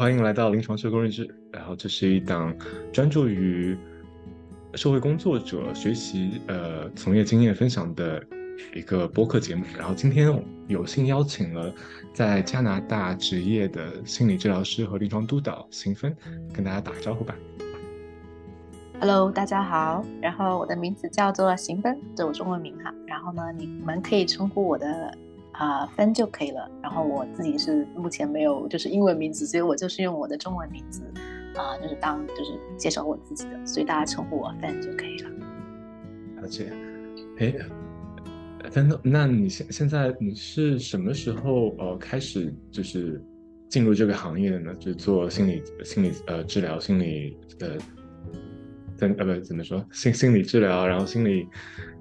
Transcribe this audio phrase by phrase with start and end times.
[0.00, 1.28] 欢迎来到临床社工日志。
[1.52, 2.56] 然后这是一档
[2.90, 3.76] 专注于
[4.72, 8.24] 社会工作者学习呃从业经验分享的
[8.74, 9.62] 一个播客节目。
[9.76, 10.34] 然后今天
[10.68, 11.70] 有幸邀请了
[12.14, 16.16] 在加拿大执业的心理治疗师和临床督导邢芬，
[16.50, 17.36] 跟大家打个招呼吧。
[19.00, 20.02] Hello，大家好。
[20.22, 22.90] 然后我的名字叫做邢芬，这是我中文名哈。
[23.06, 25.14] 然后呢，你们可以称呼我的。
[25.60, 26.70] 啊，分就可以了。
[26.82, 31.02] 然后我自己是目前没有就是英文名字，所以我就是用我的中文名字
[31.54, 35.30] 啊，就是当就是介绍我自己的，所以大家称呼我分就可以了。
[36.40, 36.72] 了解。
[37.36, 37.54] 哎，
[38.70, 43.22] 分，那你现现在你是什么时候呃开始就是
[43.68, 44.74] 进入这个行业的呢？
[44.76, 47.76] 就做心理心理呃治疗心理的，
[48.96, 51.46] 怎呃不怎么说心心理治疗，然后心理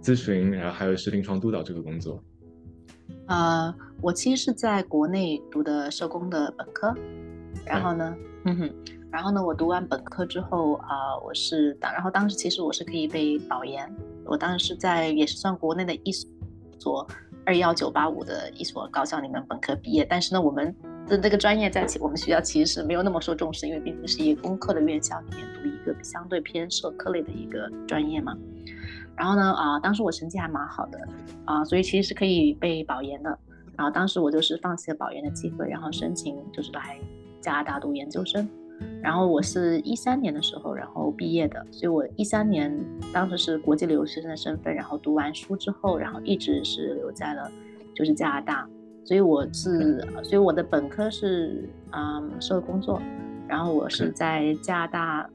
[0.02, 2.24] 咨询，然后还有是临床督导这个工作。
[3.30, 6.92] 呃，我其实是在国内读的社工的本科，
[7.64, 8.74] 然后呢，嗯哼，
[9.12, 13.88] 然后呢，我读完本科之后啊，我是当，然后当时其实我是可以被保研，
[14.26, 16.12] 我当时是在也是算国内的一
[16.80, 17.08] 所
[17.46, 20.76] 二幺九八五的一所高校里面本科毕业，但是呢，我们
[21.08, 28.36] 的这个专业在我们学校其实是没有那么受重视，因为毕竟是一个工科的院校里面读一个相对偏社科类的一个专业嘛。
[29.20, 30.98] 然后呢，啊，当时我成绩还蛮好的，
[31.44, 33.38] 啊，所以其实是可以被保研的。
[33.78, 36.98] 然后当时我就是放弃了保研的机会，然后申请就是来
[37.42, 38.48] 加拿大读研究生。
[39.02, 42.74] 然后我是一三年的时候，然后毕业的，所以我一三年
[43.12, 47.52] 当时是国际留学生的身份，然后读完书之后，然后一直是留在了
[47.94, 48.66] 就是加拿大。
[49.04, 53.02] 所以我是，所以我的本科是嗯社会工作，
[53.50, 55.30] 然后我是在加拿大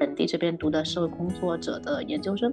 [0.00, 2.52] 本地这边读的社会工作者的研究生。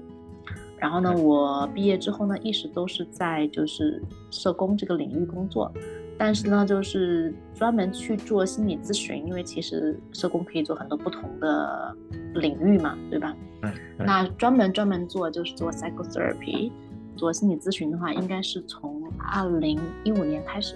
[0.85, 5.73] 然后呢，我毕业之后呢，一直都是在就是社工这个领域工作，
[6.15, 11.91] 但是呢，就是专门去做心理咨询，因为其实社工可以做很多不同的
[12.35, 13.35] 领域嘛，对吧？
[13.63, 13.73] 嗯。
[13.97, 16.71] 那专门专门做就是做 psychotherapy，
[17.15, 20.75] 做心理咨询的话，应该是从二零一五年开始。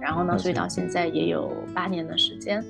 [0.00, 2.64] 然后呢，所以到现在也有八年的时间。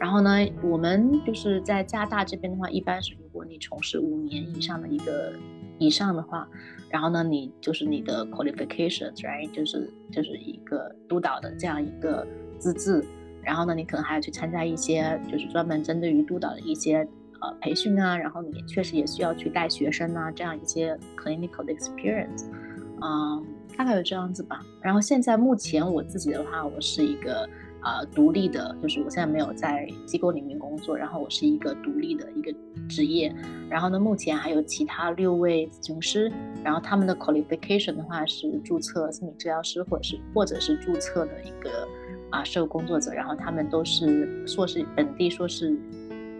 [0.00, 0.30] 然后呢，
[0.62, 5.34] 我们就是在加拿大这边的话，一般是如果你从事五年以上的一个
[5.78, 6.48] 以上的话，
[6.88, 12.26] 然后呢，你就是你的 qualifications，然后就是就是一个督导的这样一个
[12.58, 13.04] 资质。
[13.42, 17.06] 然后呢，你可能还要去参加一些就是专门针对于督导的一些
[17.42, 18.16] 呃培训啊。
[18.16, 22.46] 然后你确实也需要去带学生啊，这样一些 clinical experience，
[23.02, 23.44] 嗯，
[23.76, 24.64] 大概有这样子吧。
[24.80, 27.46] 然后现在目前我自己的话，我是一个。
[27.80, 32.52] 啊，独立的，就是我现在没有在机构里面工作，然后我是一个独立的一个
[32.88, 33.34] 职业，
[33.68, 36.30] 然后呢，目前还有其他六位咨询师，
[36.62, 41.88] 然后他们的 qualification 的话是注册心理治疗师，或者是或者是注册的一个
[42.30, 45.74] 啊社会工作者，然后他们都是硕士本地硕士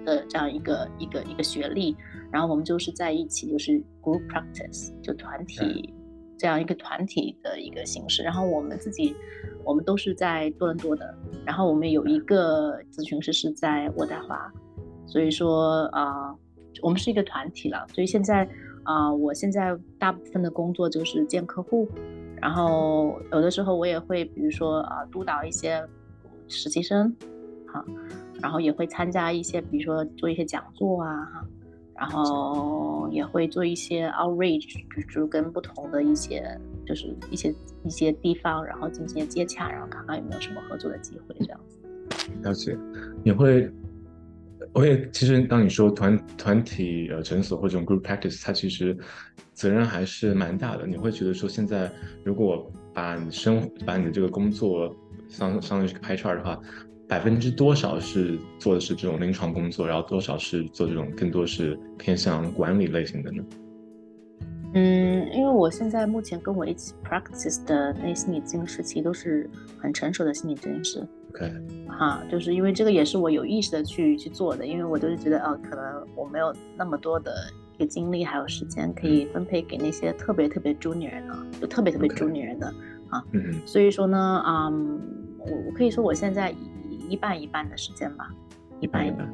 [0.04, 1.96] 的这样一个一个一个学历，
[2.30, 5.94] 然后我们就是在一起就是 group practice 就团体。
[6.40, 9.14] 这样一个团体的一个形式，然后我们自己，
[9.62, 11.14] 我们都是在多伦多的，
[11.44, 14.50] 然后我们有一个咨询师是在渥太华，
[15.06, 16.34] 所以说啊，
[16.80, 17.86] 我们是一个团体了。
[17.92, 18.48] 所以现在
[18.84, 21.86] 啊，我现在大部分的工作就是见客户，
[22.40, 25.86] 然后有的时候我也会，比如说啊，督导一些
[26.48, 27.14] 实习生，
[27.66, 27.84] 哈，
[28.40, 31.46] 然后也会参加一些，比如说做一些讲座啊，哈。
[32.00, 41.78] 然后也会做一些 outreach，就是跟不同的一些，就是一些一些地方，然后进行接洽，然后看看有没有什么合作的机会，这样子。
[42.42, 42.74] 了解，
[43.22, 43.70] 你会，
[44.72, 48.96] 我也其实当你说团团体呃诊所或者 group practice，它其实
[49.52, 50.86] 责任还是蛮大的。
[50.86, 51.92] 你会觉得说现在
[52.24, 54.96] 如果把你生把你的这个工作
[55.28, 56.58] 相相当于是个 pie chart 的话。
[57.10, 63.42] 百分之多少是做的是这种临床工作，然后多少是做这种更多是偏向管理类型的呢？
[64.74, 71.04] 嗯，因为我现在目前跟我一起 practice 的那心理咨询师，其实都是很成熟的心理咨询师。
[71.30, 71.52] OK，
[71.88, 77.32] 哈，就是因为这个也是我有意识的去去做的，因为我就是觉得，哦，可能我没有那么多的
[77.76, 82.72] 一个精力还有时间可以分配给那些特别特别 junior 的，就特别特别 junior 的
[83.08, 83.20] 啊。
[83.32, 85.00] 嗯所以说呢，嗯，
[85.38, 86.54] 我我可以说我现在。
[87.10, 88.30] 一半一半的时间吧，
[88.78, 89.28] 一半一半，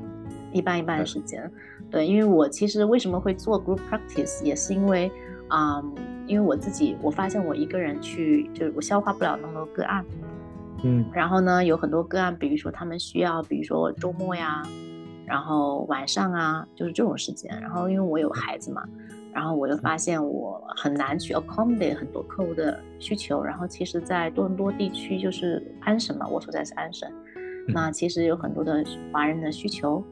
[0.52, 1.48] 一半一半的时间。
[1.90, 5.12] 对，因为我其实为什么会做 group practice，也是因为，
[5.48, 5.80] 啊，
[6.26, 10.04] 因为我自己我发现我一个人去，就是我消化不了那么多个案。
[10.82, 11.04] 嗯。
[11.12, 14.62] 然后呢，有很多个案，比如说他们需要，比如说周末呀，
[15.26, 17.54] 然后晚上啊，就是这种时间。
[17.60, 18.82] 然后因为我有孩子嘛，
[19.32, 23.44] 然后我就发现我很难去 accommodate 很多客户的需求。
[23.44, 27.08] 然后其实，在多伦多地区，就是安省嘛，我所在是安省。
[27.68, 30.02] 那其实有很多的华人的需求，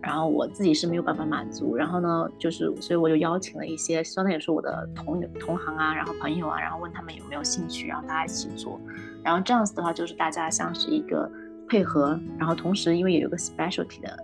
[0.00, 1.74] 然后我自己是没有办法满足。
[1.74, 8.80] 然后呢，就是所以我就邀请了一些，相当于是我的同同行啊，然后朋友啊，然后问他们有没有兴趣，然后大家一起做。
[9.22, 11.30] 然后这样子的话，就是大家像是一个
[11.68, 14.16] 配合，然后同时因为有一个 specialty 的，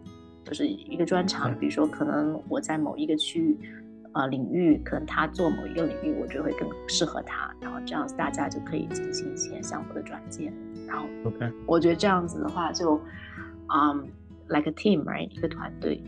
[0.45, 3.59] 就是一个专长，比如说可能我在某一个区域。
[4.15, 10.53] 呃，领域可能他做某一个领域，我觉得会更适合他，然后这样子大家就可以进行一些相互的转介，
[10.87, 13.01] 然后，OK，我觉得这样子的话就，
[13.75, 14.09] 嗯
[14.49, 16.01] ，like a team，right，一个团队。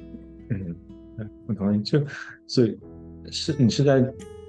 [0.50, 0.76] 嗯，
[1.48, 1.82] 我同意。
[1.82, 2.00] 就
[2.46, 2.78] 所以
[3.32, 4.00] 是你是在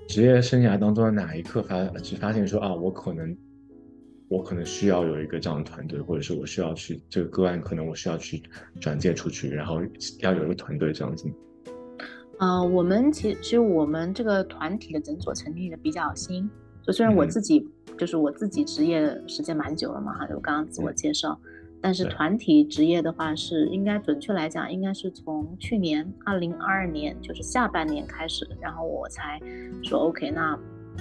[0.08, 3.36] 职业生涯当中的哪一刻发只发现说啊，我可能
[4.28, 8.44] 我可能需要有一个这样的团队，或者是我需要去这个个案，可能我需要去
[8.80, 9.82] 转介出去，然后
[10.20, 11.28] 要有一个团队这样子。
[12.40, 16.50] 呃，我们其实其实我们这个团体的诊所成立的比较新，
[16.84, 17.68] 就虽然我自己
[17.98, 21.40] 就是我自己职业时间蛮久了嘛，哈，就刚刚自我介绍，
[21.82, 29.40] 但是团体职业的话是应该准确来讲，应该是从去年二零二二年就是下半年开始，然后我才
[29.82, 30.58] 说 OK，那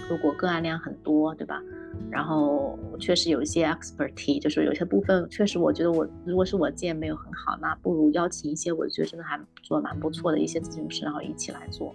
[0.09, 1.63] 如果个案量很多，对吧？
[2.11, 11.95] 然后确实有一些 expertise，就是有些部分确实我觉得我如果是我见没有很好，那不如邀请一些我觉得真的还做蛮不错的一些咨询师，然后一起来做。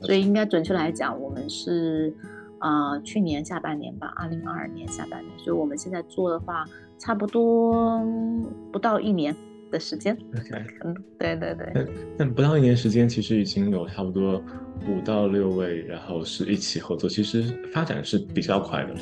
[0.00, 2.14] 所以应该准确来讲，我们是
[2.58, 6.64] 啊去年下半年吧，二零二二年下半年，所以我们现在做的话，
[6.98, 8.02] 差不多
[8.70, 9.34] 不到一年
[9.70, 10.16] 的时间。
[10.34, 11.70] OK，嗯，对对对。
[11.74, 14.42] 但但不到一年时间，其实已经有差不多。
[14.86, 17.42] 五到六位，然后是一起合作，其实
[17.72, 19.00] 发展是比较快的了。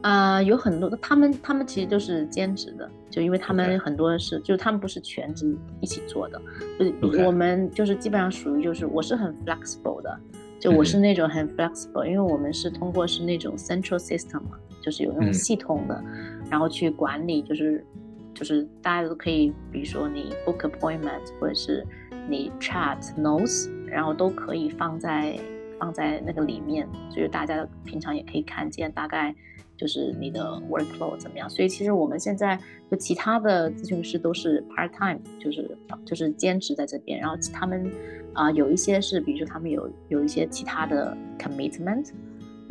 [0.00, 6.40] 啊，有很多的，他们他们其实就是兼职的，就因为他们很多是，就是他们不是全职一起做的。
[6.78, 10.18] 就我们就是基本上属于就是我是很 flexible 的，
[10.58, 16.02] 就我是那种很 flexible，因为我们是通过是那种 central system 嘛，就是有那种系统的，
[16.50, 17.84] 然后去管理，就是
[18.34, 21.86] 就是大家都可以，比如说你 book appointment 或者是
[22.28, 23.70] 你 chat notes。
[23.92, 25.38] 然后都可以放在
[25.78, 29.34] 放在那个里面，就是大家平常也可以看见，大概
[29.76, 31.50] 就是你的 workload 怎么样。
[31.50, 32.58] 所以其实我们现在
[32.90, 35.76] 就其他的咨询师都是 part time，就是
[36.06, 37.20] 就是兼职在这边。
[37.20, 37.92] 然后他们
[38.32, 42.12] 啊有一些是，比如说他们有有一些其他的 commitment，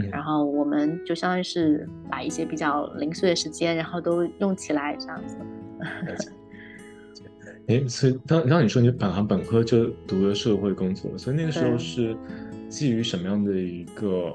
[0.09, 5.37] 然后我们就相当于是把一些比较零碎的时间，然后都用起来这样子。
[7.67, 12.15] 哎，所以当当你说你本行本科就读了社会工作，所以那个时候是
[12.69, 14.33] 基于什么样的一个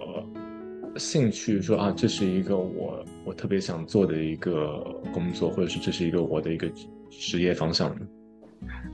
[0.96, 6.70] 兴趣说啊，这是一个我我特别想做的一个工作，或者是这是一个我的一个
[7.10, 8.06] 职业方向呢？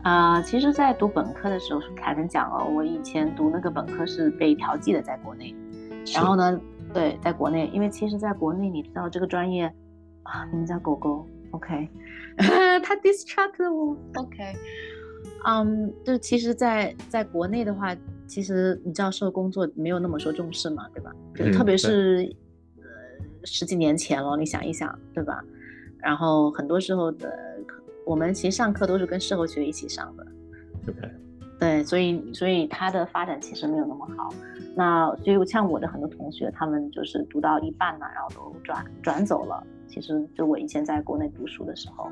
[0.03, 5.55] 啊，其实，在读本科的时候，凯文讲了，我以前读那个本科是被调剂的，在国内。
[6.15, 6.61] 然后呢，
[6.93, 9.73] 对，在国内，因为其实在国内，你知道这个专业
[10.23, 11.27] 啊，你们家狗狗。
[11.53, 11.87] OK，
[12.39, 13.95] 他 distract 我。
[14.15, 14.55] OK，
[15.45, 17.95] 嗯，就其实，在在国内的话，
[18.27, 21.13] 其实你知道，社会工作没有那么受重视嘛，对吧？
[21.35, 22.35] 就特别是
[22.79, 22.85] 呃
[23.45, 25.45] 十几年前了，你想一想，对吧？
[25.99, 27.31] 然后很多时候的，
[28.07, 30.27] 我们其实上课都是跟社会学一起上的。
[30.89, 31.01] OK，
[31.63, 34.31] 对，所以所以他的发展其实没有那么好。
[34.75, 39.65] 那所以像我的很多同学，他们就是读到一半呢，然后都转转走了。
[39.87, 42.11] 其实就我以前在国内读书的时候，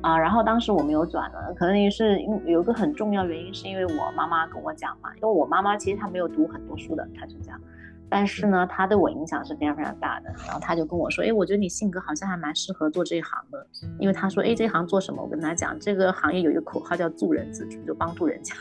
[0.00, 7.60] 啊，然后当时我没有转呢，可能也是因有一个很重要原因，是因为我妈妈跟我讲嘛，因为我妈妈其实她没有读很多书的，她就这样，
[8.10, 10.30] 但是呢，他对我影响是非常非常大的。
[10.46, 13.66] 然后他就跟我说，哎，我觉得你性格好像还蛮适合做这一行的，
[13.98, 15.22] 因为他说，哎，这一行做什么？
[15.22, 18.54] 我跟他讲，这个行业有一个口号叫助人自助，就帮助人家。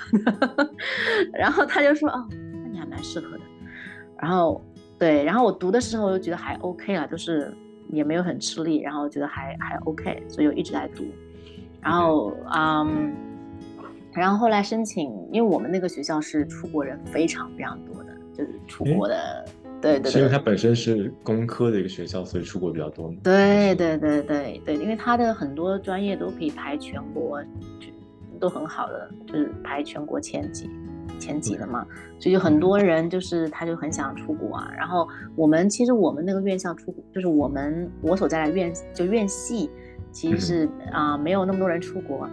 [1.33, 3.43] 然后他就说，哦，那你还蛮适合的。
[4.19, 4.61] 然后
[4.97, 7.53] 对，然后我读的时候又觉得还 OK 了，就是。
[7.89, 11.05] 也没有很吃力，然后觉得还还 OK，所以我一直在读。
[11.79, 13.15] 然后，嗯，
[14.11, 17.96] 然后后来申请，因为我们那个学校是出国人非常非常多的，
[18.37, 19.45] 就是出国的，
[19.81, 20.11] 对对。
[20.11, 23.13] 是因为它本身是工科的一个学校，所以出国比较多。
[23.23, 27.41] 对对对对对，因为它的很多专业都可以排全国，
[28.39, 30.69] 都很好的，就是排全国前几。
[31.19, 31.83] 前几的嘛，
[32.19, 34.71] 所以就很多人就是他就很想出国啊。
[34.77, 39.67] 然后我们其实我们那个院校出国就是我们我所在的院就院系，
[40.11, 42.29] 其实是啊没有那么多人出国，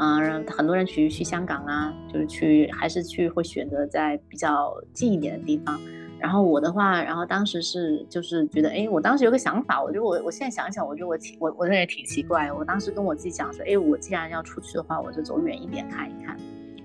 [0.00, 5.78] 哈啊很多人去去香港啊，就是去还是去会选择在比较近一点的地方。
[6.18, 12.52] 然后我的话，然后当时是就是觉得，哎，我当时有个想法，我觉得我我现在想一想，我觉得我挺我我那也挺奇怪。
[12.52, 16.36] 我当时跟我自己讲说，哎，我既然要出去的话，我就走远一点看一看。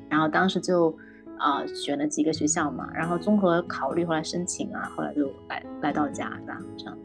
[0.10, 0.98] 然后当时就，
[1.38, 6.98] 啊，选了几个学校嘛，然后综合考虑，后来申请啊，后来就来来到加拿大这样。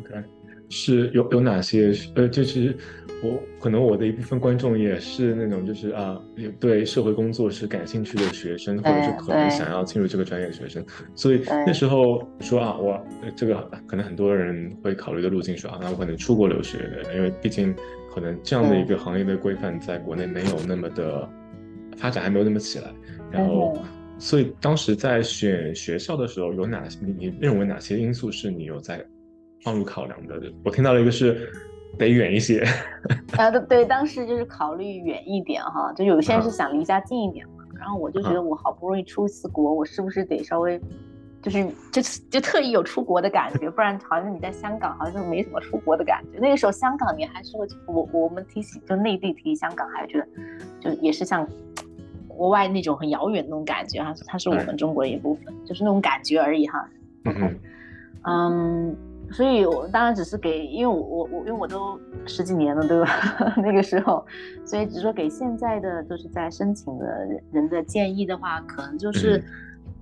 [0.00, 0.24] OK，
[0.68, 2.76] 是有有哪些呃，就是
[3.22, 6.20] 我可能我的一部分观众也是那种就是啊，
[6.58, 13.00] 对社会工作是感兴趣的学生，或者是可能想要进入这个专业的学生，所以那时候说啊，我
[13.36, 13.54] 这个
[13.86, 16.78] 可能很多人会考虑的路径说啊，那我可能出国留学，
[17.14, 17.74] 因为毕竟
[18.14, 21.28] 可能这样的一个行业的规范在国内没有那么的
[21.96, 22.92] 发展，还没有那么起来，
[23.30, 23.76] 然后。
[24.18, 29.04] 所以当时在选学校的时候，有哪你你认为哪些因素是你有在
[29.64, 30.40] 放入考量的？
[30.62, 31.50] 我听到了一个是
[31.98, 32.64] 得远一些。
[33.36, 37.64] 啊，对对，当时就是考虑远一点哈，就有些人是想离家近一点嘛。
[37.78, 40.80] 然后我就觉得我好不容易出一次国，我是不是得稍微
[41.40, 46.38] 就是就就特意有出国的感觉，不然好像你在香港好像就没什么出国的感觉。
[46.38, 50.26] 那个时候香港你还是会我我们提起就内地提起香港，还觉得
[50.80, 51.46] 就也是像。
[52.34, 56.88] 国外那种很遥远的那种感觉哈，它是我们中国的一部分，就是那种感觉而已哈。
[58.24, 58.96] 嗯，
[59.32, 63.08] 所以我当然只是给，因为我我我因为我都十几年了对吧？
[63.56, 64.24] 那个时候，
[64.64, 67.06] 所以只说给现在的就是在申请的
[67.52, 69.42] 人的建议的话，可能就是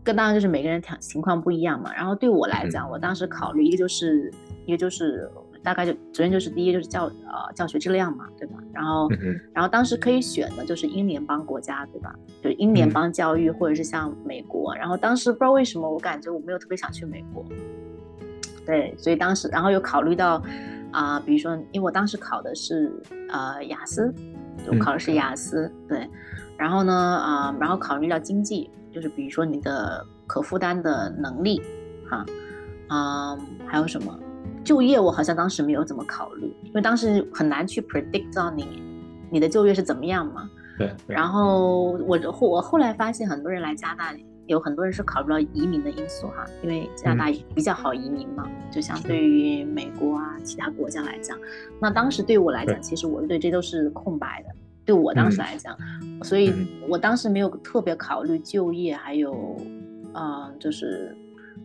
[0.03, 1.95] 跟当然就是每个人情情况不一样嘛。
[1.95, 4.33] 然后对我来讲，我当时考虑一个就是
[4.67, 5.31] 一个就是。
[5.63, 8.55] 大概就首先就是第一就是教呃教学质量嘛，对吧？
[8.73, 9.07] 然后
[9.53, 12.15] 然后当时可以选的就是英联邦国家，对吧？
[12.43, 14.75] 就是英联邦教育或者是像美国。
[14.75, 17.45] 然后当时不知道为什么我感觉我没有特别想去美国，
[18.71, 20.41] 对，所以当时然后又考虑到
[20.93, 22.93] 啊，比如说因为我当时考的是
[23.29, 24.15] 呃雅思，
[24.71, 26.09] 我考的是雅思，对。
[26.57, 31.61] 然后呢啊，然后考虑到经济，就是比如说你的可负担的能力，
[32.09, 32.25] 哈，
[32.91, 34.17] 嗯，还有什么？
[34.63, 38.81] 就业我好像当时没有怎么考虑，因为当时很难去 predict 到你
[39.31, 40.49] 你的就业是怎么样嘛。
[40.79, 40.95] 对。
[41.09, 44.17] 然后我后我后来发现很多人来加拿大，
[44.51, 51.39] 有很多人是考虑到移民的因素哈，因为加拿大比较好移民嘛，就相对于美国啊其他国家来讲。
[51.81, 54.55] 那当时对我来讲，其实我对这都是空白的，
[54.85, 55.77] 对我当时来讲，
[56.25, 56.53] 所以
[56.89, 59.57] 我当时没有特别考虑就业，还有，
[60.15, 61.17] 嗯，就是。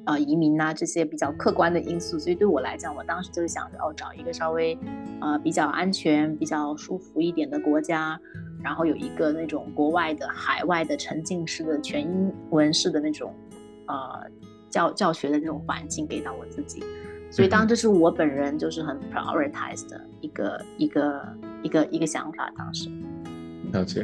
[0.07, 4.77] 呃，移民呐这些比较客观的因素，所以对我来讲，我当时就是想着哦，找一个稍微，
[5.19, 8.19] 呃，比较安全、比较舒服一点的国家，
[8.65, 13.31] 然后有一个那种国外的海外的沉浸式的全英文式的那种，
[13.85, 13.95] 呃，
[14.71, 16.83] 教教学的那种环境给到我自己。
[17.29, 21.21] 所以当这是我本人就是很 prioritize 的一个一个
[21.61, 22.51] 一个一个想法。
[22.57, 22.89] 当时
[23.71, 24.03] 了解，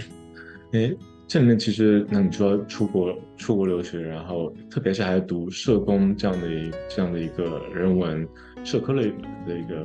[0.74, 0.96] 诶。
[1.28, 8.28] 这里面其实，那你说出国出国留学，然后特别是还读社工这样的一这样的一个人文
[8.66, 9.14] 社科类
[9.48, 9.82] 的一个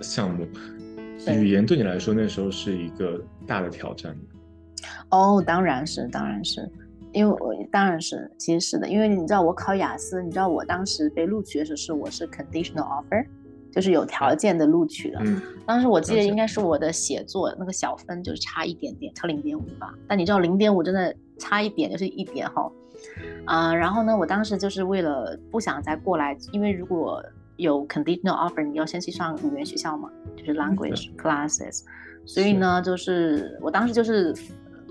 [0.00, 0.46] 项目，
[1.28, 4.16] 语言对你来说那时候是一个大的挑战。
[5.10, 6.70] 哦，当然是，当然是，
[7.12, 13.26] 因为我当然是，其实是的，因为你知道我考雅思，你知道我当时被录取的时候是我是 conditional offer。
[13.72, 15.20] 就是有条件的录取的，
[15.64, 19.94] 当时我记得应该是我的写作那个小分就是差一点点，差零点五吧。
[20.08, 22.68] 但你知道零点五真的差一点就是一点哈，
[23.44, 27.24] 啊，然后呢，我当时就是为了不想再过来，因为如果
[27.58, 31.84] 有 conditional offer，你要先去上语言学校嘛，就是 language classes，
[32.24, 34.34] 所以呢，就是我当时就是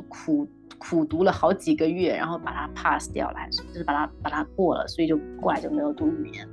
[0.08, 6.48] 苦苦读了好几个月，然后把它 pass 掉来，就是把它把它过了，所以就过来就没有读语言。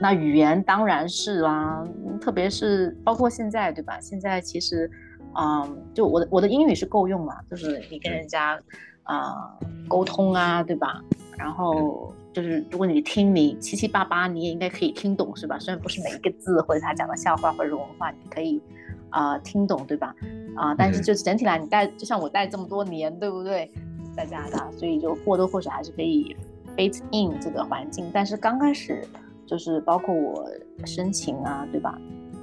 [0.00, 1.84] 那语言当然是啦，
[2.20, 3.98] 特别是包括现在，对吧？
[4.00, 4.88] 现在其实，
[5.36, 8.56] 嗯，就我的我的英语是够用了，就是你跟人家
[9.02, 9.52] 啊
[9.88, 11.02] 沟通啊，对吧？
[11.36, 15.58] 然后就是如果你听你七七八八，你也应该可以听懂，是吧？
[15.58, 18.62] 虽然不是每一个字或者他讲的笑话或者文化你可以
[19.10, 20.14] 啊听懂，对吧？
[20.56, 23.70] 啊，但是就整体来，你带就像我带这么多年，对不对？
[24.16, 26.36] 在加拿大，所以就或多或少还是可以
[26.76, 29.06] fit in 这个环境，但是刚开始。
[29.50, 30.46] 就是包括我
[30.84, 31.98] 申请啊，对吧？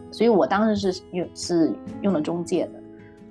[0.09, 2.81] 所以我当时是用是用了中介的，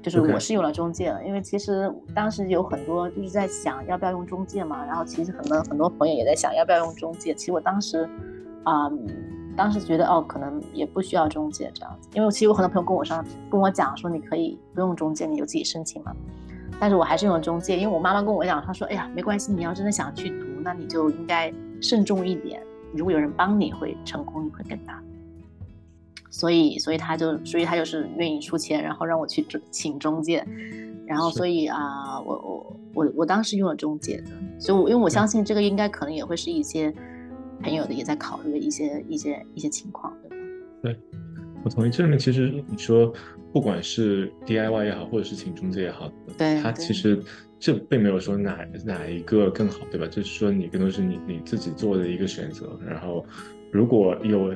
[0.00, 7.34] 就是我是用了中介的，因为其实当时有很多就是在想要不要用中介嘛，然后其实很多很多朋友也在想要不要用中介。
[7.34, 8.08] 其实我当时
[8.62, 8.88] 啊，
[9.56, 16.14] 当时觉得哦，可能也不需要中介这样子，因为其实有很多朋友跟我说跟我讲说你可以不用中介，你就自己申请嘛。
[16.80, 22.60] 但是我还是用了中介，因为我妈妈跟我讲，她说哎呀，没关系，你要真的想去读，那你就应该慎重一点。
[22.92, 25.00] 如果有人帮你，会成功率会更大。
[26.30, 30.44] 所以，所以他就，所以他就是愿意出钱，然后让我去请中介。
[31.06, 36.92] 然后，所以啊，我我我我当时用了中介的，所以，我因为我相信这个应该可能也会是一些
[37.64, 40.36] 朋友的也在考虑一些一些一些情况，对吧？
[40.82, 40.96] 对，
[41.64, 41.90] 我同意。
[41.90, 43.12] 这里面其实你说，
[43.52, 47.22] 不管是 DIY 也好，或者是请中介也好，对，他其实。
[47.56, 50.06] 这并没有说哪哪一个更好，对吧？
[50.06, 52.78] 就是说你更多是你你自己做的一个选择。
[52.86, 53.24] 然后，
[53.72, 54.52] 如果有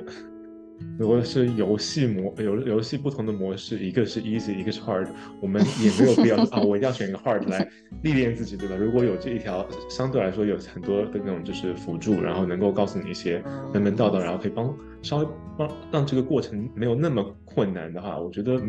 [0.98, 5.08] 如果是游戏模游游戏不同的模式，一个是 easy，一个是 hard，
[5.40, 7.68] 我们 也没有必要啊，我一定要选一个 hard 来
[8.02, 8.74] 历练自己，对吧？
[8.76, 13.42] 如果有这一条相对来说有很多的那种就是辅助，然后能够告诉你一些
[13.72, 18.60] 门门道道，然后可以帮稍微帮让这个过程没有那么困难的话，我觉得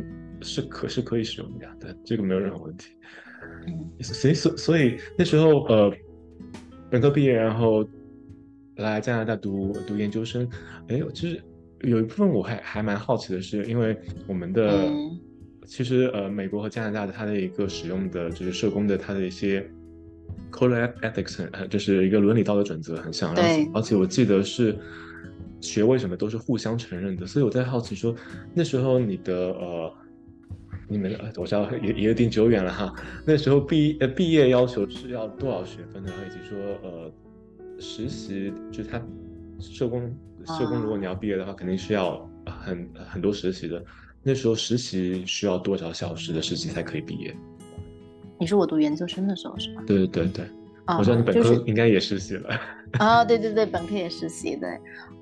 [0.41, 2.89] 是可是可以使用的呀，对，这个没有任何问题。
[4.01, 5.91] 所以所所以那时候呃，
[6.91, 7.87] 本科毕业然后
[8.77, 10.47] 来加拿大读读研究生，
[10.89, 11.41] 哎，其实。
[11.81, 14.91] 有一部分我还还蛮好奇的是，因为我们的
[15.65, 19.65] 其实呃，美国和加拿大的它的一个使用的就是社工的它的一些
[20.51, 23.33] code ethics，呃，就是一个伦理道德准则很像。
[23.33, 23.69] 对。
[23.73, 24.75] 而且我记得是
[25.61, 28.13] 学位什么都是互相承认的，所以我在好奇说，
[28.53, 29.93] 那时候你的呃，
[30.87, 32.93] 你们呃，我知道也也有点久远了哈。
[33.25, 36.11] 那时候毕呃毕业要求是要多少学分的？
[36.11, 37.11] 然后以及说呃，
[37.79, 39.01] 实习就是他
[39.59, 40.13] 社工。
[40.45, 43.83] 社工，如果你要毕业的话，肯定是要很很多实习的。
[44.21, 47.35] 那时候实习需要多少小时的实习才可以毕业？
[48.37, 49.83] 你说我读研究生的时候是吗？
[49.87, 50.45] 对对对对，
[50.97, 52.49] 我知道你本科应该也实习了。
[52.99, 54.69] 啊，对对对，本科也实习对。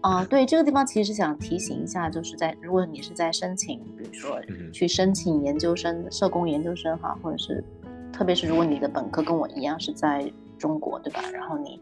[0.01, 4.39] 啊，对这个地方其实想提醒一下，就是在如果你是在申请，比如说
[4.71, 7.63] 去申请研究生、社工研究生哈，或者是
[8.11, 10.31] 特别是如果你的本科跟我一样是在。
[10.57, 11.21] 中国对吧？
[11.33, 11.79] 然后你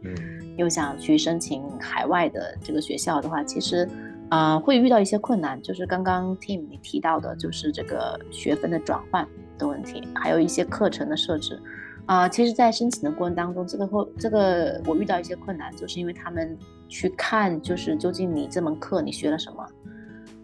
[0.58, 3.88] 又想去申请海外的这个学校的话，其实
[4.30, 9.28] 啊会遇到一些困难，就是刚刚 Tim 你提到的，就是这个学分的转换
[9.58, 11.60] 的问题，还有一些课程的设置
[12.06, 12.28] 啊。
[12.30, 19.66] 其实，在申请的过程当中，这个会这个我遇到一些困难，就是因为他们去看，就是究竟你这门课你学了什么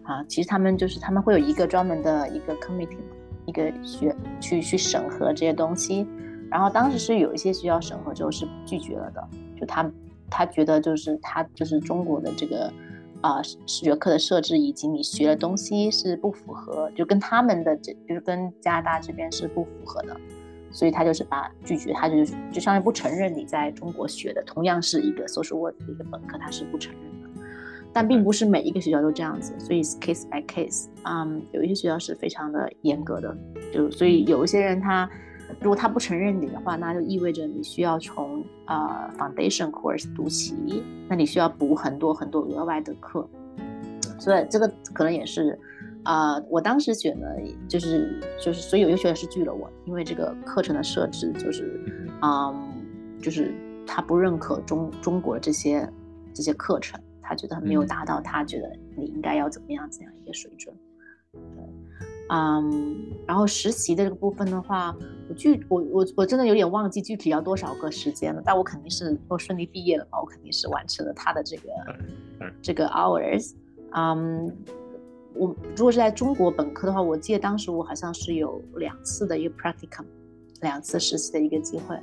[0.02, 0.24] 啊？
[0.28, 2.98] 其实他们就是他们会有一个专门的一个 committee，
[3.46, 6.06] 一个学去去审核这些东西。
[6.52, 9.28] 然后当时是有一些学校审核之后是拒绝了的，
[9.58, 9.90] 就他
[10.28, 12.70] 他觉得就是他就是中国的这个
[13.22, 20.14] 啊视觉课的设置以及你学的东西是不符合，就跟他们的这就是跟加拿大这边是不符合的，
[20.70, 27.40] 所以他就是把拒绝，他就就相当于不承认你在中国学的同样是一个 social work 的一个本科，他是不承认的。
[27.94, 33.34] 但并不是每一个学校都这样子，所以 case by case，嗯，有一些学校是非常的严格的，
[33.72, 35.08] 就所以有一些人他。
[35.60, 43.28] 如果他不承认你的话，那就意味着你需要从呃 foundation course 读起，那你需要补很多很多额外的课，
[44.18, 45.58] 所以这个可能也是，
[46.04, 51.80] 啊，我当时选的就是就是，所以有一个学员是拒了我，因为这个课程的设置就是，
[52.22, 52.72] 嗯，
[53.20, 53.54] 就是
[53.86, 55.88] 他不认可中中国这些
[56.32, 60.74] 这些课程，他觉得没有达到他觉得你应该要怎么样怎样一个水准，
[61.32, 61.64] 对。
[62.28, 71.62] 嗯，然后实习的这个部分的话，我具我我我真的有点忘记具体要多少个时间了，但我肯定是如果顺利毕业的话，我肯定是完成了他的这个
[72.60, 73.52] 这个 hours。
[73.94, 74.50] 嗯，
[75.34, 80.04] 我如果是在中国本科的话，我记得当时我好像是有两次的一个 practicum，
[80.60, 81.98] 两次实习的一个机会。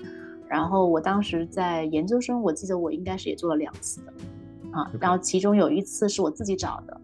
[0.47, 4.13] 然后我当时在研究生，我记得我应该是也做了两次的
[4.71, 7.01] 啊，然后其中有一次是我自己找的。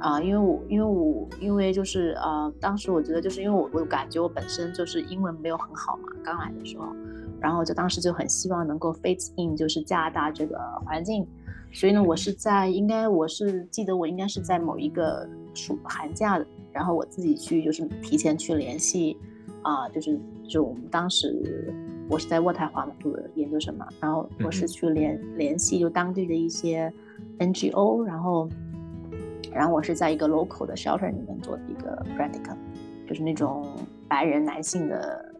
[0.00, 6.94] 啊，因为我因为我因为就是呃，当时我觉得就是因为我我感觉我本身就是英文没有很好嘛，刚来的时候，
[7.40, 11.26] 然后就当时就很希望能够 fit in 就是加拿大这个环境，
[11.72, 19.16] 所以呢，我是在应该我是记得我应该是在某一个暑寒假的，然后我自己去就是提前去联系
[19.62, 21.72] 啊，就是就我们当时
[22.10, 26.92] 我是在渥太华读的研究生嘛，然后我是去联联系就当地的一些
[27.38, 28.50] NGO，然后。
[29.54, 32.56] 然后我是在一个 local 的 shelter 里面做的一个 practicum，
[33.06, 33.64] 就是那种
[34.08, 35.32] 白人男性的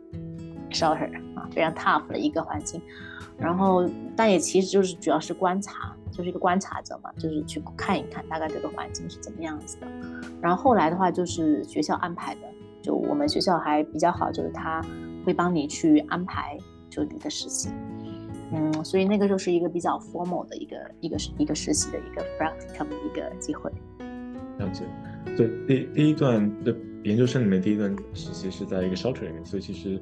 [0.70, 2.80] shelter 啊，非常 tough 的一个环境。
[3.36, 9.88] 然后，但也其实就是主要是观察，就是一个观察者嘛，就是去看一看大概这个环境是怎么样子的。
[10.40, 12.42] 然后后来的话就是学校安排的，
[12.80, 14.80] 就我们学校还比较好，就是他
[15.26, 16.56] 会帮你去安排
[16.88, 17.70] 就你的实习。
[18.52, 23.68] 嗯，所以那个就是一个比较 formal 的一个一个一个实习的一个 practicum 的一个机会。
[25.36, 30.00] 对，第第一段的研究生里面，第一段实习是在一个 shelter 里面，所以其实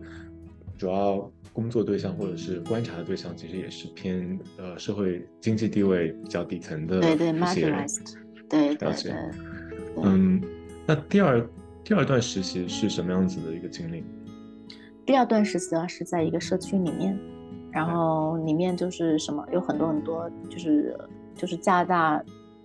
[0.77, 7.87] 主要工作对象或者是观察的对象，其实也是偏呃社会经济地位比较底层的对对一些人。
[8.49, 9.15] 对，了解。
[10.03, 10.41] 嗯，
[10.87, 11.45] 那第二
[11.83, 14.05] 第二段实习是什么样子的一个经历？
[15.07, 17.19] 第二段实习的话是在一个社区里面，
[17.71, 20.97] 然后里面就是什么有很多很多，就是
[21.35, 22.25] 就是加拿大。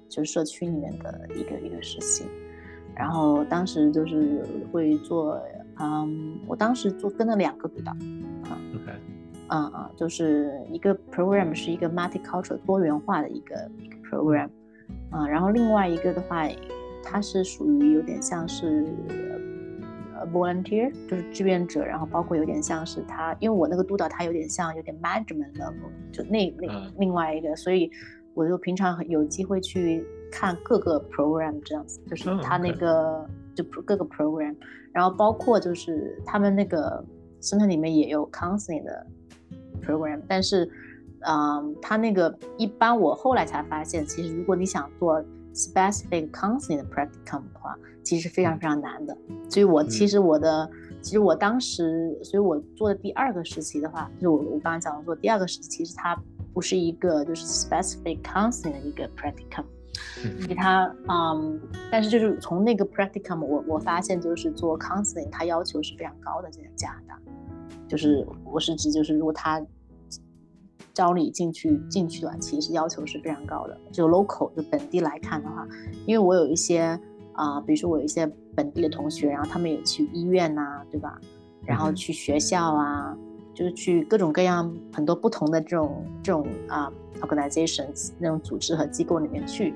[0.10, 2.26] 就是社区里面的一个一个实习，
[2.96, 5.42] 然后当时就是会做，
[5.80, 8.92] 嗯，我当时做分了两个督导，啊，OK，
[9.50, 14.50] 嗯嗯，就是一个 program 是一个 multicultural 多元化的一个一个 program，
[15.10, 16.48] 啊，然后另外一个的话
[17.04, 18.86] 它是属于有点像是
[20.20, 27.90] 呃 volunteer，就是志愿者，然后包括有点像是他，因为我那个督导他有点像有点 management level，就那那另外一个，所以
[28.38, 34.56] 我就平常有机会去看各个 program 这样子，就是他那个就各个 program，
[34.94, 37.04] 然后包括就是他们那个
[37.42, 39.06] 生态里面也有 counseling 的
[39.86, 40.70] program，但是。
[41.22, 45.20] 嗯，他那个一般，我后来才发现，其实如果你想做
[45.52, 49.18] specific counseling 的 practicum 的话，其实非常非常难的。
[49.50, 50.70] 所以我其实我的，
[51.02, 56.16] 其实我当时，所以我做的第二个时期的话，就是我我刚刚讲的做第二个时期，其实它
[56.58, 59.64] 不是一个就是 specific counseling 的一个 practicum，
[60.42, 67.20] 其他嗯，但是就是从那个 practicum，我我发现就是做 counseling，它要求是非常高的，这个加拿大，
[67.88, 69.64] 就是我是指就是如果他。
[70.96, 73.78] 招你进去进去的话，其实要求是非常高的。
[73.92, 75.64] 就 local 就本地来看的话，
[76.08, 77.00] 因为我有一些
[77.34, 81.22] 啊，比如说我有一些本地的同学，然后他们也去医院呐，对吧？
[81.64, 83.16] 然后去学校啊，
[83.58, 89.74] 就是去各种各样很多不同的这种这种啊 organizations 那种组织和机构里面去，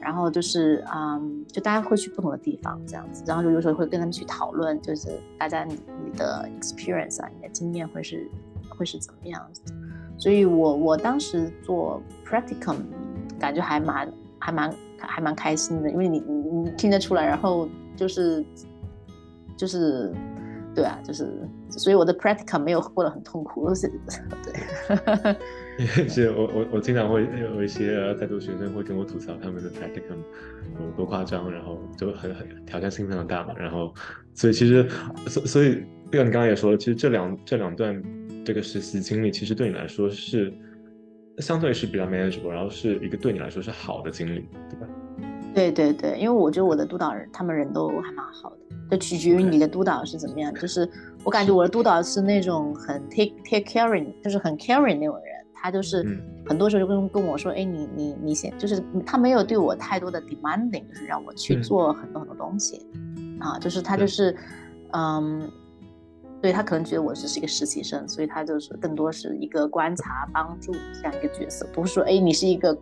[0.00, 8.30] 然后就是啊，就大家会去不同的地方这样子，然后就有时候会跟他们去讨论，就是大家你你的 experience 啊，你的经验会是
[8.68, 9.62] 会是怎么样子。
[10.16, 12.76] 所以，我我当时做 practicum，
[13.36, 18.44] 感觉还蛮还蛮还蛮开心的，因为你你你听得出来，然后就是
[19.56, 20.12] 就是，
[20.74, 21.30] 对啊，就是，
[21.70, 23.88] 所以我的 practicum 没有过得很痛苦，是，
[24.42, 25.36] 对。
[26.08, 30.18] 是 我我我经常会有一些在读学生会跟我吐槽他们的 practicum
[30.80, 33.92] 有多夸张，然后就很很挑战性非常大嘛，然后
[34.34, 34.88] 所以其实
[35.26, 38.02] 所所以，这个你刚刚也说了，其实这两这两段。
[38.46, 40.52] 这个实习经历其实对你来说是
[41.38, 44.86] 相对是比较 manageable，然后是一个对你来说是好的经历，对吧？
[45.54, 48.56] 对对对，因为我觉得我的督导人他们人都还蛮好的，
[48.90, 50.52] 就取决于你的督导是怎么样。
[50.54, 50.88] 就是
[51.22, 51.52] 我感觉。
[51.52, 56.04] 我的督导是那种很 take take caring，就是很 caring 那种人，他就是
[56.44, 62.84] 很多时候就跟跟我说，哎，你你你先，就是他没有对我太多的 demanding，就是让我去做很多很多东西。
[63.38, 64.36] 啊，就是他就是
[64.92, 65.50] 嗯。
[66.42, 72.76] 所以他可能觉得我只是一个实习生，所以他就是更多是一个观察、帮助这样一个角色，不是说哎你是一个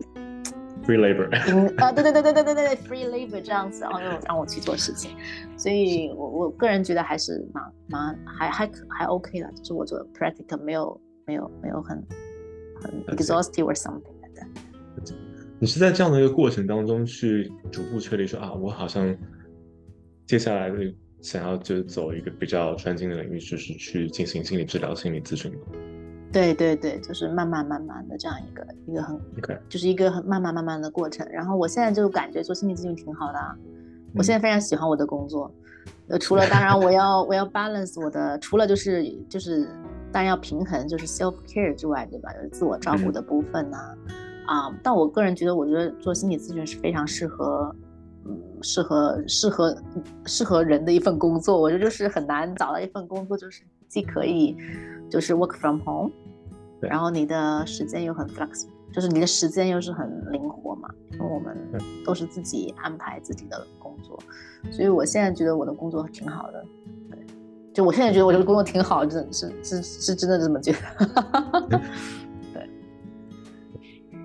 [0.85, 1.25] free labor
[1.81, 5.11] 啊，对对对对对对对 free labor 这样子，然后又让我去做事情，
[5.57, 11.97] 所以我我个人觉得还是蛮蛮还还还 OK 的，就是我做 practical 没有没有没有很
[12.81, 14.45] 很 exhaustive or something 的。
[15.59, 19.15] 你是在这样的一个过程当中去逐步确立说啊，我好像
[20.27, 20.77] 接下来的。
[21.23, 25.49] 想要就是走一个比较专精的领域，就是去进行心理治疗、心理咨询
[26.33, 29.17] 对对对，就是慢慢慢慢的这样一个一个很
[29.69, 31.25] 就是一个很慢慢慢慢的过程。
[31.31, 33.39] 然后我现在就感觉做心理咨询挺好的，
[34.15, 35.49] 我现在非常喜欢我的工作。
[36.07, 39.65] 呃，除了当然我要我要 balance 我的，除了就是就是
[40.11, 42.33] 当然要平衡就是 self care 之外，对吧？
[42.33, 43.77] 就是自我照顾的部分呢，
[44.47, 47.73] 啊，但我个人觉得，我觉得做心理咨询是非常适合。
[48.25, 49.77] 嗯，适合适合
[50.25, 54.55] 适合人的一份工作，我觉得就是很难找到一份工作，就是既可以
[55.09, 56.09] 就是 work from home，
[56.89, 61.57] 然后你的时间又很 flexible，就是你的时间又是很灵活嘛，因为我们
[62.05, 64.17] 都是自己安排自己的工作，
[64.71, 66.65] 所以我现在觉得我的工作挺好的，
[67.09, 67.19] 对，
[67.73, 71.79] 就我现在觉得我这个工作挺好，真的是是是真的这么觉得，
[72.53, 72.69] 对，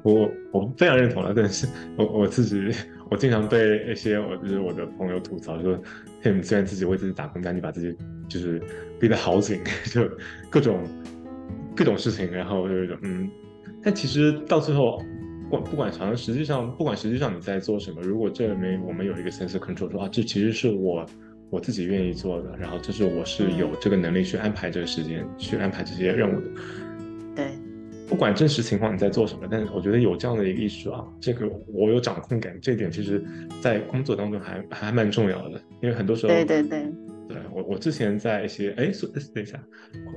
[0.03, 1.67] 我我非常认同了，但是
[1.97, 2.73] 我我自己。
[3.11, 5.79] 我经常被一些我就是我的朋友吐槽说，
[6.23, 7.97] 你虽然自己为自己打工，但你把自己
[8.29, 8.63] 就是
[9.01, 10.07] 逼得好紧， 就
[10.51, 10.87] 各种
[11.79, 13.31] 各种事情，然后就有一种嗯，
[13.81, 15.01] 但其实到最后，
[15.49, 21.07] 不不管长，实际上不管实际上你在做什么，如果这里面我们有一个 sense control，说啊，这其实是我
[21.51, 26.47] 我自己愿意做的，然后这是我是有这个能力去安排这个时间，去安排这些任务的，
[27.37, 27.47] 对。
[28.09, 33.23] 不管真实情况你在做什么，但是我觉得有这样的一个意识啊，这个我有掌控感，这点其实，
[33.61, 36.91] 在工作当中还还蛮重要的，因为很多时候，对对对。
[37.29, 38.91] 对我，我之前在一些哎，
[39.35, 39.63] 等一下，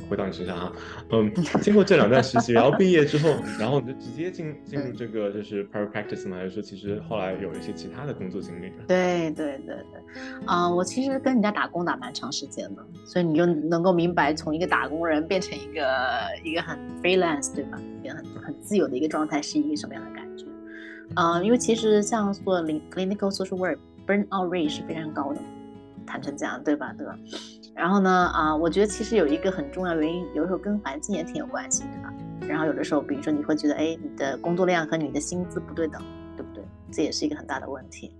[0.10, 0.74] 回到你身上啊，
[1.12, 6.38] 嗯，经过这两段实习，然后毕业之后，然后你就直接进进入这个就是 private practice 吗？
[6.38, 8.72] 还是说其实后来有一些其他的工作经历？
[8.88, 15.86] 对对对对，啊，我其实跟人家打工打蛮长时间的，所以你就能够明白，从一个打工人变成一个
[16.46, 17.78] 一个很 freelance 对吧？
[18.02, 20.46] 一个很很自由的一个状态是一个什么样的感觉？
[21.16, 25.42] 啊，因为其实像做 clinical social work burnout rate 是非常高的。
[26.12, 26.94] 谈成这样，对吧？
[26.98, 27.18] 对吧？
[27.74, 28.10] 然后呢？
[28.34, 32.14] 啊，我觉得其实有一个很重要原因，有时候跟环境也挺有关系，对吧？
[32.50, 36.02] 然后有的时候，比如说你会觉得，哎，你的工作量和你的薪资不对等，
[36.36, 36.62] 对不对？
[36.92, 38.14] 这也是一个很大的问题。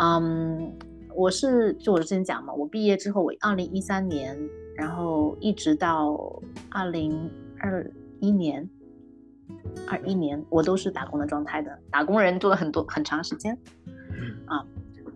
[0.00, 0.72] 嗯，
[1.14, 4.36] 我是就我之前讲嘛，我毕业之后，我二零一三年，
[4.76, 6.18] 然后一直到
[6.68, 8.68] 二零二一年，
[9.86, 13.56] 二一年我都是打工的状态的，打工人做了很多很长时间，
[14.46, 14.66] 啊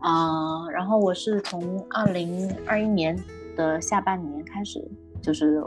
[0.01, 3.19] 啊，然后我是从二零二一年
[3.57, 4.87] 的下半年开始，
[5.21, 5.63] 就是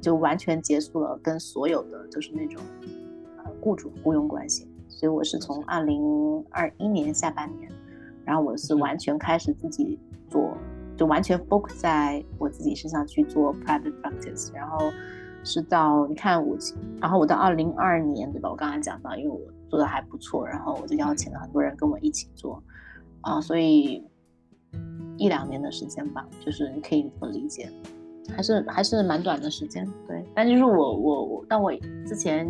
[0.00, 2.62] 就完全结束了跟所有的就是那种
[3.38, 7.70] 呃雇主雇佣关系，所以我是从二零二一年下半年。
[8.24, 9.98] 然后我是完全开始自己
[10.30, 10.56] 做，
[10.96, 14.50] 就完全 focus 在我自己身上去做 private practice。
[14.54, 14.90] 然后
[15.42, 16.56] 是到你看我，
[16.98, 18.48] 然后我到二零二二年对吧？
[18.48, 22.62] 我刚刚讲到，因为我做的还不错，然后我就邀请了很多人跟我一起做，
[23.24, 24.02] 啊，所以
[25.16, 27.68] 一两年的时间吧，就是你可以这么理解，
[28.34, 30.24] 还是还是蛮短的时间，对。
[30.34, 31.72] 但就是我我我，但我
[32.06, 32.48] 之前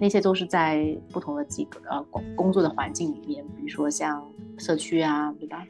[0.00, 4.26] 那些都是在不同的几个呃工工作的环境里面，比如说像。
[4.58, 5.66] 社区啊，对吧？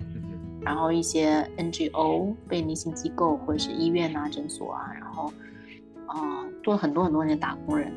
[0.60, 5.32] 然后一些 NGO、非利性机构或者是医院啊、诊所啊，然后
[6.06, 7.92] 啊，做了很多很多年打工人，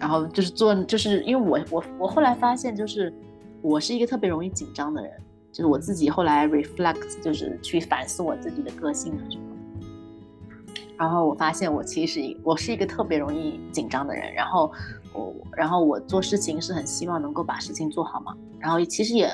[0.00, 3.14] 然后就是做，就是因为我我我后来发现，就是
[3.60, 5.12] 我是一个特别容易紧张的人，
[5.52, 9.44] 就是我自己后来 reflect，就是去反思我自己的个性啊什么。
[10.98, 14.72] 然后我发现我其实我是一个特别容易紧张的人，然后
[15.12, 19.30] 我然后我做事情是很希望能够把事情做好嘛，然后其实也。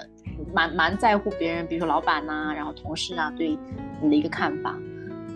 [0.55, 3.59] 蛮蛮在乎别人，比如说老板呐，然后同事啊，对
[4.01, 4.79] 你的一个看法。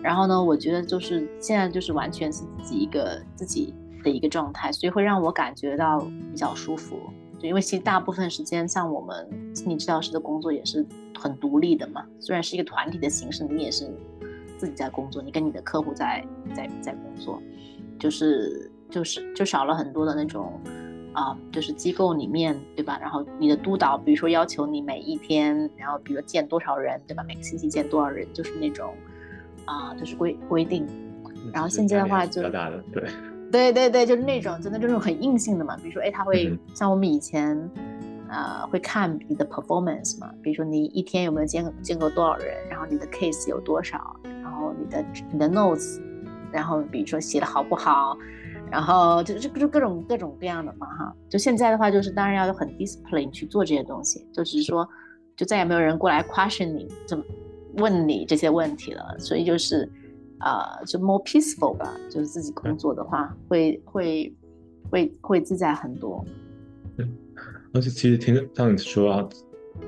[0.01, 6.97] 然后呢，我觉得就是现在就是完全是自己一个自己的一个状态，所以会让我感觉到比较舒服。
[7.43, 10.85] 就因为其实大部分时间，像我们心理治疗师的工作也是
[11.19, 12.05] 很独立的嘛。
[12.21, 13.91] 虽然是一个团体的形式，你也是
[14.57, 16.25] 自己在工作，你跟你的客户在
[16.55, 17.41] 在在工作，
[17.99, 20.57] 就是就是就少了很多的那种。
[21.15, 22.97] 啊，就是机构里面，对吧？
[22.99, 27.23] 然后你的督导，比如说要求你每一天，然后比如见多少人，对吧？
[27.27, 28.95] 每个星期见多少人，就是那种，
[29.65, 30.87] 啊，就是规规定。
[31.53, 33.07] 然后现在的话就，比较大的，对，
[33.53, 35.77] 对对对，就是那种真的就是很硬性的嘛。
[35.77, 37.55] 比如说，哎，他会像我们以前，
[38.27, 40.31] 呃，会看你的 performance 嘛。
[40.41, 46.01] 比如说你一天有没有见见过多少人，然后你的 case 有多少，然后你的你的 notes，
[46.51, 48.17] 然后比如说写的好不好。
[48.71, 54.87] 然后就就就各种各种各样的嘛哈，就现在的话就是当然要很 discipline 去做这些东西，就只是说
[55.37, 57.23] 就再也没有人过来 question 你怎么
[57.77, 59.87] 问你这些问题了，所以就是
[60.43, 64.35] 呃就 more peaceful 吧，就是自己工作的话会会
[64.89, 66.23] 会会自在很多。
[66.97, 67.09] 嗯，
[67.73, 69.29] 而且其实听像你说啊。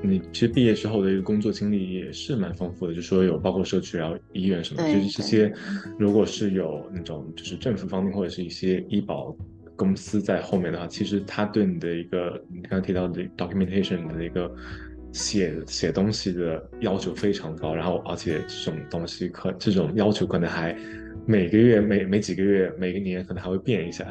[0.01, 5.53] 你其实毕业之后的一个工作经历也是蛮丰富的，就说有包括社区然后医院什么，就是这些，
[5.99, 9.33] 如果是有那种就是政府方面或者是一些医保
[9.75, 14.51] 公司在后面的话，其实他对你的一个你刚刚提到的 documentation 的一个
[15.15, 20.75] 写写东西的要求非常高，然后而且这种东西可这种要求可能还
[21.25, 24.05] 每个月每每几个月每个年可能还会变一下，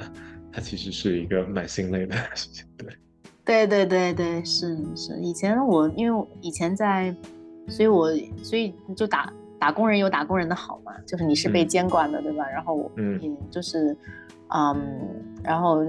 [0.50, 2.88] 它其实是一个蛮心累的事情，对。
[3.44, 7.14] 对对对对，是是，以前我因为以前在，
[7.68, 8.08] 所以我
[8.42, 12.48] 所以就打打工人有打工人的好嘛，就是你是被监管的，对吧？
[12.48, 13.94] 然后嗯，就是，
[14.48, 14.82] 嗯，
[15.42, 15.84] 然后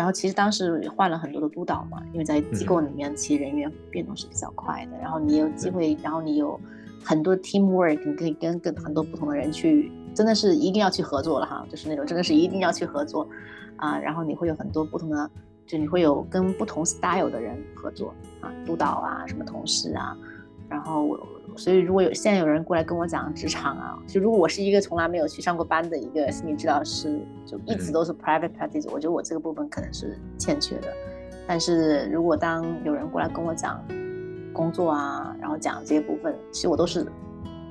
[0.00, 6.58] 然后其实当时换了很多的督导嘛，因为在机构里面其实人员变动是比较快的，然后你有机会，然后你有
[7.04, 13.28] 很多 team work，你可以跟跟很多不同的人去，真的是一定要去合作了哈，就是那种真的是一定要去合作
[13.76, 15.30] 啊，然后你会有很多不同的。
[15.66, 20.16] 就你会有跟不同 style 的人合作啊，督导啊，什么同事啊，
[20.68, 21.16] 然后
[21.56, 30.88] 所以如果有现在有人过来跟我讲职场啊，就如果我是一个从来没有去上过班的一个心理治疗师，就一直都是 private practice，我觉得我这个部分可能是欠缺的。
[31.46, 33.82] 但是如果当有人过来跟我讲
[34.52, 37.06] 工作啊，然后讲这些部分，其实我都是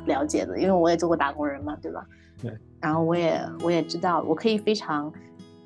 [0.06, 2.06] 了解的，因为我也做过打工人嘛，对吧？
[2.42, 2.58] 对。
[2.80, 5.12] 然后我也我也知道，我可以非常。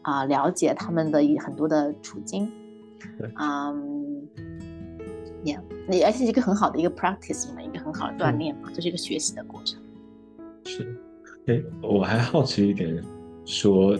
[0.04, 2.52] 啊，了解他们的很多的处境，
[3.18, 4.28] 对嗯
[5.46, 7.62] ，yeah，你而且是一个很好的一个 practice 嘛，
[7.94, 9.80] 好的锻炼嘛，就是一个学习的过程。
[10.66, 10.96] 是，
[11.48, 13.02] 哎，我还好奇一点，
[13.46, 13.98] 说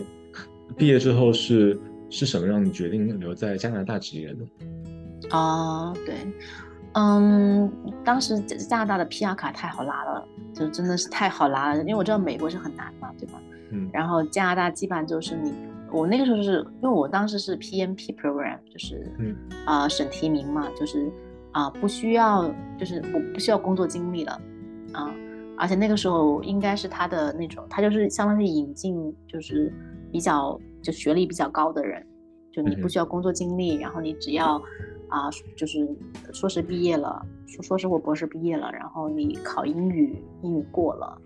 [0.76, 1.78] 毕业之后是
[2.10, 5.36] 是什么让你决定留在加拿大职业的？
[5.36, 6.14] 啊，对，
[6.92, 7.70] 嗯，
[8.04, 13.40] 当时加拿大的 PR 卡太好拿了，就真的是太好拿了，因为我知道美国是很难嘛，对吧？
[13.70, 15.52] 嗯，然后加拿大基本上就是你。
[15.92, 21.08] 我那个时候是因为我当时是 PMP program，就是嗯啊省提名嘛，就是
[21.54, 24.32] 啊不需要，就是我不需要工作经历了
[24.92, 25.14] 啊，
[25.56, 29.72] 而且那个时候应该是他的那种，他就是相当于引进就是
[30.12, 32.04] 比较就学历比较高的人，
[32.52, 34.60] 就你不需要工作经历，然后你只要
[35.08, 35.88] 啊，就是
[36.32, 41.16] 硕士毕业了，硕硕士或博士毕业了，然后你考英语，英语过了，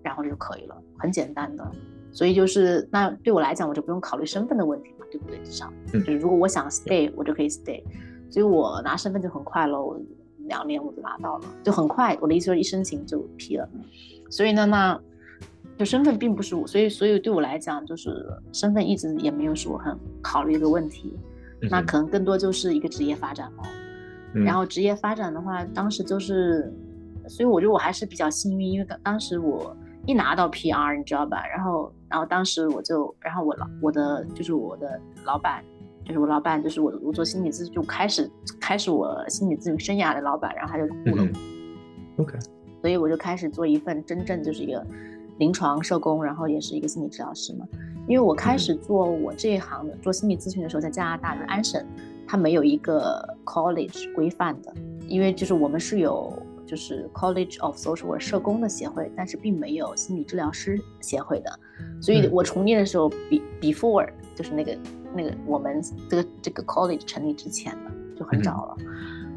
[0.00, 1.70] 然后就可以了，很简单的。
[2.12, 5.38] 所以就是那对我来讲，我就不用考虑身份的问题嘛，对不对？
[5.42, 7.82] 至少就是如果我想 stay，我就可以 stay。
[8.30, 10.00] 所以我拿身份就很快了，我
[10.46, 12.16] 两年我就拿到了，就很快。
[12.20, 13.68] 我的意思说一申请就批了。
[14.30, 15.00] 所以呢，那
[15.76, 21.18] 就身份并不是我，所以所以对我来讲，就是身份一直也没有是我很考虑一个问题。
[21.70, 23.64] 那可能更多就是一个职业发展哦。
[24.32, 26.72] 然后职业发展的话，当时就是，
[27.28, 29.76] 所以我觉得我还是比较幸运，因为当时我。
[30.06, 31.46] 一拿到 PR，你知道吧？
[31.46, 35.62] 然后，然后当时我就，然后我老我的就是我的老板，
[36.10, 41.28] 就是我老板，就是我我做心理咨询就开始开始我心理咨询生涯的老板，然后他就雇了
[42.16, 42.22] 我。
[42.22, 42.38] OK。
[42.80, 44.84] 所以我就开始做一份真正就是一个
[45.38, 47.66] 临床社工，然后也是一个心理治疗师嘛。
[48.06, 51.84] 因为我开始做我这一行的做心理咨询的时候，在加拿大的安省，
[52.26, 54.74] 它没有一个 college 规范的，
[55.06, 56.32] 因为就是我们是有。
[56.66, 61.58] 就是 College of Social Work 社工的协会，但是并没有心理治疗师协会的，
[62.00, 64.78] 所以我从业的时候比 before 就是那个
[65.14, 68.76] 那个我们这个这个 college 成立之前的就很早了。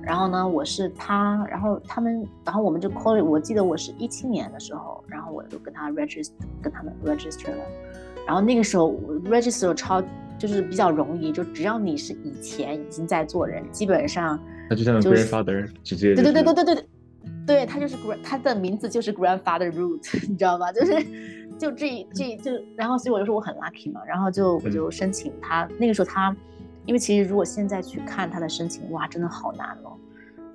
[0.01, 6.31] 然后呢，我是他，然后他们，然后我们就 college，我记得我是一七年的时候，然后我就跟他 register
[6.61, 7.63] 跟他们 register 了。
[8.27, 8.91] 然后那个时候
[9.25, 10.03] register 超
[10.37, 14.37] 就是比较容易，就只要你是以前已经在做人，基本上
[14.69, 16.85] 那就像 grandfather 直接对对对对对对。
[17.45, 20.71] 对他就是 grand，他的名字就是 grandfather root， 你知道吧？
[20.71, 21.03] 就是，
[21.57, 26.35] 就这这就，然后所以我就说我很 lucky 嘛，然后就我就申请他那个时候他，
[26.85, 29.93] 因为其实如果现在去看他的申请，哇，真的好难哦。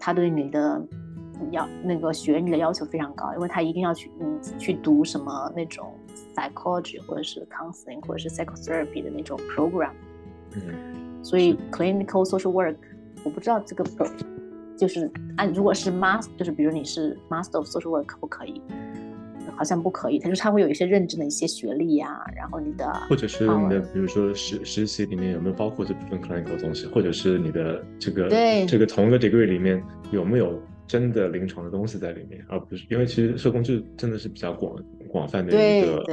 [0.01, 0.83] 他对你的
[1.51, 5.92] 要那个学历的要求非常高，因为他一定要去嗯去读什么那种
[6.35, 9.92] psychology 或者是 counseling 或者是 psychotherapy 的那种 program。
[10.55, 11.22] 嗯。
[11.22, 12.77] 所以 clinical social work，
[13.24, 13.85] 我不知道这个。
[14.79, 18.62] 就是按如果是 master，就是比如你是 master of social work 可不可以？
[19.57, 20.21] 好像不可以。
[20.21, 34.77] 他说他会有一些认证的一些学历呀，然后你的或者是你的，比如说实实习里面有没有包括这部分 clinical 东西，或者是你的这个对这个同一个 degree 里面有没有真的临床的东西在里面，而不是因为其实社工就真的是比较广
[35.11, 36.05] 广泛的一个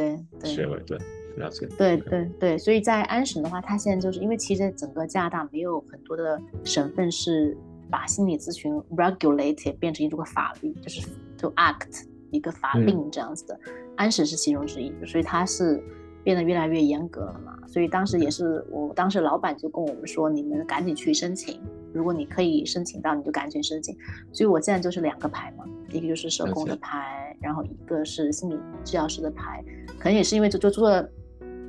[0.43, 0.97] 学位，对，
[1.35, 1.67] 了解。
[1.77, 7.55] 对对对，所以在安省的话，它现在就是因为其实整个加拿大没有很多的省份是。
[7.95, 13.57] 把心理咨询 regulated 变成一个法律，就是 to act 一个法令这样子的，
[13.95, 15.81] 安史是其中之一，所以它是
[16.21, 17.57] 变得越来越严格了嘛。
[17.65, 21.61] 所以当时也是，我当时老板就跟我们说，你们赶紧去申请，
[21.93, 23.95] 如果你可以申请到，你就赶紧申请。
[24.33, 29.63] 所以我现在就是两个牌嘛，一个就是社工的牌，然后一个是心理治疗师的牌，
[29.97, 30.91] 可能也是因为就就做。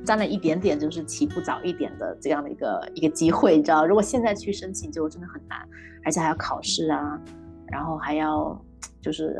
[0.07, 3.85] 沾了一点点，就是起步早一点的这样的一个一个机会，你知道？
[3.85, 5.59] 如果现在去申请，就真的很难，
[6.05, 7.19] 而且还要考试啊，
[7.67, 8.57] 然后还要
[9.01, 9.37] 就是，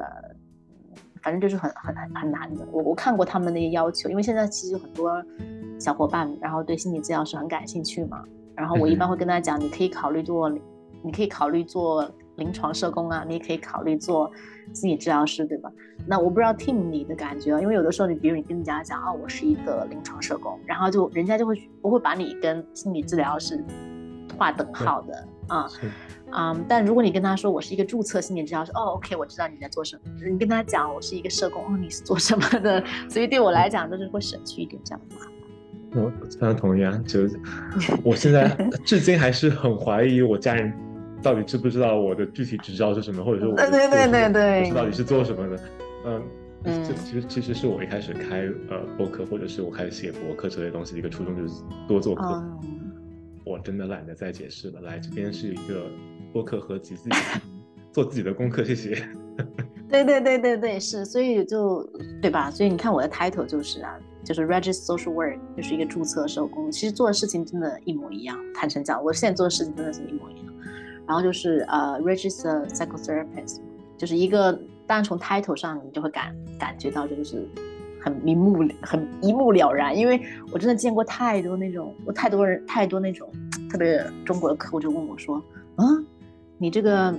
[1.24, 2.68] 反正就是很很很很难的。
[2.74, 5.10] 我我看过他们那些要求，因为现在其实很多
[5.80, 8.22] 小伙伴，然后对心理治疗师很感兴趣嘛，
[8.54, 10.50] 然后我一般会跟他讲，你可以考虑做，
[11.02, 12.06] 你可以考虑做
[12.38, 14.32] 临床社工啊，你也可以考虑做。
[14.74, 15.72] 心理治疗师对吧？
[16.06, 23.64] 那我不知道 Tim 你的感觉，因为有的时候你比如你跟人家讲啊，我是一个临床社工，然后就人家就会不会把你跟心理治疗师
[24.38, 25.66] 划等号的啊，
[26.34, 30.02] 嗯，但如果你跟他说我是一个注册心理治疗师，哦，OK，我知道你在做什么。
[30.30, 32.84] 你跟他讲我是一个社工，哦，你是做什么的？
[33.10, 36.04] 所以对我来讲，就是会省去一点这样的麻烦。
[36.04, 37.22] 我非常同意啊，就
[38.04, 38.50] 我现在
[38.84, 40.74] 至今还是很怀疑我家人。
[41.22, 45.64] 到底知不知道我的具体执照是什么，或者说我对对对对对，到底是做什么的？
[46.06, 46.24] 嗯，
[46.64, 52.44] 这其实其实是我一开始开呃博客，或者是我开始写博客这类东西的一个初衷，就是多做客。
[53.46, 55.86] 我真的懒得再解释了，来这边是一个
[56.34, 57.16] 播客合集自己
[57.94, 59.08] 做自己的功课，谢谢。
[59.90, 61.82] 对对对对对，是，所以就
[62.22, 62.52] 对吧？
[62.52, 66.70] 所以你看我的 title 就是啊，就是 register social work，就是一个注册社工。
[66.70, 70.54] 其实做的事情真的一模一样，坦诚讲，我现在做的事情真的是一模一样。
[71.08, 73.60] 然后就是呃，register psychotherapist，
[73.98, 74.52] 就是一个，
[74.86, 77.48] 当然从 title 上你就会感感觉到就是
[78.02, 83.30] 很明目很一目了然，因为我真的见过太多那种，我太多人太多那种
[83.72, 85.42] 特别中国的客户就问我说，
[85.78, 85.86] 啊，
[86.58, 87.16] 你这个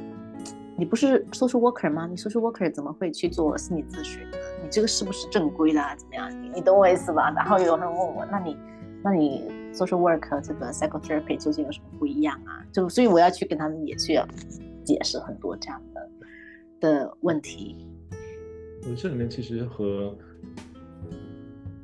[0.76, 2.06] 你不是 social worker 吗？
[2.06, 4.36] 你 social worker 怎么会去做心理咨询呢？
[4.62, 5.82] 你这个是不是正规的？
[5.96, 6.30] 怎么样？
[6.42, 7.32] 你你懂我意思吧？
[7.34, 8.54] 然后有人问我，那你
[9.02, 9.50] 那你。
[9.72, 12.64] Social work 这个 psychotherapy 究竟有什么不一样啊？
[12.72, 14.18] 就所以我要去跟他们也去
[14.84, 16.10] 解释很多这样的
[16.80, 17.76] 的问题。
[18.88, 20.16] 我这里面其实和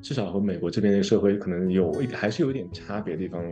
[0.01, 3.43] 至少和美国这边的社会可能有一还是有一点差别的地方。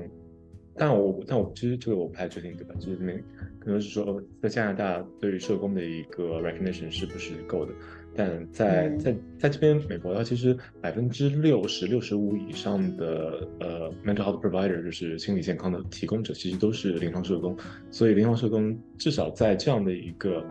[0.74, 2.74] 但我但我其实这个我不太确定，对吧？
[2.80, 3.12] 就是没
[3.60, 7.72] 可能是说在加拿大对于社工的一个 recognition 是不是够的？
[8.14, 17.56] 但在在在这边美国的话，其实百分之六十六十五以上的呃 mental health provider 就是心理健康的提供者，其实都是临床社工。
[17.90, 20.44] 所以临床社工至少在这样的一个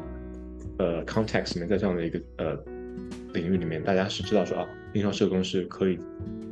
[0.79, 2.57] 呃 context 里面，在这样的一个呃
[3.33, 5.99] 领域里面，大家是知道说啊，临床社工是可以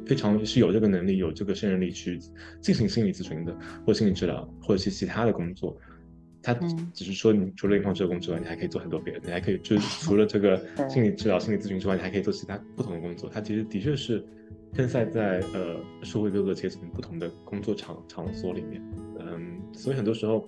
[0.05, 2.19] 非常是有这个能力、有这个胜任力去
[2.61, 3.55] 进行心理咨询的，
[3.85, 5.75] 或心理治疗，或者是其他的工作。
[6.41, 6.53] 他
[6.93, 10.59] 只是说，你除了临床社工之外，你还可以做很多别的，你还可以就是 除了这个
[10.89, 13.29] 心理治疗、心理咨询之外，你还可以做其他不同的工作。
[13.29, 14.23] 他其实的确是
[14.73, 18.81] 分散在呃社会各个阶层不同的工作场场所里面。
[19.19, 20.47] 嗯，所以很多时候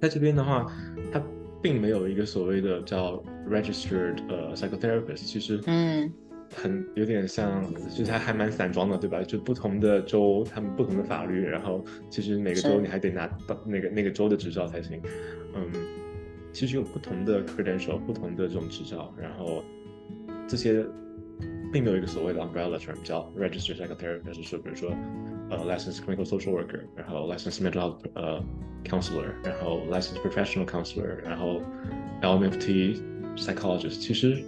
[0.00, 0.70] 在这边的话，
[1.12, 1.22] 他
[1.60, 5.16] 并没有一个所谓的叫 registered 呃 psychotherapist。
[5.24, 6.12] 其实，嗯。
[6.54, 9.22] 很有点像，就是它还蛮散装的，对吧？
[9.22, 15.00] 就不同的州，他们不同的法律，然后其实每个州你还得拿到那个那个州的执照才行。
[15.54, 15.70] 嗯，
[16.52, 19.62] 其实有不同的 credential，不同的这种执照，然后
[20.46, 20.84] 这些
[21.72, 24.90] 并没有一个所谓的 umbrella term 叫 registered psychotherapist，说比如说
[25.50, 28.42] 呃 licensed clinical social worker，然后 licensed mental health 呃
[28.84, 31.62] counselor，然后 licensed professional counselor，然后
[32.22, 33.00] LMFT
[33.36, 34.42] psychologist，其实。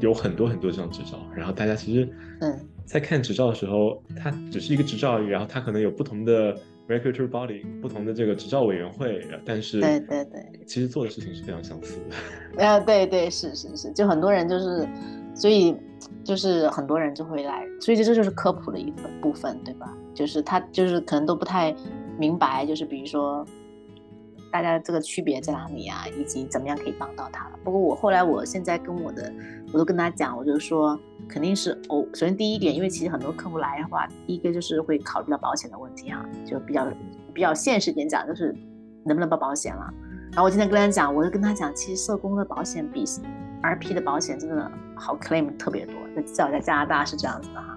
[0.00, 2.08] 有很多很多这种执照，然后大家其实
[2.40, 6.56] 嗯，在看执照的时候，它只是一个执照而已，然后它可能有不同的
[6.88, 11.98] regulatory body，不同的这个执照委员会，但是对对对，其实做的事情是非常相似
[12.56, 12.64] 的。
[12.64, 14.88] 啊，对对是是是，就很多人就是，
[15.34, 15.76] 所以
[16.24, 19.92] 就是很多人就会来，所以这这就是科普的一个部分，对吧？
[20.14, 21.74] 就是他就是可能都不太
[22.18, 23.44] 明白，就是比如说。
[24.50, 26.04] 大家这个区别在哪里啊？
[26.18, 27.58] 以及怎么样可以帮到他了？
[27.62, 29.32] 不过我后来，我现在跟我的，
[29.72, 32.06] 我都跟他讲，我就说肯定是哦。
[32.14, 36.86] 首先第一点，因为其实很多客户来的话，第一个就是会考虑到保险的问题啊，就比较
[37.34, 38.54] 比较现实点讲，就是
[39.04, 39.92] 能不能报保险了。
[40.32, 43.04] 然后我今天跟他讲，我就跟他讲，其实社工的保险比
[43.62, 47.76] RP 的保险真的好 claim 特别多，至少在加拿大是这样子的哈。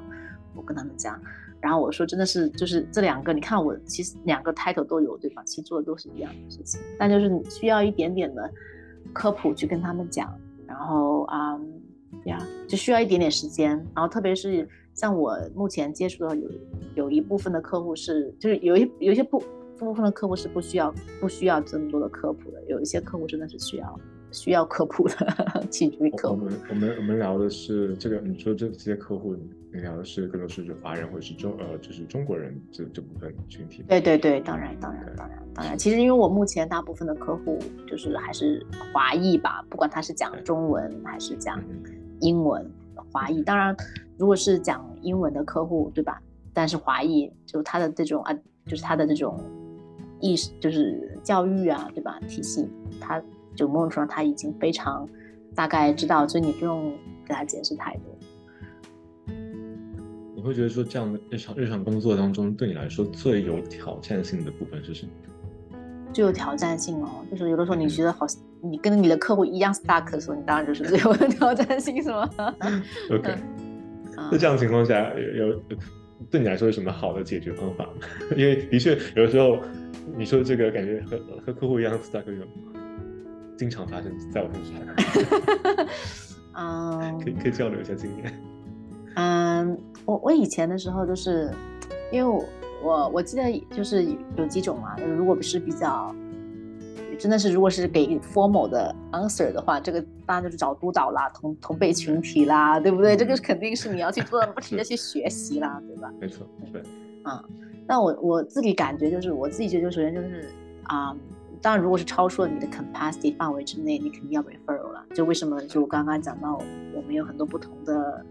[0.56, 1.20] 我跟他们讲。
[1.62, 5.44] 然后我说，真的是就是这两个，你看我其实两个 title 都有，对吧？
[5.46, 8.50] 其实做的都是一样的事情，但就是你需要一点点的
[9.14, 10.34] 科普去跟他们讲，
[10.66, 11.60] 然后啊
[12.26, 12.38] 呀，
[12.68, 13.70] 就需要一点点时间。
[13.96, 16.50] 然后特别是像我目前接触到有
[16.96, 19.44] 有一部分的客户是，就是有一有一些部
[19.78, 24.00] 部分的客户是不需要不需要这么多的科普的，有一些客户真的是需要。
[24.34, 25.14] 需要科普的，
[25.70, 26.46] 请注意科普。
[26.46, 29.42] 我们我们我们聊的是这个，你说这这些客户，你
[29.80, 33.84] 聊的是更多是华人或者是中呃，就是中国人这这部分群体。
[33.88, 35.78] 对对对，当然当然当然当然。
[35.78, 37.58] 其实因为我目前大部分的客户
[37.88, 41.62] 就是还是华裔吧，不管他是讲中文还是讲
[42.20, 42.70] 英文，
[43.12, 43.42] 华裔。
[43.44, 43.76] 当然，
[44.18, 46.22] 如果是讲英文的客户，对吧？
[46.54, 48.34] 但是华裔就他的这种啊，
[48.66, 49.40] 就是他的这种
[50.20, 52.20] 意识，就是教育啊，对吧？
[52.28, 52.68] 体系
[53.00, 53.22] 他。
[53.54, 55.06] 就某种程度上，他已经非常
[55.54, 56.90] 大概知道，所以你不用
[57.26, 58.06] 给他解释太多。
[60.42, 65.12] 你会觉得说，这样的日常日常工作当中，对你来说最有挑战性的部分是什么？
[66.12, 68.26] 最有挑战性哦，就是有的时候你觉得好，
[68.64, 72.28] 你跟你的客户一样 stuck 的时候，你当然就是最有挑战性，是吗？
[73.12, 73.36] OK。
[74.32, 75.62] 那这样的情况下，有
[76.32, 77.88] 对你来说有什么好的解决方法？
[78.36, 79.60] 因为的确有的时候，
[80.18, 82.44] 你说这个感觉和和客户一样 stuck 有。
[83.58, 85.88] 经常发生在我身上，
[86.58, 88.42] 嗯，可以可以交流一下经验。
[89.16, 91.52] 嗯，我我以前的时候就是，
[92.12, 92.46] 因为我
[92.82, 94.06] 我我记得就是
[94.38, 96.14] 有几种嘛，如果不是比较，
[97.20, 103.16] 真的是如果是给 formal 的 answer 的话，这个当然就是找督导啦，同同辈群体啦，对不对？
[103.16, 106.12] 这个肯定是你要去做，不停的去学习啦，对吧？
[106.20, 106.82] 没错，对。
[107.26, 107.44] 嗯，
[107.86, 110.50] 那我我自己感觉就是，我自己觉得首先就是
[110.84, 111.16] 啊。
[111.64, 115.06] 当然，如果是超出了你的 capacity 范围之内，你肯定要 referral 了。
[115.14, 115.62] 就为什么？
[115.68, 116.60] 就我刚刚讲到，
[116.92, 118.26] 我们有很多不同的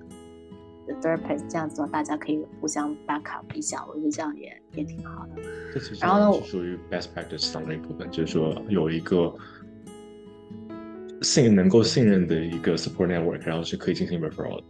[1.00, 5.42] therapist，这样子的话，大家可以互相 back up 一下，我觉得这样也也挺好的。
[5.72, 9.34] 这其实呢，属于 best practice 当中一部分，就是说有一个
[11.22, 14.64] 信能够信任的一个 support network，然后是可以进行 referral 的。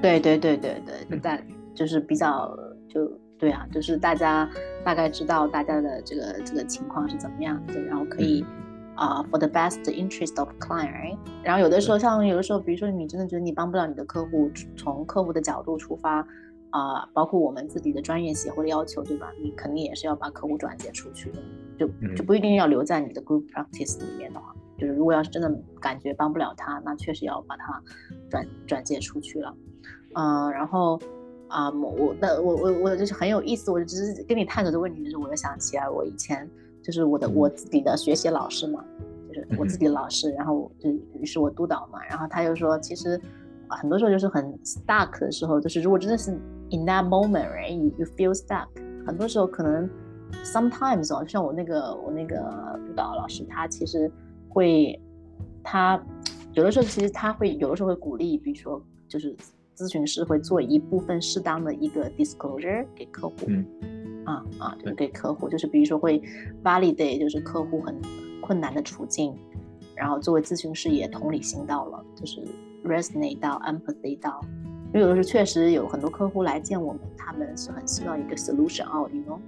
[0.00, 2.56] 对对对对对，在就是比较
[2.88, 3.10] 就。
[3.38, 4.48] 对啊，就是大家
[4.84, 8.44] 大概知道大家的这个这个情况是怎么样的，然后可以
[8.94, 11.16] 啊，for the best interest of client。
[11.42, 16.26] 然后有的时候，像有的时候，比如说你真的觉得你帮不了你的客户，从客户的角度出发
[16.70, 19.32] 啊，包括我们自己的专业协会的要求，对吧？
[19.42, 21.38] 你肯定也是要把客户转接出去的，
[21.78, 27.82] 就就不一定要留在你的 group practice 里面的话，就是如果要是真的感觉帮不了他，那确实要把他
[28.28, 29.54] 转转接出去了。
[30.14, 31.00] 嗯，然后。
[31.48, 36.48] 啊，我那我我我就是很有意思，我只是跟你探讨这个问题的时候，我就想起来我以前
[36.82, 38.84] 就是我的我自己的学习老师嘛，
[39.28, 43.20] 就是我自己的老师，然后就于是我督导嘛，然后他就说，其实
[43.68, 46.32] 很多时候就是很 stuck 的时候，就是如果真的是
[46.70, 48.66] in that moment，right，you you feel stuck，
[49.06, 49.88] 很多时候可能
[50.44, 52.36] sometimes 哦，像我那个我那个
[52.86, 54.10] 督导老师，他其实
[54.48, 55.00] 会
[55.62, 56.02] 他。
[56.54, 58.78] 有的时候，其实他会有的时候会鼓励，比如说，
[59.08, 59.34] 就是
[59.74, 63.66] 咨询师会做一部分适当的一个 disclosure 给客户，嗯，
[64.24, 66.22] 啊啊，给客户，就是比如说会
[66.62, 67.98] validate，就是客户很
[68.40, 69.34] 困难的处境，
[69.94, 72.40] 然后作为咨询师也同理心到了，就是
[72.84, 74.40] resonate 到 empathy 到，
[74.92, 79.38] 因为有的时候确实有很多客户来见我们，他们是很需要一个 solution out，你 know，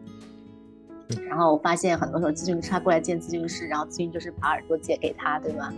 [1.29, 5.72] 然后我发现很多时候咨询师他过来见咨询师，然后咨询就是把耳朵借给他，对吧？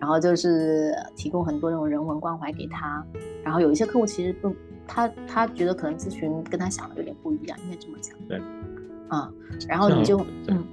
[0.00, 3.04] 然后就是提供很多这种人文关怀给他，
[3.42, 4.54] 然后有一些客户其实不，
[4.86, 8.16] 他他觉得可能咨询跟他想的有点不一样，应该这么讲。
[8.28, 8.40] 对，
[9.08, 9.30] 啊，
[9.68, 10.18] 然后你就
[10.48, 10.64] 嗯，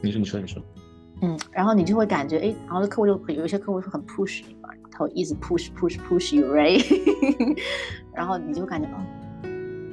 [0.00, 0.62] 你说你说你说，
[1.22, 6.84] 嗯，然后你就会感觉哎，然后客户就有一些客户会很 push 你嘛，他会一直 push push push you，right？
[8.14, 8.98] 然后你就感觉哦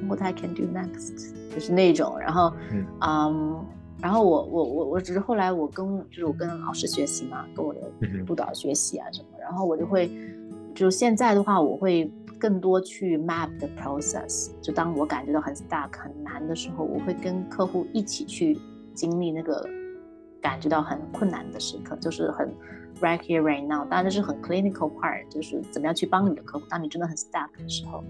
[0.08, 2.52] ，what I can do next，就是那种，然后
[3.00, 3.64] 嗯。
[4.00, 7.80] 然后我我我我只是后来我跟就是我跟老师学习嘛，跟我的
[8.26, 10.10] 督导学习啊什么，然后我就会
[10.74, 14.50] 就现在的话，我会更多去 map the process。
[14.60, 18.58] 就当我感觉到很 stuck 很难的时候，我会跟客户一起去
[18.92, 19.66] 经历那个
[20.42, 22.46] 感觉到很困难的时刻，就是很
[23.00, 23.86] right here right now。
[23.88, 26.66] 当然这是很 clinical part，就是怎么样去帮你的客户。
[26.68, 28.04] 当你真的很 stuck 的时候，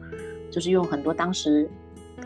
[0.51, 1.71] 就是用很多当时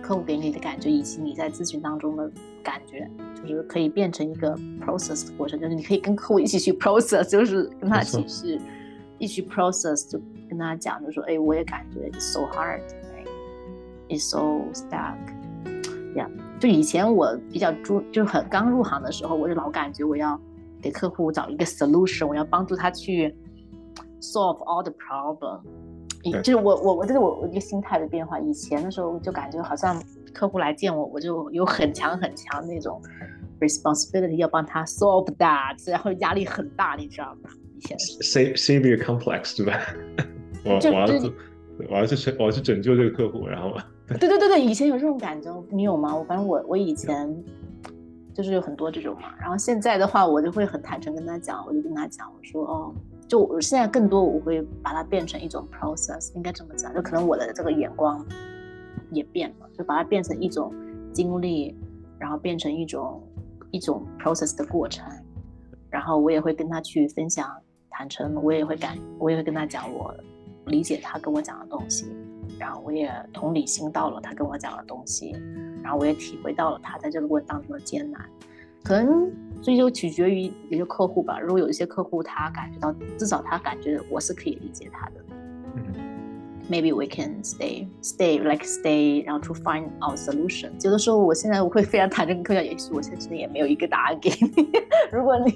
[0.01, 2.31] 客户给你的感觉，以及你在咨询当中的
[2.63, 3.09] 感觉。
[3.43, 4.55] 就是可以变成一个
[4.85, 8.61] process 的过程，就是你可以跟客户一起去 process，就是跟他一起去
[9.19, 16.29] 一起 process，就跟他讲，就说，哎，我也感觉 it's so hard，it's so stuck，yeah。
[16.61, 20.39] 就以前我比较注，就很刚入行的时候，我就老感觉我要
[20.83, 23.35] 给客户找一个 solution，我要帮助他去
[24.21, 25.63] solve all the problem。
[26.43, 28.39] 就是我我我这是我我一个心态的变化。
[28.39, 29.99] 以前的时候就感觉好像
[30.33, 33.01] 客户来见我，我就有很强很强那种
[33.61, 37.51] responsibility 要帮他 solve that，然后压力很大，你知道吗？
[37.77, 39.81] 以前 your complex 对吧？
[40.65, 43.75] 我我要我要去我要去拯救这个客户，然后
[44.09, 46.15] 对对对对，以前有这种感觉，你有吗？
[46.15, 47.35] 我反正我我以前
[48.35, 49.35] 就是有很多这种嘛。
[49.41, 52.95] 然后现在的话，我就会很坦诚跟他讲，我就跟他讲，我说哦。
[53.29, 58.27] 就我现在更多，我会把它变成一种 process，应该这么讲，就可能我的这个眼光
[59.13, 60.73] 也变了，就把它变成一种
[61.13, 61.77] 经历，
[62.19, 63.23] 然后变成一种
[63.71, 65.05] 一种 process 的过程，
[65.89, 67.51] 然后我也会跟他去分享，
[67.89, 70.15] 坦诚，我也会感，我也会跟他讲我
[70.67, 72.07] 理解他跟我讲的东西，
[72.59, 75.33] 然后我也同理心到了他跟我讲的东西，
[75.83, 78.25] 然后我也体会到了他在这个过程当中的艰难。
[78.83, 79.31] 可能
[79.61, 81.39] 这就取决于一个客户吧。
[81.39, 85.25] 如果有一些客户他感觉到，至少他感觉我是可以理解他的。
[85.77, 85.85] 嗯
[86.71, 90.71] Maybe we can stay, stay like stay，然后 to find our solution。
[90.85, 94.71] 有的时候我现在我会非常坦诚跟客户讲，也许我现在真的也没有一个答案给你。
[95.11, 95.53] 如果你，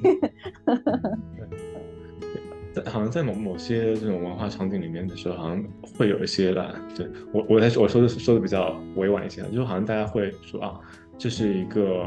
[2.73, 5.65] 在好像在某某些这种文化场景里面的时候，好像
[5.97, 6.75] 会有一些吧。
[6.97, 10.81] 对我我在我说的说的比较委婉一些，就是好像大家会说啊，
[11.17, 12.05] 这是一个。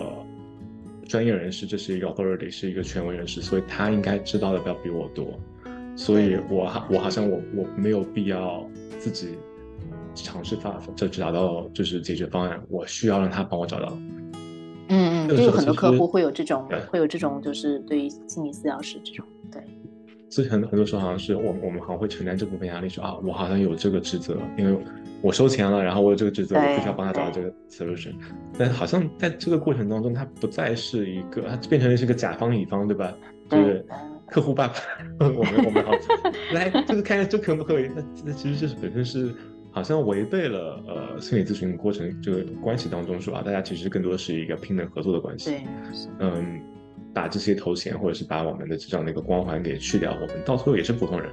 [1.07, 5.39] 专业人士，这是一个 authority，是一个权威人士，所以他应该知道的要比我多，
[5.97, 8.65] 所以我我好像我我没有必要
[8.99, 9.35] 自己
[10.15, 13.97] 尝试发就找到就是解决方案，我需要让他帮我找到。
[14.89, 19.61] 嗯嗯，就有很多客户会有这种会有这种就是对于心理治疗师这种对。
[20.29, 24.77] 所以很很多时候好像是我我们好像会承担这部分压力，说啊我好像有这个职责，因为。
[25.19, 28.13] 我收钱了，然后我有这个职责，我必须要帮他找到这个 solution。
[28.55, 33.11] 但好像在这个过程当中，他不再是一个，他变成了是一个甲方乙方，对吧？
[33.49, 33.83] 就是
[34.27, 34.75] 客户爸爸，
[35.19, 35.91] 我们我们好
[36.53, 37.89] 来，就是看这可不可以？
[37.95, 39.33] 那那其实就是本身是
[39.71, 45.49] 好像违背了呃心理咨询过程这个关系当中说啊，大家其实更多的是一个平等合作的关系。
[45.49, 45.61] 对，
[46.19, 46.61] 嗯，
[47.17, 51.31] 把这些头衔或者是把我们的这样的一个光环给去掉，我们到最后也是普通人。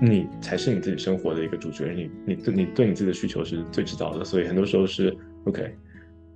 [0.00, 5.12] 你才是你自己生活的一个主角，你你对你对你自己的需求是最知道的，所以很多时候是
[5.46, 5.74] OK，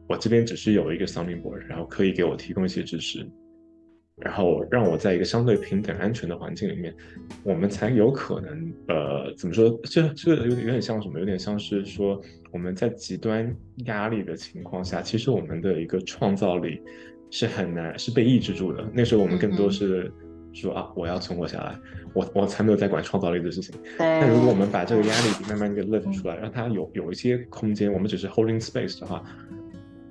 [0.08, 3.24] 我这边只是有一个 sounding board，然后可以给我提供一些支持，
[4.16, 6.92] 然后让我在一个相对平等安全的环境里面，
[7.44, 9.70] 我们才有可能呃怎么说？
[9.84, 11.20] 这这个有点有点像什么？
[11.20, 12.20] 有点像是说
[12.50, 16.82] 我们在极端压力的情况下，其实我们的一个创造力
[17.34, 18.88] 是很难是被抑制住的。
[18.92, 20.12] 那时候我们更多是。
[20.56, 21.76] 说啊，我要存活下来，
[22.12, 23.74] 我我才没有在管创造力的事情。
[23.98, 24.20] 对。
[24.20, 29.20] 但如果我们把这个压力慢慢给 lift 出来，让它有有一些空间，我们只是 holding space 的话，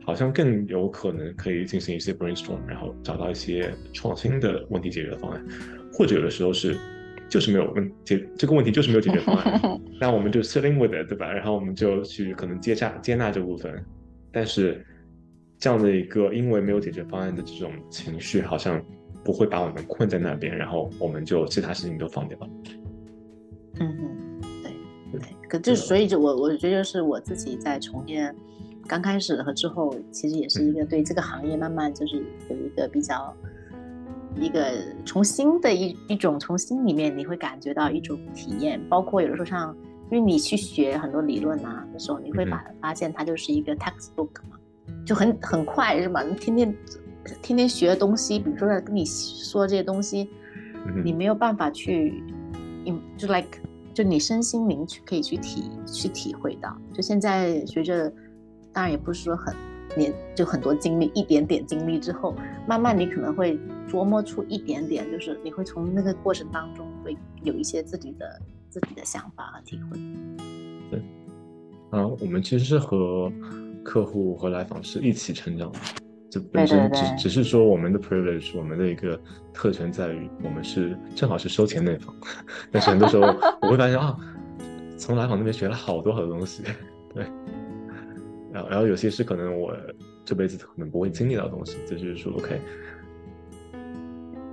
[0.03, 5.41] 好像更有可能可以进行一些 brainstorm，然后找到一些创新的问题解决的方案，
[5.93, 6.78] 或者有的时候是。
[7.30, 9.61] 就是没有问解这个问题，就是没有解决方案。
[9.99, 11.32] 那我们就 sitting with it，对吧？
[11.32, 13.74] 然后我们就去可能接纳接纳这部分。
[14.30, 14.86] 但是
[15.64, 18.84] 这样的一个因为没有解决方案的这种情绪，好像
[19.24, 22.49] 不会把我们困在那边，然后我们就其他事情都放掉了。
[23.80, 25.22] 嗯嗯，对对。
[25.47, 28.30] 可就所以就我我觉得就是我自己在从业
[28.89, 32.18] 刚开始和之后，其实也是一个对这个行业慢慢就是
[32.49, 33.34] 有一个比较。
[34.36, 34.70] 一个
[35.05, 39.74] 从新的一一种从心里面，你会感觉到一种体验，包括有的时候像，
[40.11, 44.57] 因为你去学很多理论啊的时候，你会把发现它就是一个 textbook 嘛，
[45.06, 46.22] 就很很快是吧？
[46.24, 46.76] 你天天
[47.41, 50.30] 天天学的东西，比如说跟你说这些东西，
[51.04, 52.24] 你没有办法去，
[53.18, 53.60] 就 like
[53.93, 56.78] 就你身心灵去可以去体去体会到。
[56.93, 58.12] 就现在随着，
[58.72, 59.56] 当然也不是说很。
[59.95, 62.34] 年就很多经历，一点点经历之后，
[62.68, 68.41] 慢慢你可能会琢磨出一点点，就是你会从那个过程当中会有一些自己的
[68.72, 69.99] 自己的想法和体会。
[70.89, 70.99] 对，
[71.91, 73.32] 啊，我们其实是和
[73.84, 75.79] 客户和来访是一起成长的，
[76.29, 79.19] 就本身只只是说我们的 privilege，我们的一个
[79.53, 82.15] 特权在于我们是正好是收钱那方，
[82.71, 83.23] 但是很多时候
[83.61, 84.17] 我会发现啊，
[84.97, 86.63] 从来访那边学了好多好多东西，
[87.13, 87.25] 对。
[88.51, 89.75] 然后，然后有些是可能我
[90.23, 92.61] 这辈子可能不会经历到的东西，就是说，OK，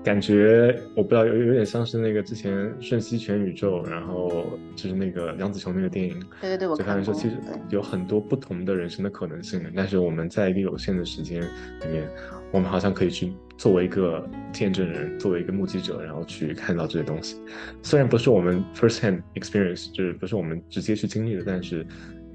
[0.02, 7.36] 感觉我不知道有有点像是那个之前《瞬息全宇宙》，然后就是那个杨紫琼那个电影，对对对，我看的说其实
[7.68, 12.08] 有很多不同的人生的可能性，但是我们在一个有限的时间里面，
[12.50, 17.40] 我们好像可以去作为一个见证人，作为一个目击者，然后去看到这些东西。
[17.82, 21.86] 虽然不是我们 first hand experience，就是不是我们直接去经历的，但是。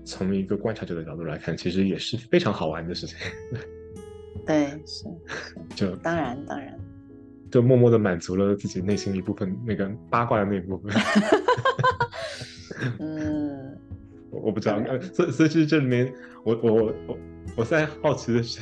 [0.08, 3.18] 从一个观察者的角度来看，其实也是非常好玩的事情。
[4.46, 5.06] 对，是，
[5.76, 6.78] 就当然当然，
[7.56, 10.94] 就默默的满足了自己内心一部分那个八卦的那一部分。
[13.00, 13.78] 嗯，
[14.30, 14.78] 我不知道，
[15.14, 17.18] 所以所以其实这里面，我我我我
[17.56, 18.60] 我在好奇的是，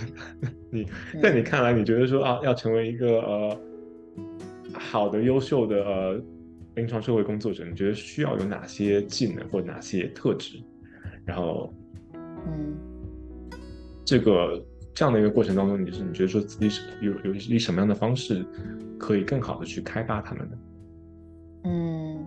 [0.69, 0.85] 你
[1.19, 3.59] 在你看来，你觉得说啊，要成为一个呃
[4.73, 6.21] 好的、优秀的呃
[6.75, 10.61] 临床社会工作者，你觉得需要有哪些技能或哪些特质？
[11.25, 11.73] 然后，
[12.13, 12.77] 嗯，
[14.05, 14.63] 这个
[14.93, 18.45] 这样的一个过程当中，你是你觉得说自己是有有以什么样的方式
[18.99, 20.57] 可以更好的去开发他们呢？
[21.63, 22.23] 嗯，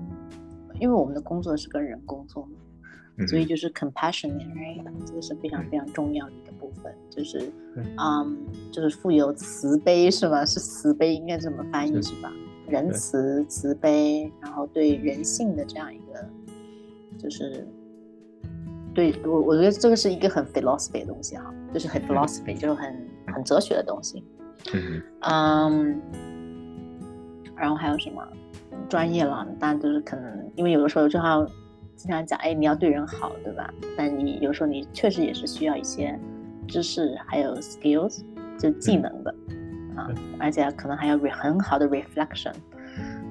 [0.80, 7.50] 因为我们的工作是跟人工作嘛，所以就是 compassionate，这个是非常非常重要的一个部分，就是
[7.98, 8.36] 嗯，
[8.72, 10.44] 就是富有慈悲是吗？
[10.44, 12.32] 是慈悲应该这么翻译是吧？
[12.68, 16.28] 仁慈、慈悲，然后对人性的这样一个
[17.16, 17.64] 就是。
[18.96, 24.24] 对我，我觉得这个是一个很 philosophy 的东西哈，就是很 philosophy，就是很很哲学的东西。
[25.20, 26.00] 嗯，
[27.54, 28.26] 然后还有什么
[28.88, 29.46] 专业了？
[29.60, 31.44] 当然就是可能，因为有的时候就要
[31.94, 33.70] 经常讲，哎，你要对人好，对吧？
[33.98, 36.18] 但你有时候你确实也是需要一些
[36.66, 38.22] 知识，还有 skills，
[38.58, 39.34] 就技能的
[39.94, 42.54] 啊，而且可能还要很好的 reflection，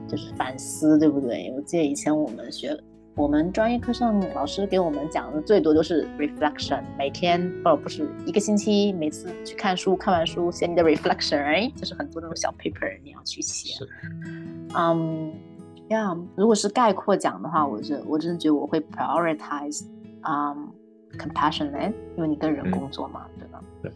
[0.08, 1.52] 就是反思，对不对？
[1.56, 2.80] 我记得以前我们学。
[3.16, 13.86] 我们专业课上老师给我们讲的最多就是 reflection，每天哦不是一个星期，每次去看书，看完书写你的 reflection，哎，就是很多那种小 paper 你要去写。
[14.76, 15.34] 嗯，
[15.88, 19.86] 呀，如果是概括讲的话，我觉我真的觉得我会 prioritize，
[20.24, 20.70] 嗯
[21.18, 23.62] ，compassionate，因为你跟人工作嘛，对吧？
[23.82, 23.90] 对。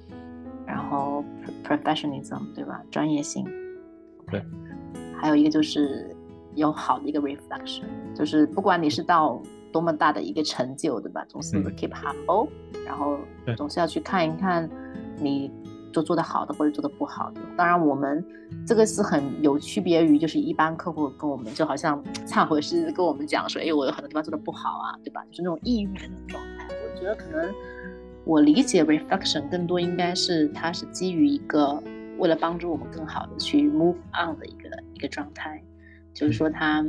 [0.65, 1.25] 然后
[1.65, 2.81] professionalism，对吧？
[2.89, 3.45] 专业性。
[4.31, 4.41] 对。
[5.17, 6.15] 还有一个就是。
[6.59, 9.41] 有好的一个 reflection，就是不管你是到
[9.71, 11.25] 多么大的一个成就，对吧？
[11.27, 12.47] 总是 keep humble，
[12.85, 13.17] 然后
[13.55, 14.69] 总是要去看一看
[15.17, 15.51] 你
[15.93, 17.41] 做做的好的或者做的不好的。
[17.55, 18.23] 当然，我们
[18.67, 25.23] 这个是很有区别于就是一般客户跟我们就好像忏悔是跟我们讲说，哎，我有很多地方做的不好啊，对吧？
[25.29, 26.67] 就是那种抑郁的那种状态。
[26.69, 27.53] 我觉得可能
[28.25, 31.81] 我理解 reflection 更多应该是它是基于一个
[32.17, 35.63] 为了帮助我们更好的去 move on 的一个一个状态。
[36.19, 36.85] 就是说，他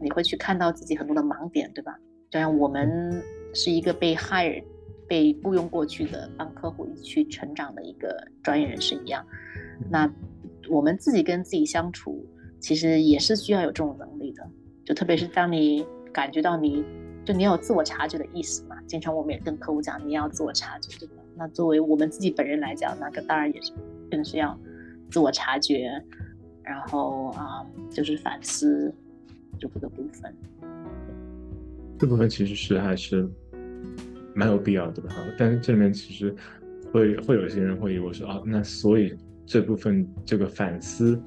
[0.00, 1.96] 你会去看到自己很多的盲点，对吧？
[2.32, 3.22] 就像我们
[3.54, 4.60] 是一个被 hire、
[5.06, 9.24] 被雇佣过去的，帮客户去成长的一个专业人士一样。
[9.88, 10.12] 那
[10.68, 12.26] 我们自己跟自己相处，
[12.58, 14.44] 其实也是需要有这种能力的。
[14.84, 16.84] 就特别是当你感觉到你
[17.24, 21.22] 就你有自我察觉的意识嘛，经常我们也跟客户讲，你要自我察觉，对吧？
[21.36, 23.70] 那作为我们自己本人来讲，那个当然也是
[24.10, 24.58] 更是要
[25.08, 25.88] 自我察觉。
[26.64, 28.92] 然后啊，就是反思
[29.58, 30.34] 这个部分。
[31.98, 33.28] 这部分其实是还是
[34.34, 35.16] 蛮有必要的，哈。
[35.38, 36.34] 但是这里面其实
[36.92, 41.20] 会会有一些人会以为说啊，那所以这部分这个反思，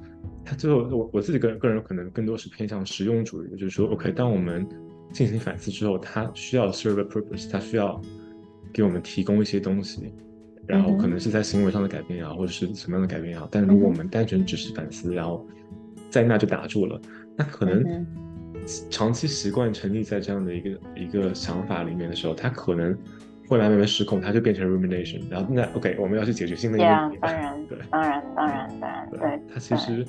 [0.44, 4.66] 它最后我我自己个人个人可能更多是偏向实用主义，就是说，OK，当我们
[5.12, 8.00] 进行反思之后，它需要 serve a purpose，它需要
[8.72, 10.12] 给我们提供一些东西。
[10.66, 15.46] 然后可能是在行为上的改变也好，或者是什么样的改变也好，但如果我们单纯只是反思，然后
[16.10, 17.00] 在那就打住了，
[17.36, 18.06] 那可能
[18.90, 22.96] 长期习惯沉溺在这样的一个一个想法里面的时候，它可能
[23.46, 25.20] 会慢慢失控，它就变成 rumination。
[25.30, 27.18] 然后那 OK，我们要去解决新的问题。
[27.20, 29.40] 当然，对，当然，当然，当然，对。
[29.52, 30.04] 它其实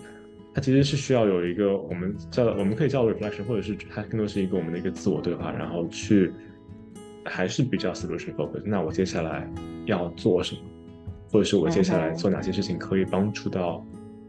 [0.54, 6.32] 它其实是需要有一个我们叫我们可以叫 reflection，或者是它更多是一个我们的一个自我对话，然后去。
[7.28, 8.62] 还是比较 solution focus。
[8.66, 9.48] 那我接下来
[9.86, 10.62] 要做什么，
[11.32, 13.86] 或者是我接下来做哪些事情可以帮助到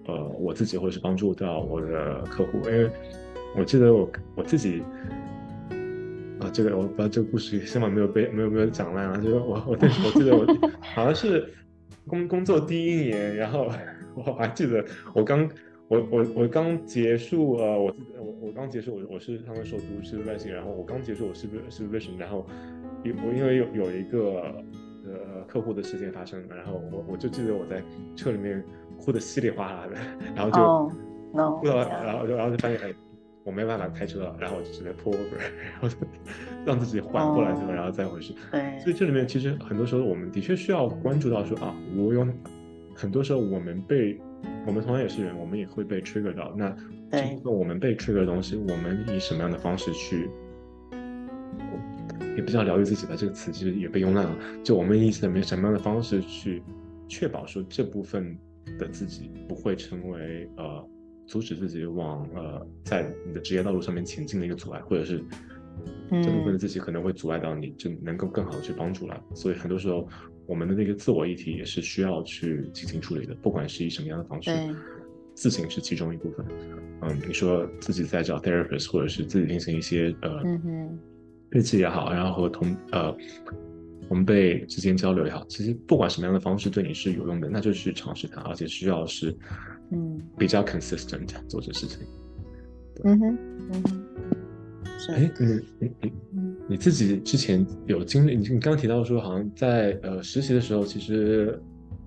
[0.07, 2.59] 呃我自己，或者是帮助到我的客户？
[2.65, 2.91] 因为
[3.57, 4.83] 我记得我我自己
[6.41, 9.17] 啊，这个我不知道这个故事希望没有被没有没有讲烂啊。
[9.17, 10.47] 就是我我我我记得我
[10.81, 11.49] 好像是
[12.07, 13.71] 工工作第一年，然后
[14.15, 14.85] 我还记得
[15.15, 15.49] 我刚
[15.89, 22.47] 我我我刚结束呃我我我刚结束我我是他们说读是外星，然后我刚结束我是是 vision，然后。
[23.05, 24.43] 我因为有有一个
[25.05, 27.83] 呃客户的事件发生，然后我我就记得我在
[28.17, 28.63] 车里面
[28.99, 29.95] 哭的稀里哗啦的，
[30.35, 32.95] 然后就哭到，然后就然后就发现哎，
[33.45, 35.89] 我没办法开车了，然后我就直接 pull over，然后
[36.67, 38.35] 让自己缓过来之后，然后再回去。
[38.51, 42.27] 对，所以这里面其实很多时候我们的确需要关注到说啊，我有
[42.95, 44.21] 很多时候我们被
[44.67, 46.53] 我们同样也是人，我们也会被 trigger 到。
[46.57, 46.77] 那
[47.11, 50.29] 这部分我们被 trigger 的东西，我们以什么样的方式去？
[52.37, 54.37] 也不叫疗愈自己吧，这个词其实也被用烂了。
[54.63, 56.63] 就我们意思，没什么样的方式去
[57.09, 58.37] 确保说这部分
[58.79, 60.89] 的自己不会成为呃
[61.27, 65.23] 阻止自己往呃在你的职业道路上面前进的一个阻碍，或者是
[66.11, 69.23] 这部分的自己可能会阻碍到你，就能够更好的去帮助了。
[69.35, 70.09] 所以很多时候，
[70.47, 74.51] 我们的那个自我议题也是需要去进行处理的，不管是以什么样的方式，
[75.35, 76.47] 自省是其中一部分。
[77.03, 80.43] 嗯，你说自己在找 therapist，或者是自己进行一些呃。
[81.51, 83.17] 日记也好，然后和同呃
[84.09, 89.35] 同辈之间交流也好，其实不管什么样的方式对你是有用的，那就去尝试它，而且需要是
[89.91, 92.07] 嗯比较 consistent 做这事情。
[93.05, 93.39] 嗯哼，
[93.73, 93.83] 嗯。
[95.11, 95.47] 哎，你
[95.79, 96.13] 你你
[96.71, 98.37] 你自己之前有经历？
[98.37, 101.59] 你你刚刚提到说，好像在呃实习的时候，其实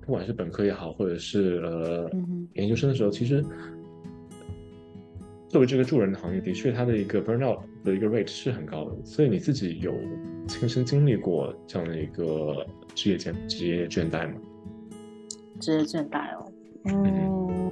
[0.01, 2.11] 不管是本科也好，或者是呃
[2.53, 3.43] 研究生的时候，其实。
[5.51, 9.93] 作为这个助人的行业，的确它的一个 burnout 的一个 rate 是很高的，所以你自己有
[10.47, 14.35] 亲身经历过这样的一个职业倦职业倦怠吗？
[15.59, 16.49] 职业倦怠哦，
[16.85, 17.69] 嗯，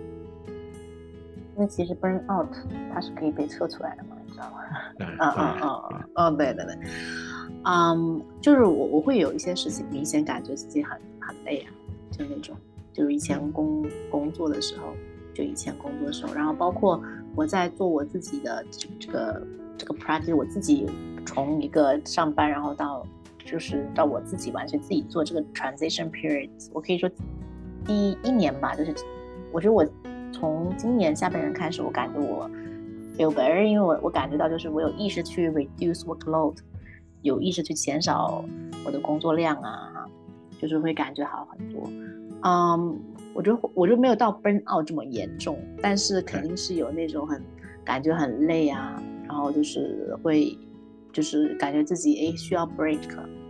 [1.55, 2.49] 因为其实 burnout
[2.93, 4.57] 它是可以被测出来的嘛，你知道吗？
[5.17, 6.31] 啊啊啊啊！
[6.31, 6.77] 对对对，
[7.63, 11.71] 嗯，就是我我会有一些事情明显感觉自己很很累啊，
[12.11, 12.53] 就那种，
[12.91, 14.93] 就是以前工工作的时候，
[15.33, 17.01] 就以前工作的时候，然后包括。
[17.39, 20.85] 我在做我自己的这个这个 practice，我自己
[21.25, 23.07] 从一个上班，然后到
[23.45, 26.49] 就是到我自己完全自己做这个 transition period。
[26.73, 27.09] 我可以说
[27.85, 28.93] 第一年吧，就是
[29.53, 29.87] 我觉得我
[30.33, 32.51] 从今年下半年开始，我感觉我
[33.17, 36.57] feel better，因为我我感觉到就是我有意识去 reduce workload，
[37.21, 38.43] 有意识去减少
[38.85, 40.05] 我的工作量啊，
[40.61, 41.89] 就是会感觉好很多。
[42.41, 42.99] 嗯。
[43.33, 47.41] 我觉得我就没有到 burn out 这么严重，但是肯定是有那种很
[47.85, 50.57] 感觉很累啊，然后就是会
[51.13, 52.99] 就是感觉自己哎需要 break，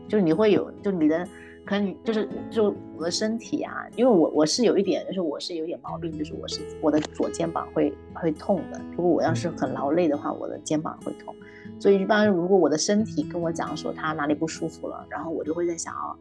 [0.08, 1.28] 就是你会有就你的
[1.70, 11.36] 可能就是就我的身体啊，因为我我是有一点就是我是有点毛病，就是我是我的左肩膀会会痛的，如果我要是很劳累的话，我的肩膀会痛，
[11.80, 16.16] 所以一般如果我的身体跟我讲说他哪里不舒服了，然后我就会在想啊。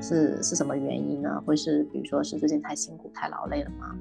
[0.00, 1.42] 是是什么原因呢？
[1.44, 3.94] 会是比如说是最近太辛苦太劳累了吗？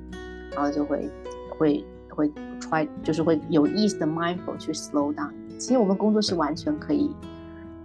[0.54, 1.10] 然后就会
[1.50, 2.32] 会会
[2.62, 5.32] try 就是会有意识的 mindful 去 slow down。
[5.60, 7.14] 其实我们工作是完全可以，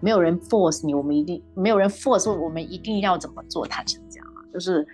[0.01, 3.67] 没有人 force 你，我们一定没有人 force 我们一定要怎么做。
[3.67, 4.87] 坦诚讲啊，就是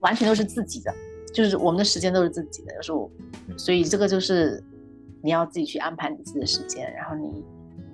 [0.00, 0.94] 完全都是自己的，
[1.32, 2.74] 就是我们的时间都是自己的。
[2.76, 3.10] 有时候，
[3.56, 4.62] 所以这个就是
[5.22, 7.44] 你要自己去安排你自己的时间，然后你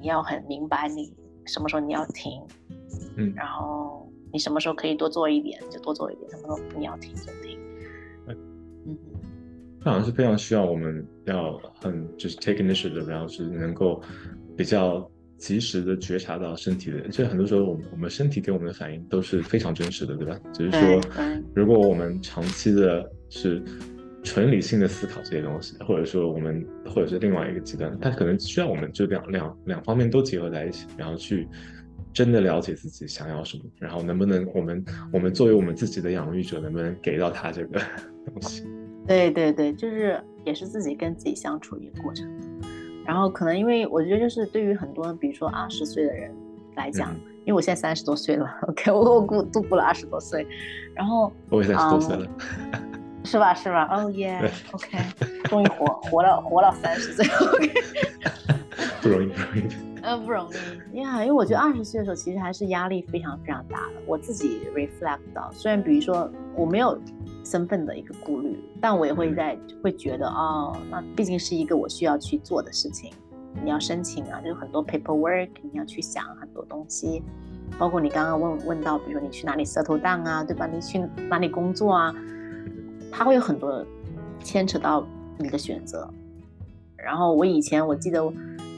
[0.01, 1.13] 你要很明白你
[1.47, 2.43] 什么时候你要停，
[3.17, 4.03] 嗯，然后。
[4.33, 7.59] 你什么时候可以多做一点就多做一点，什么时候你要停就停。
[8.27, 8.99] 嗯，
[9.81, 14.03] 他好像是非常需要我们要很就是 take initiative，然后是能够
[14.55, 15.09] 比较
[15.39, 17.09] 及时的觉察到身体的。
[17.09, 20.39] 其实很多时候，我们我们身体给我们的反应都是非常真实的，对吧？
[20.53, 21.01] 只是说，
[21.55, 23.63] 如果我们长期的是
[24.23, 31.47] 纯理性的思考这些东西，或者说我们或者是另外一个极端，它可能需要我们就两两两方面都结合在一起，然后去
[32.13, 37.79] 真的了解自己想要什么，然后能不能我们我们作为我们自己的养育者，能不能给到他这个
[38.27, 38.65] 东西？
[39.07, 42.29] 对对对，就是也是自己跟自己相处一个过程。
[43.07, 46.31] 然后可能因为我觉得就是对于很多比如说二十岁的人
[46.75, 50.47] 来讲，因为我现在三十多岁了，OK， 我我过度过了二十多岁，
[50.95, 52.27] 然后我也三十多岁了。
[53.25, 53.53] 是吧？
[53.55, 53.89] 是吧？
[53.91, 54.41] 哦耶
[54.73, 54.99] ，OK，
[55.45, 57.73] 终于活活了，活了三十岁，OK，
[59.03, 59.69] 不容易，不容易。
[60.03, 60.47] 呃， 不容
[60.93, 63.95] 易呀，因为我觉得二十岁的时候其实还是压力非常非常大的。
[64.07, 66.97] 我自己 reflect 到，虽然比如说我没有
[67.47, 73.13] 身份的一个顾虑，但我也会在会觉得，哦，那毕竟是一个我需要去做的事情。
[73.63, 77.23] 你要申请啊，就是很多 paperwork，你要去想很多东西，
[77.79, 80.67] 包括你刚刚问问到，比如说你去哪里 settle down 啊，对吧？
[80.67, 82.15] 你去哪里工作啊？
[83.11, 83.83] 它会有很多
[84.43, 85.07] 牵扯到
[85.39, 86.07] 你的选择，
[86.97, 88.21] 然后我以前我记得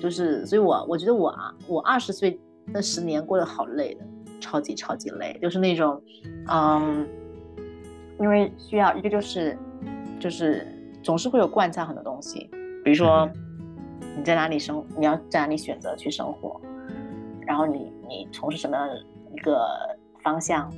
[0.00, 4.06] 就是，所以我我觉得我啊，我二十岁那十年过得好累的，
[4.38, 6.00] 超级超级累，就是那种，
[6.46, 7.04] 嗯，
[8.20, 9.56] 因为需要一个就是
[10.18, 10.66] 就是
[11.02, 12.50] 总是会有贯穿很多东西，
[12.84, 13.28] 比如说
[14.16, 16.60] 你在哪里生，你要在哪里选择去生活，
[17.46, 18.76] 然后你你从事什么
[19.34, 19.60] 一个
[20.22, 20.72] 方向，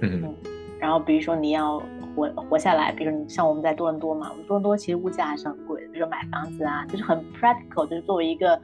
[0.00, 0.34] 嗯，
[0.78, 1.82] 然后比如说你要。
[2.14, 8.60] 活活下来，比如你像我们在多伦多嘛，我们多伦多其实物价还是很贵的，比如说买房子啊，就是很 practical，就是作为一个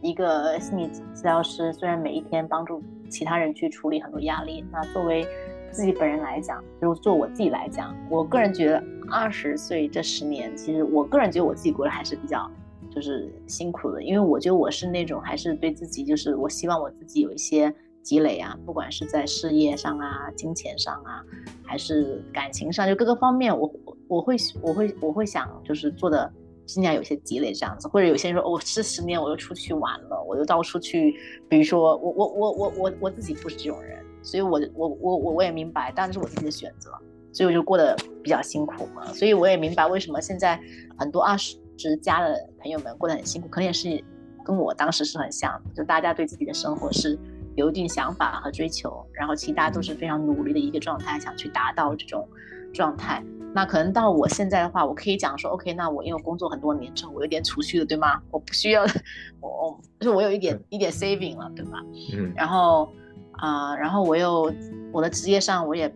[0.00, 5.26] 一个心理治疗师，虽然每一天帮助其他人去处理很多压力，那作为
[5.74, 12.48] 自己本人来讲，就是做我自己来讲，我个人觉得二十岁这十年，其实我个人觉得我自己过得还是比较
[12.90, 17.74] 就是辛苦的，因为我觉得我是那种还是对自己，就是我希望我自己有一些。
[18.04, 21.24] 积累啊，不管是在事业上啊、金钱上啊，
[21.64, 23.74] 还是感情上，就各个方面，我
[24.08, 26.30] 我会我会我会想，就是做的
[26.66, 27.88] 尽量有些积累这样子。
[27.88, 31.14] 或者有些人说，我这十年我又出去玩了，我又到处去，
[31.48, 36.90] 比如说我我我我我我自己不是这种人，所以我我我我我也明白，当然是我自己的选择，
[37.32, 39.12] 所以我就过得比较辛苦嘛。
[39.12, 40.58] 所以我也明白为什么现在
[40.98, 41.56] 很多二十
[42.02, 44.02] 加的朋友们过得很辛苦，可能也是
[44.44, 47.16] 跟我当时是很像的，就大家对自己的生活是。
[47.56, 52.28] 有一定想法和追求，然后其他都是非常努力的一个状态，想去达到这种
[52.72, 53.22] 状态。
[53.54, 58.20] 那可能到我现在的话，我可以讲说，OK，那我因为工作很多年之后，我有点储蓄了，对吗？
[58.32, 58.82] 我不需要，
[59.40, 61.78] 我就是我有一点一点 saving 了，对吧？
[62.12, 62.32] 嗯。
[62.34, 62.92] 然后
[63.38, 64.52] 啊，然后我又
[64.92, 65.92] 我的职业上我也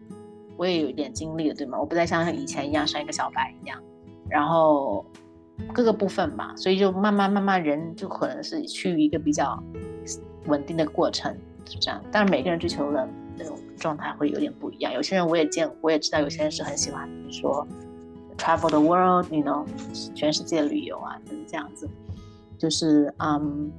[0.57, 1.79] 我也有一点经历了，对吗？
[1.79, 3.81] 我不再像以前一样像一个小白一样，
[4.29, 5.05] 然后
[5.73, 9.63] 各个部分吧，所以就慢慢慢慢人就可能是趋于一个比较
[10.47, 11.35] 稳定的过程。
[11.71, 14.91] 是这样，但是每个人追求的那种状态会有点不一样。
[14.91, 17.67] 有些人我也见，我也知道，有些人是很喜欢，说
[18.39, 19.67] travel the world，你 know，
[20.15, 21.87] 全世界旅游啊，就是这样子。
[22.57, 23.71] 就是嗯，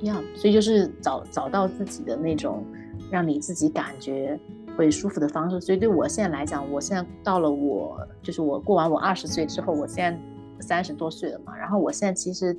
[0.00, 2.64] 呀，所以就是找找到自己的那种
[3.10, 4.38] 让你自己感觉
[4.76, 5.60] 会舒服的方式。
[5.60, 10.18] 所以对我现在来讲，我现在到了我就是我过完我二十岁之后，我现在
[10.60, 12.56] 三十多岁了嘛，然后我现在其实。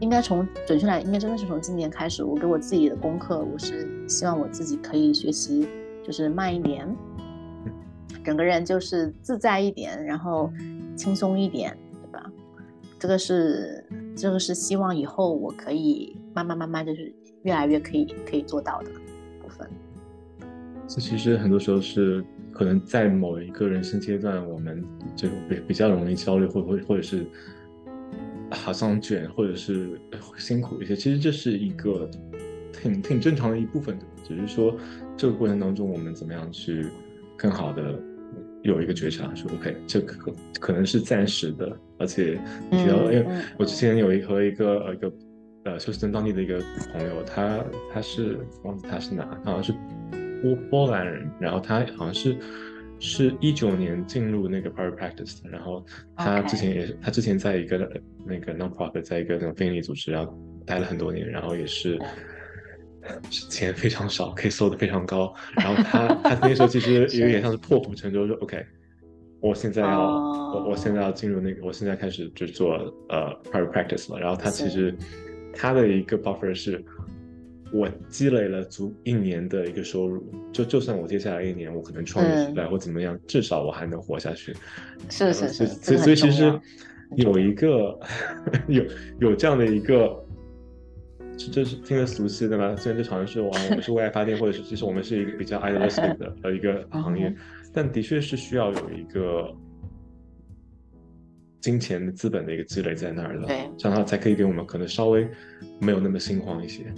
[0.00, 5.68] 应该从准确来，应该真的是从今年开始，我给我自己的功课，我是希望我自己可以学习，
[6.02, 6.92] 就是慢一点，
[8.24, 10.50] 整个人就是自在一点，然后
[10.96, 12.32] 轻松一点，对吧？
[12.98, 17.14] 这个是这个是希望以后我可以慢慢慢慢就是
[17.44, 18.98] 越来越可以可以做到的部
[19.62, 20.48] 分。
[20.86, 24.84] 这其实很多时候是可能在某一个人生阶段，我们
[25.16, 27.26] 就比比较容易焦虑，或或或者是。
[28.54, 29.98] 好像卷或者是
[30.36, 32.06] 辛苦一些，其实这是一个
[32.70, 33.98] 挺挺正常的一部分，
[34.28, 34.76] 只是说
[35.16, 36.84] 这个过程当中我们怎么样去
[37.34, 37.98] 更好的
[38.62, 42.38] 有一个觉察，说 OK，这可可能是暂时的，而且
[42.70, 45.10] 提到，因为我之前有一和一个呃一个
[45.64, 46.60] 呃休斯顿当地的一个
[46.92, 49.72] 朋友，他他是忘记他是哪，好像是
[50.42, 52.36] 波波兰人，然后他好像是。
[53.04, 55.84] 是一九年进入那个 private practice，的然后
[56.14, 60.32] 他之前也是，他之前在一个那个 non-profit，在一个那种非营利组织，然后
[60.64, 61.98] 待了很多年，然后也是
[63.28, 65.34] 钱非常少，可以收的非常高。
[65.56, 68.64] 然后他 他那时候其实有点像是破釜沉舟，说 OK，
[69.40, 72.74] 我现在要我我现在要进入那个，我现在开始就做
[73.08, 74.20] 呃 private practice 了。
[74.20, 74.96] 然后他其实
[75.52, 76.84] 他的一个 buffer 是。
[77.74, 80.22] 我积累了足一年的一个收入，
[80.52, 84.54] 就就算我接下来一年我可能创业失败或怎么样，至少我还能活下去。
[85.08, 86.52] 是是是，所以所以其实
[87.16, 87.98] 有一个
[88.68, 88.84] 有
[89.20, 90.14] 有这样的一个，
[91.34, 92.76] 这这是听着俗气对吧？
[92.76, 97.34] 虽然这好像是我们是为爱发电，或者是其实我们是一个比较 idealistic 的呃一个行业，
[97.72, 99.50] 但的确是需要有一个
[101.62, 105.26] 金钱的资本的一个积累在那儿了，对，这样的话才可以给我们可能稍微
[105.78, 106.92] 没有那么心慌一些。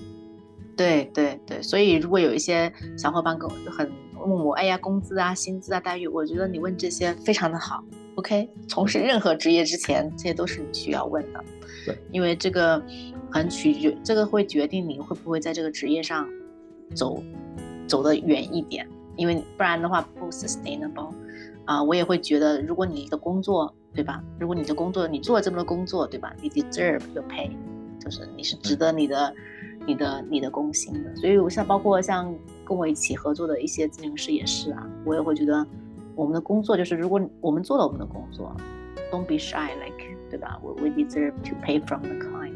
[0.76, 3.88] 对对对，所以如果有一些小伙伴跟我很
[4.18, 7.84] 问我，哎呀，工资啊、薪资啊、待遇，我觉得你问这些非常的好。
[8.16, 11.44] OK，从事任何职业之前，这些都是你需要问的。
[11.84, 12.82] 对，因为这个
[13.30, 16.28] 很取决，这个会决定你会不会在这个职业上
[16.94, 17.22] 走
[17.86, 18.88] 走得远一点。
[19.16, 21.12] 因为不然的话不 sustainable。
[21.66, 24.20] 啊，我也会觉得，如果你的工作，对吧？
[24.40, 26.34] 如果你的工作你做了这么多工作，对吧？
[26.42, 27.48] 你 deserve your pay，
[28.00, 29.32] 就是你是值得你的、
[29.86, 31.14] 你的、你的工薪的。
[31.14, 32.34] 所以我像包括像
[32.64, 35.64] 跟我一起合作的一些咨询师也是啊，我也会觉得
[36.16, 38.52] 我们的工作就是，如果我们做了我们的工作
[39.12, 42.52] ，don't be shy，like，对吧？We we deserve to pay from the client。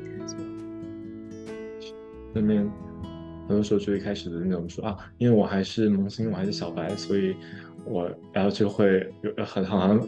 [2.34, 2.68] 那边
[3.46, 7.36] 很多时候就一开始的那种说啊，因为我还是萌新，我还是小白，所以。
[7.84, 9.98] 我然后就会有很好像，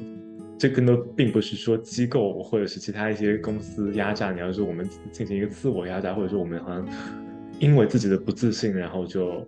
[0.61, 6.87] 这更多并不是说机构或者是其他一些公司压榨你，而是我们进行一个自我压榨，或者说我们好像
[7.59, 9.43] 因为自己的不自信，然后就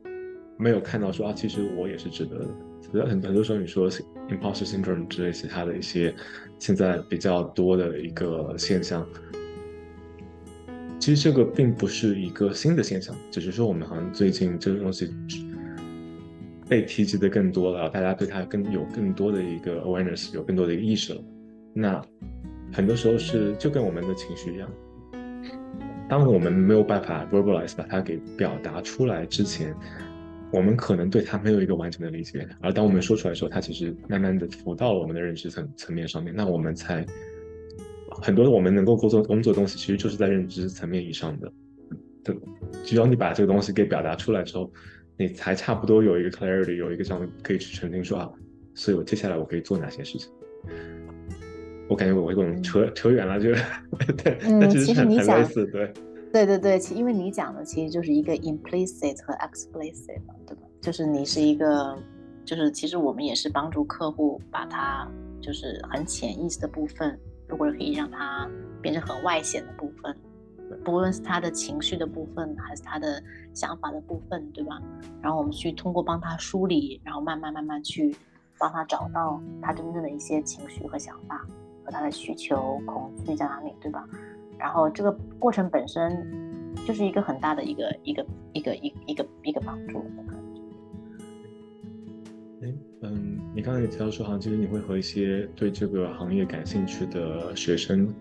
[0.57, 3.07] 没有看到说啊，其实我也是值得的。
[3.07, 6.15] 很很多时候你说 imposter syndrome 之类其他的一些
[6.59, 9.07] 现在比较多的一个现象，
[10.99, 15.15] 其实这个并不是一个新的现象，只是说我们好像最近这个东西。
[16.73, 21.23] 被提及的更多了，大家对它更有更多的一个 awareness，有更多的一个意识了。
[21.75, 22.03] 那
[22.73, 24.66] 很多时候是就跟我们的情绪一样，
[26.09, 29.75] 当我们没有办法 verbalize 把它给表达出来之前，
[30.51, 32.49] 我们可能对它没有一个完整的理解。
[32.62, 36.33] 而当我们说出来的时候，它其实慢慢的浮到了我们的认知层层面上面。
[36.35, 37.05] 那我们才
[38.23, 41.53] 很多我们能够工作工作的东西，其实就是在认知层面以上的。
[42.25, 42.35] 对，
[42.83, 44.73] 只要你把这个东西给表达出来之后。
[45.17, 48.31] 你才差不多有一个 clarity，有一个这样可以去澄清说啊，
[48.75, 50.31] 所以我接下来我可以做哪些事情？
[51.89, 53.53] 我感觉我可能扯扯远了，就
[54.23, 55.93] 对，嗯，其实你讲对，
[56.33, 60.63] 对对对，其因为你讲的其实就是一个 implicit 和 explicit，对吧？
[60.81, 61.95] 就是你是一个，
[62.45, 65.07] 就是其实我们也是帮助客户把它
[65.41, 68.49] 就是很潜意识的部分，如果可以让它
[68.81, 70.17] 变成很外显的部分。
[70.85, 73.22] 不论是他的情绪的部分，还是他的
[73.55, 74.80] 想法的部分，对吧？
[75.20, 78.14] 然后我们去通过帮他梳理，然后慢慢慢慢去
[78.59, 81.47] 帮他找到他真正的一些情绪和想法，
[81.85, 84.05] 和他的需求、恐惧在哪里，对吧？
[84.59, 90.05] 然后这个过程本身就是一个很大的一个一个一个一一个一个帮助。
[92.62, 98.12] 哎，嗯，你刚才也提到说，好像其实你会和一些对这个行业感兴趣的学生。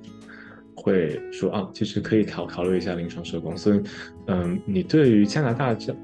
[0.76, 3.56] 会说啊，其实可以考考虑一下临床社工。
[3.56, 3.82] 所以，
[4.28, 5.96] 嗯，你对于加拿大这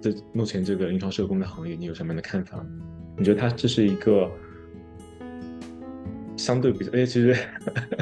[0.00, 2.64] 这目前这个临床社工的行业，你有什么样的看法？
[3.16, 4.30] 你觉得它这是一个
[6.36, 6.92] 相对比较……
[6.92, 7.34] 哎，其实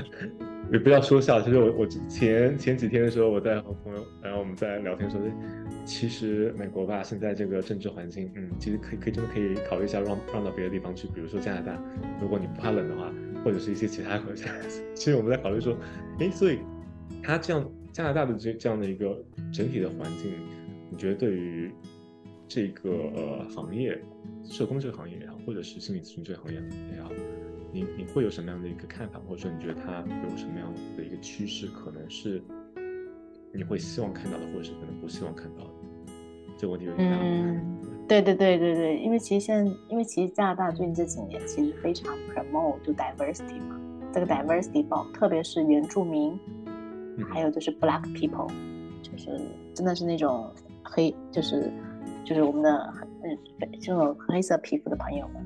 [0.73, 1.41] 也不要说笑。
[1.41, 5.21] 其实我我前前几天的时候，我在和朋友，然后我们在聊天说，
[5.85, 11.79] 其实美国吧，现在这个政治环境，嗯，其实可以可以真的可以考虑一下让让到别的地方去，比如说加拿大，
[12.21, 13.13] 如果你不怕冷的话。
[13.45, 14.51] 或者是一些其他国家，
[14.97, 15.77] 其实我们在考虑说，
[16.19, 16.59] 哎，所以
[17.23, 19.23] 它这样加拿大的这这样的一个
[19.53, 20.33] 整体的环境，
[20.91, 21.71] 你觉得对于
[22.49, 24.03] 这个呃行业，
[24.45, 26.59] 社工这个行业也好，或者是心理咨询这个行业
[26.95, 27.11] 也好，
[27.73, 32.43] 你你会有什么样的一个看法，或者说你觉得它有什么样的一个趋势，可能是
[33.53, 35.71] 你会希望看到的，或者是可能不希望看到的？
[36.57, 37.94] 这个问题有点大。
[38.07, 43.81] 对对对对对，因为其实现在，因为其实加拿大最近这几年其实非常 promote 就 diversity 嘛，
[44.13, 46.39] 这个 diversity 包，特别是原住民，
[47.31, 48.49] 还有就是 black people，
[49.03, 49.41] 就是
[49.73, 50.51] 真的是那种
[50.83, 51.73] 黑，就是
[52.25, 52.93] 就是我们的
[53.23, 53.39] 嗯
[53.81, 55.43] 这种黑色皮肤的朋友们，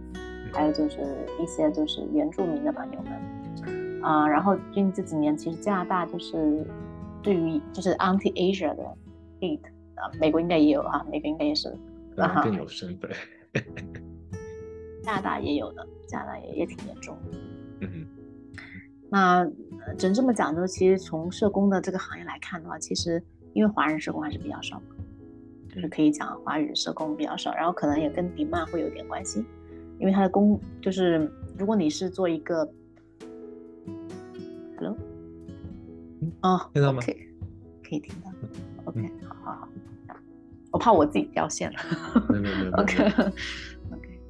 [0.53, 0.99] 还有就是
[1.41, 6.67] 一些就是原住民的朋友们，啊，然后最近这几年其实加拿大就是
[7.23, 8.83] 对于就是 anti Asia 的
[9.41, 9.61] hate
[9.95, 11.73] 啊，美国应该也有哈，美国应该也是。
[12.43, 13.11] 更有身份，
[15.03, 17.39] 加拿大也有的，加拿大也也挺严重的。
[17.81, 18.07] 嗯，
[19.11, 19.45] 那
[19.97, 24.83] 只能这么讲，就其实从社工的这个行业来看的话，其实因为华人社工还是比较少，
[25.69, 29.45] 就是可以讲华语社工比较少，然后可能也跟迪曼会有点关系，
[29.99, 32.69] 因为他的工就是如果你是做一个
[34.77, 34.97] ，Hello，
[36.43, 37.01] 哦，听到吗？
[37.03, 38.31] 可以听到
[38.85, 39.11] ，OK。
[40.71, 41.79] 我怕我自己掉线了。
[42.79, 44.21] OK，OK，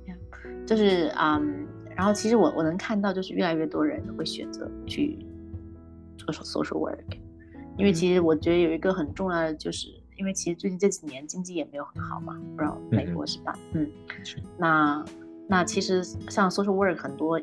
[0.66, 1.66] 就是嗯，
[1.96, 5.18] 然后其实我我能看到，就是越来越多人会选择去
[6.16, 7.18] 做 social work，
[7.76, 13.26] 因为其实我觉得有一个很重要的，就是因为其实最近这几年经济也没有很好嘛，不知道美国。
[13.26, 13.58] 是吧？
[13.72, 13.90] 嗯，
[14.58, 15.04] 那
[15.48, 17.40] 那其实像 social work 很多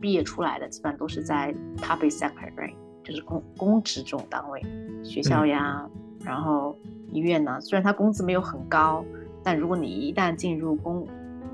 [0.00, 4.62] 毕业出来的，基本上都是在 public sector，right，就是公公职这种单位，
[5.02, 5.88] 学校呀，
[6.24, 6.78] 然后
[7.14, 7.58] 医院呢。
[7.60, 9.02] 虽然他工资没有很高，
[9.42, 11.06] 但如果你一旦进入公，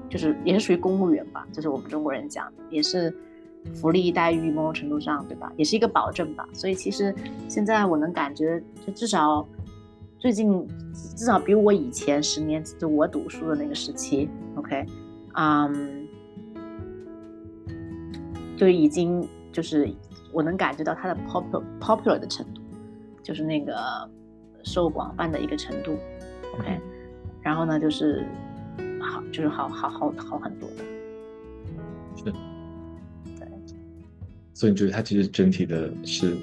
[0.09, 3.15] 就是也是属于公务员吧，就是我们中国人讲，也是
[3.75, 5.53] 福利待遇某种程度上，对吧？
[5.57, 6.49] 也是一个保证吧。
[6.53, 7.15] 所以其实
[7.49, 9.47] 现在我能感觉，就至少
[10.19, 10.67] 最近
[11.17, 14.85] 至少比我以前十年就我读书的那个时期，OK。
[15.35, 16.09] 嗯，
[18.57, 19.89] 就已经就是
[20.33, 22.61] 我能感觉到它的 popular popular 的程度，
[23.23, 23.75] 就是那个
[24.65, 25.97] 受广泛的一个程度
[26.59, 26.79] ，OK，
[27.43, 28.25] 然后呢就是
[29.01, 30.85] 好，就是好好好好很多的，
[32.17, 32.25] 是，
[33.39, 33.49] 对，
[34.55, 36.37] 所以你觉得它其实整体的是，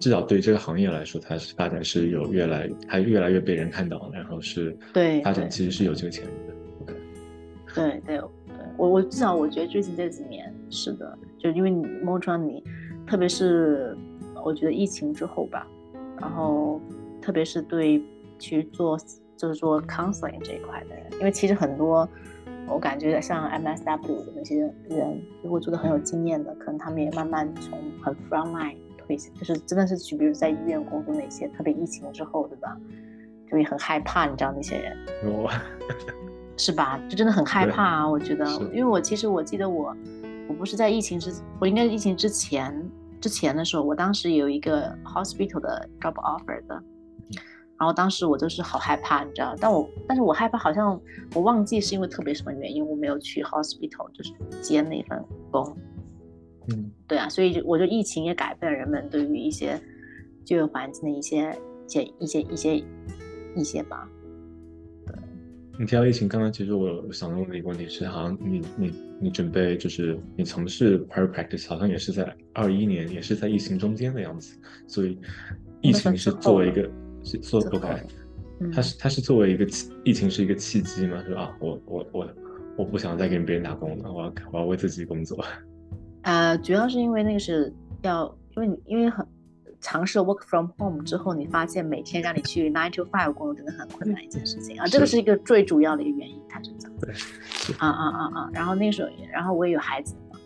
[0.00, 6.94] 至少对这个行业来说，它是发展是有越来它越来越被人看到，然后是对发展其实是有这个潜力的，OK，。
[7.74, 8.22] 对对对，
[8.76, 12.64] 我我至少我觉得最近这几年是的，就因为你摸穿你，
[13.06, 13.96] 特别是
[14.44, 15.66] 我觉得疫情之后吧，
[16.20, 16.80] 然后
[17.22, 18.02] 特别是对
[18.38, 18.98] 去做
[19.36, 22.06] 就是做 counseling 这一块的人，因为其实很多
[22.68, 32.76] 我感觉像 MSW 的那些人，如果做的很有经验的，可能他们也慢慢从很 frontline 退下，就是真的是去比如在医院工作那些，特别疫情之后，对吧？
[33.50, 34.96] 就也很害怕，你知道那些人。
[36.56, 37.00] 是吧？
[37.08, 38.08] 就真的很害怕啊！
[38.08, 39.96] 我觉得，因为我其实我记得我，
[40.48, 46.82] 我不是在疫情之，我应该是疫情之前之前的时候，我当时有一个 hospital 的 job offer 的，
[47.82, 49.56] 然后当时我就是好害怕，你知道？
[49.58, 51.00] 但我但是我害怕，好像
[51.34, 55.20] 我忘记是因为特别什么原因，我没有去 hospital 就是接那份
[55.50, 55.76] 工。
[56.68, 59.76] 嗯，对啊，所以就我觉得疫情也改变了人们对于一些
[60.44, 61.52] 就业环境的一些
[61.88, 62.84] 一些一些一些
[63.56, 64.08] 一些吧。
[65.76, 74.56] 你提到疫情，刚刚其实我想问的一个问题是，好像你你你准备就是你从事 private practice，好像也是在二一年，也是在疫情中间的样子，
[74.86, 75.18] 所以
[75.80, 76.88] 疫情是作为一个
[77.22, 78.02] 是做不开
[78.72, 79.66] 它是它是作为一个
[80.04, 81.56] 疫情是一个契机嘛，是吧？
[81.58, 82.28] 我我我
[82.76, 85.44] 我不想再给别人打工了，我要我要为自己工作。
[86.22, 89.26] 呃，主要是因为那个是要，因为你因为很。
[89.84, 96.88] 尝试 work from home 之后，你发现每天让你去 nine to five 工作真的很困难一件事情啊，这个是一个最主要的一个原因，它真的。
[97.00, 97.12] 对。
[97.78, 98.50] 啊啊啊啊！
[98.54, 100.38] 然后那时候，然后我也有孩子嘛，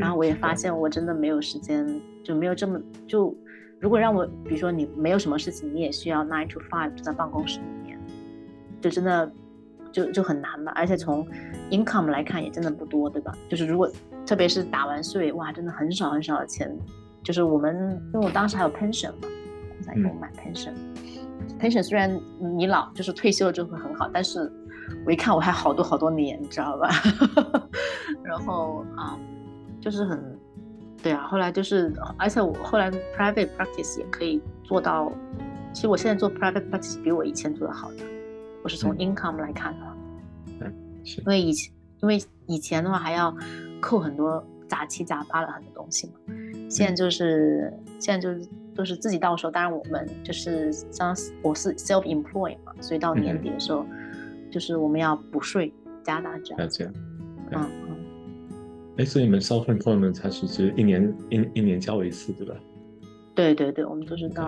[0.00, 1.86] 然后我也发现我真的没有时间，
[2.24, 3.36] 就没有这么就，
[3.82, 7.98] 如果让我，比如说你没有什么事情，你也需要 nine to five 就在办公室里面，
[8.80, 9.32] 就真的
[9.90, 10.70] 就就很难嘛。
[10.76, 11.26] 而且从
[11.68, 13.36] income 来看也真的不多，对吧？
[13.48, 13.90] 就是如果
[14.24, 16.72] 特别是打完税，哇，真的很少很少的钱。
[17.24, 19.28] 就是我们，因为我当时还有 pension 嘛，
[19.68, 20.74] 公司给我买 pension。
[21.58, 22.20] pension 虽然
[22.56, 24.48] 你老就是退休了之后会很好，但是
[25.04, 26.88] 我一看我还好多好多年，你知道吧？
[28.22, 29.18] 然后啊，
[29.80, 30.38] 就是很，
[31.02, 31.26] 对啊。
[31.26, 35.12] 后来就是，而且我后来 private practice 也可以做到。
[35.72, 37.98] 其实我现在做 private practice 比我以前做的好的。
[38.62, 39.86] 我是从 income 来看的。
[40.60, 40.72] 嗯，
[41.04, 41.20] 是。
[41.20, 41.72] 因为以前，
[42.02, 43.34] 因为以前的话还要
[43.80, 46.12] 扣很多杂七杂八的很多东西嘛。
[46.68, 53.84] 现在就是现在就是都是自己到手，当然我们就是像我是 self employed 嘛，所以到年底的时候，
[54.50, 55.72] 就是我们要补税
[56.02, 57.70] 加大这样。
[58.98, 62.54] 哎，所以你们 self employment 它是是一年一一年交一次，对吧？
[63.34, 64.44] 对对对，我们都是到。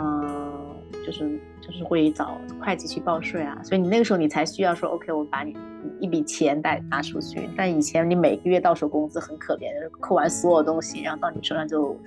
[1.05, 5.55] 就是就是会找会计去报税啊，所以你那个时候你才需要说 OK，我把你
[6.01, 7.47] 一笔钱带拿出去。
[7.57, 9.69] 但以前你每个月到手工资很可怜，
[10.01, 11.99] 扣完所有东西，然后到你手上就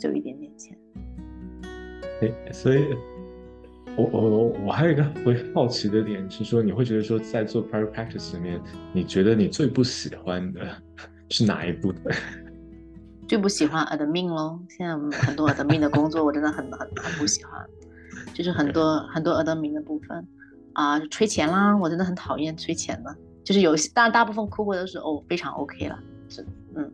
[0.00, 0.76] 就一点点钱。
[2.22, 2.86] 哎，所以，
[3.96, 8.60] 我我我还有一个会好奇的点是说，你会觉得说在做 private practice 里面，
[8.92, 10.60] 你觉得你最不喜欢的
[11.30, 12.14] 是哪一部分？
[13.28, 17.64] 最不喜欢 admin 咯，现在很多 admin 的工作我真的很很很不喜欢。
[18.32, 20.26] 就是很多很多 admin 的部分
[20.72, 23.14] 啊，催钱啦，我真的很讨厌催钱的。
[23.44, 25.98] 就是有些，当然大部分客户都是哦非常 OK 了，
[26.28, 26.44] 是
[26.74, 26.90] 嗯，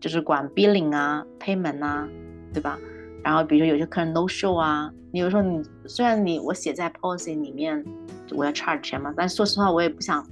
[0.00, 2.08] 就是管 billing 啊，payment 啊，
[2.52, 2.78] 对吧？
[3.22, 7.84] 然后比如说有些客人 no show 啊，你有时候你虽然你我写在 policy 里面
[8.30, 10.24] 我要 charge 钱嘛，但是说实话我也不想，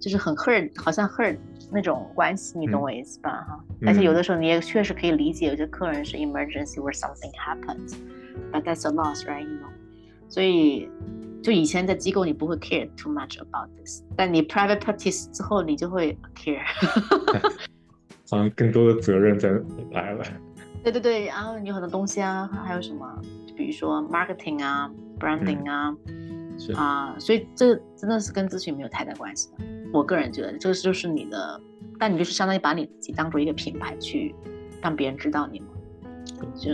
[0.00, 1.36] 就是很 hurt，好像 hurt
[1.72, 3.44] 那种关系，你懂我意思吧？
[3.48, 7.94] 哈，而且有的时候你也确实可以理解，有些客人是 emergency where something happens。
[8.50, 9.42] But that's a loss, right?
[9.42, 9.70] You know.
[10.28, 10.88] 所以，
[11.42, 16.60] 就以前在机构你不会 care too much about this，但你 private practice 之后你就会 care。
[18.30, 19.50] 好像更多的责任在
[19.90, 20.24] 来了。
[20.82, 23.06] 对对对，然后有很多东西啊，还有什么，
[23.54, 24.90] 比如说 marketing 啊
[25.20, 25.94] ，branding 啊，
[26.74, 29.64] 啊，所以这真的是跟咨询没有太大关系的。
[29.92, 31.60] 我个人觉得，这个就是你的，
[31.98, 34.34] 但你就是相当于把你自己当做一个品牌去
[34.80, 35.66] 让别人知道你嘛，
[36.56, 36.70] 就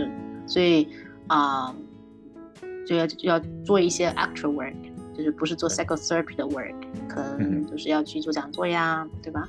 [0.47, 0.87] 所以
[1.27, 1.75] 啊，
[2.87, 4.73] 就要就要做一些 actual work，
[5.13, 6.75] 就是不是做 psychotherapy 的 work，
[7.07, 9.47] 可能就是要去做讲座呀，对吧？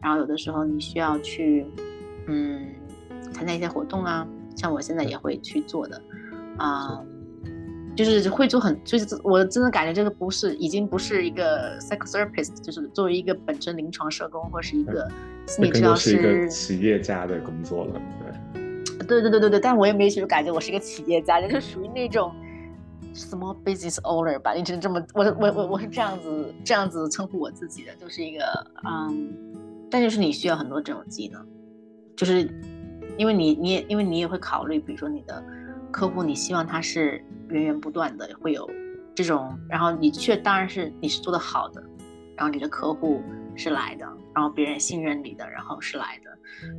[0.00, 1.66] 然后有的时候你需要去
[2.28, 2.68] 嗯
[3.32, 4.26] 参加一些活动啊，
[4.56, 6.00] 像我现在也会去做的
[6.56, 7.02] 啊。
[7.98, 15.10] 就是会做很，就是我真的感觉这个不是，已经不是一个 psychotherapist，就是作为一个本身临床社工或是一个
[15.48, 18.00] 心理治疗师，是一个企业家的工作了，
[18.54, 22.32] 对，对对对对对，但我也没去感觉我是一个企业家，就是属于那种
[23.12, 28.44] small business owner 吧，你只能这么，我我我我是这样子这样子称呼我自己的，就是一个
[28.88, 29.28] 嗯，
[29.90, 31.44] 但就是你需要很多这种技能，
[32.14, 32.48] 就是
[33.16, 35.42] 因为你你也因为你也会考虑，比如说你的
[35.90, 37.20] 客户，你希望他是。
[37.50, 38.68] 源源不断的会有
[39.14, 41.82] 这种，然后你却当然是你是做的好的，
[42.36, 43.22] 然后你的客户
[43.56, 46.30] 是来的，然后别人信任你的，然后是来的，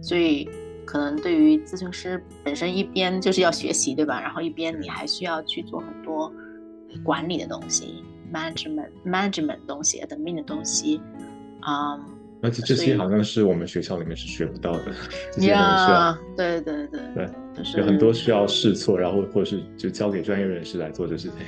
[0.01, 0.49] 所以
[0.85, 4.21] 可能对于咨询师本身一边就是要学习，对吧？
[4.21, 6.31] 然后一边你还需要去做很多
[7.03, 11.01] 管理的东西，management management 东西，admin 的东西，
[11.59, 11.99] 啊，
[12.41, 14.93] 而且这些好像是我们学校里面是学不到的，
[15.45, 17.29] 呀，对对对对。
[17.77, 21.39] 有很多需要试错，然后或者是就交给专业人士来做这事情。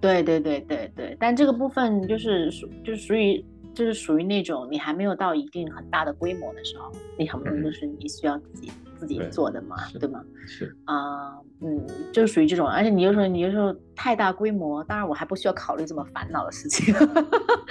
[0.00, 3.44] 对对对对对，但这个部分就是属就是属于
[3.74, 10.22] 就是属于那种你还没有到一定很大的规模的时候，你很多就是你需要自己自己做的嘛，对吗？
[10.46, 16.94] 是啊，嗯，就是属于这种，而且你又说你又说太大规模，当然我还不需要考虑这么烦恼的事情。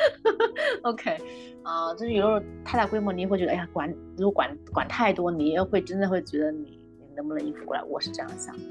[0.83, 1.17] OK，
[1.63, 3.87] 啊，就是有时候太大规模，你会觉得哎呀管
[4.17, 6.79] 如果管管太多，你又会真的会觉得你。
[7.15, 7.83] 能不能应付过来？
[7.83, 8.61] 我是这样想的，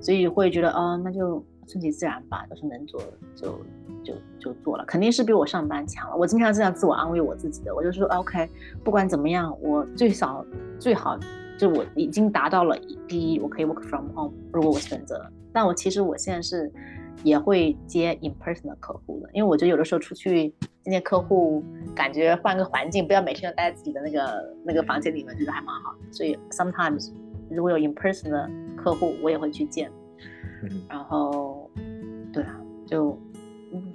[0.00, 3.02] 所以会觉得，哦，那就顺其自然吧，就是能做
[3.34, 3.58] 就
[4.04, 6.16] 就就做了，肯定是比我上班强了。
[6.16, 8.48] 我经常这样自我安慰我自己的，我就说，OK，
[8.84, 10.46] 不管怎么样，我最少
[10.78, 11.18] 最好
[11.60, 12.74] 就我已经达到了
[13.06, 15.30] 第一，我可以 work from home，如果我选择。
[15.52, 16.72] 但我其实我现在是
[17.22, 20.48] 也会接 in person 的客户的，因为我觉得有的时候出去
[20.82, 21.62] 见见客户，
[21.94, 25.94] 感觉换个环境，不要每天都待在自己的那个那个房间里面，觉得还蛮好。
[26.10, 27.12] 所以 sometimes。
[27.52, 29.90] 如果有 in person 的客户，我也会去见。
[30.88, 31.68] 然后，
[32.32, 32.56] 对啊，
[32.86, 33.18] 就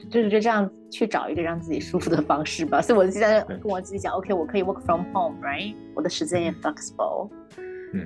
[0.09, 2.81] 就是就这样去找一个让自己舒服的方式吧。
[2.81, 5.75] 所以我就在跟我自己讲，OK，我可以 work from home，right？
[5.93, 7.29] 我的时间也 flexible。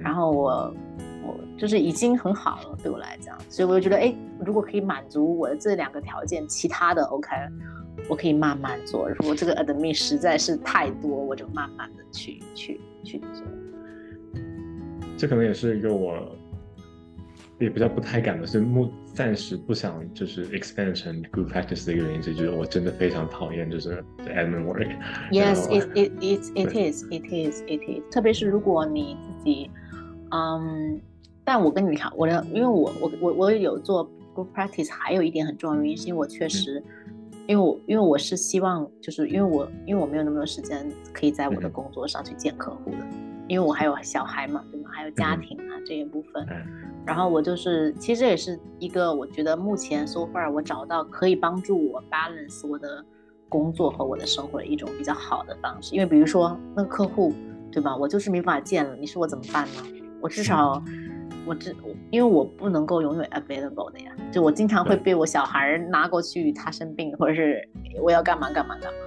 [0.03, 0.73] 然后我
[1.25, 3.35] 我就是已经很好了，对我来讲。
[3.49, 4.13] 所以我就觉得，哎，
[4.45, 7.29] 如果可以满足我的这两个条件，其他的 OK，
[8.07, 9.09] 我可以慢慢做。
[9.09, 13.43] 如果这个 admin 实在是太多，我就慢慢的去去去做。
[15.17, 16.13] 这可能也是一个我
[17.59, 24.87] 也比较不太敢的，是目暂时不想就是 expand 成 group practice 的一个原因，就是我真的非常讨厌就是 admin work。
[25.31, 28.01] Yes, it it it it is it is it is。
[28.09, 29.69] 特别是如果你自己，
[30.31, 31.01] 嗯，
[31.43, 36.81] 但我跟你讲，我的，因为我我我我有做 group practice，还有一点很重要的原因，是因为我确实，
[37.45, 42.97] 因为我因为我是希望，就是因为我因为我没有那么多时间可以在我的工作上去见客户的，
[43.49, 44.89] 因为我还有小孩嘛，对吗？
[44.93, 46.47] 还有家庭啊这一部分，
[47.05, 53.03] 然后我就是，其实也是一个，我觉得目前 so far 我找到可以帮助我 balance 我的
[53.47, 55.95] 工作和我的生活的一种比较好的方式。
[55.95, 57.33] 因为比如说那个客户，
[57.71, 57.95] 对吧？
[57.95, 59.83] 我就是没办法见了，你说我怎么办呢？
[60.21, 60.83] 我至少
[61.45, 61.71] 我这，
[62.11, 67.67] 因为我不能够永远 available 的呀，就我经常会被我小孩拿过去，他生病或者是
[68.03, 68.99] 我要干嘛干嘛干嘛。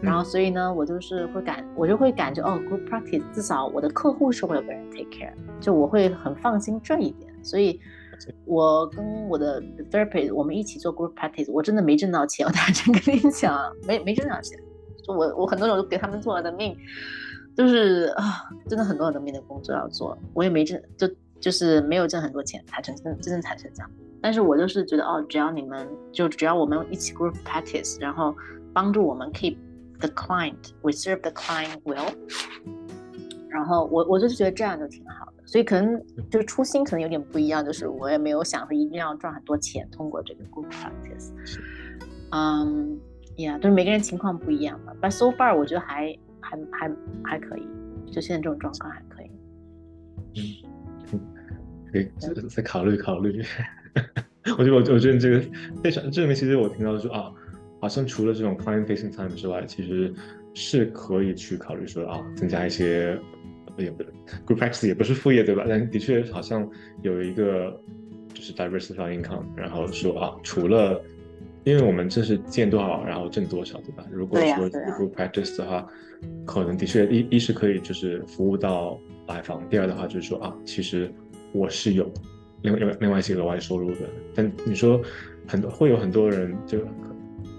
[0.00, 7.29] 然后，所以呢，我就是会感，我就会感觉哦，good practice，至少我的客户是会有个人 take care，就我会很放心这一点。
[7.42, 7.80] 所以，
[8.44, 14.58] 我跟我的 therapist 我们一起做 group practice，我真的没挣到钱，我大真跟你讲，没没挣到钱。
[15.06, 16.76] 就我我很多种给他们做了的命，
[17.56, 21.08] 就是啊，真的很多很多命的工作要做，我也没挣，就
[21.40, 23.90] 就是没有挣很多钱才成真真正才成这样。
[24.20, 28.34] 但是我就是觉得哦，只要你们就只要我们一起 group practice，然后
[28.72, 29.56] 帮助我们 keep。
[30.00, 32.10] The client, we serve the client well。
[33.50, 36.00] 然后我我就是觉得这样就挺好的，所以可能
[36.30, 41.32] 就是初心可能有点不一样，就是我也没有想着一定要赚很多钱通过这个 group practice。
[42.30, 42.96] 嗯
[43.36, 44.92] ，Yeah，就是每个人情况不一样嘛。
[45.02, 46.92] But so far，我觉得还还还
[47.24, 47.66] 还可以，
[48.12, 50.64] 就现在这种状况还可以。
[51.12, 51.20] 嗯，
[51.90, 53.42] 可以再再考虑考虑。
[54.56, 55.42] 我觉得我我觉得这个
[55.82, 57.32] 非常这里面其实我听到说啊。
[57.82, 60.12] 好像除了这种 client facing time 之外，其实
[60.52, 63.18] 是可以去考虑说啊，增加一些
[63.82, 64.02] 也不
[64.46, 65.64] group practice 也不是副业对吧？
[65.68, 66.68] 但的确好像
[67.02, 67.78] 有一个
[68.34, 71.02] 就是 diversify income，然后说啊，除了
[71.64, 74.04] 因为我们这是见多少，然后挣多少，对吧？
[74.10, 75.86] 如果说 group practice 的话，
[76.46, 78.98] 可能的确一一是可以就是服务到
[79.28, 81.12] 买房，第二的话就是说啊，其实
[81.52, 82.10] 我是有
[82.62, 84.00] 另外另外一些额外收入的。
[84.34, 85.00] 但你说
[85.46, 86.78] 很多会有很多人，就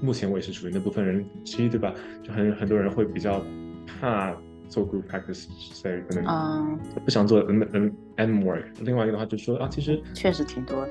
[0.02, 1.94] 目前我也是属于那部分人之一，对吧？
[2.24, 3.44] 就很很多人会比较
[3.86, 4.36] 怕
[4.72, 8.58] 做 group practice，所以可能不想做 n n n more。
[8.80, 10.90] 另外一个的话就是说啊，其实确实挺多的。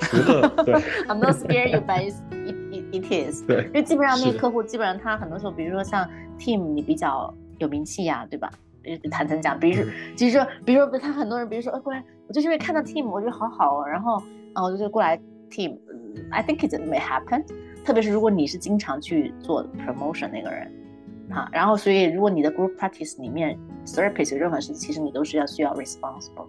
[0.00, 0.74] 除了对，
[1.08, 2.14] I'm not scared you, but it
[2.70, 3.44] it it is。
[3.46, 6.08] 对，因为基本上那个客户，基本上他很多时候，比如说像
[6.38, 8.50] Team，你比较有名气呀，对吧？
[9.10, 14.22] 坦诚讲，比如说，就是说，比如说他很多人，比如说，哎，过来，我就是因为看到 Team，我觉得好好哦，然后，
[14.54, 15.18] 然后我就过来
[15.50, 15.76] Team。
[16.30, 17.44] I think it may happen。
[17.84, 20.70] 特别是如果你是经常去做 promotion 那个人，
[21.30, 26.46] 啊，然后所以如果你的 group practice 里面 therapist 任何事，其实你都是要需要 responsible。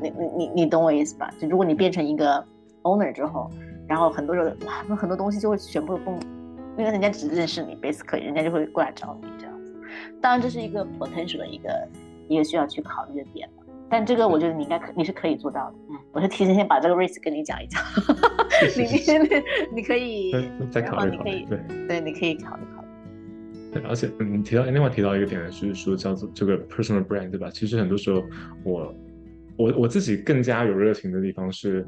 [0.00, 1.30] 你你你你懂我意思吧？
[1.38, 2.44] 就如果你变成一个
[2.82, 3.50] owner 之后，
[3.88, 6.18] 然后很多人哇，那很多东西就会全部崩，
[6.76, 9.74] 因为人家只认识你，basically 人家就会过来找你这样子。
[10.20, 11.88] 当然这是一个 potential 的一个
[12.28, 13.48] 一个需要去考虑的点
[13.88, 15.74] 但这个我觉得你应该可你是可以做到的。
[15.90, 17.80] 嗯，我是提前先把这个 risk 跟你讲一讲，
[18.76, 20.32] 你你你可以
[20.72, 22.62] 再考虑考虑，对对，你可以考虑。
[23.82, 27.50] 而且你提到另外提到一个点呢就是说叫做这个 personal brand 对吧？
[27.50, 28.22] 其实很多时候
[28.64, 28.94] 我
[29.56, 31.84] 我我自己更加有热情的地方是。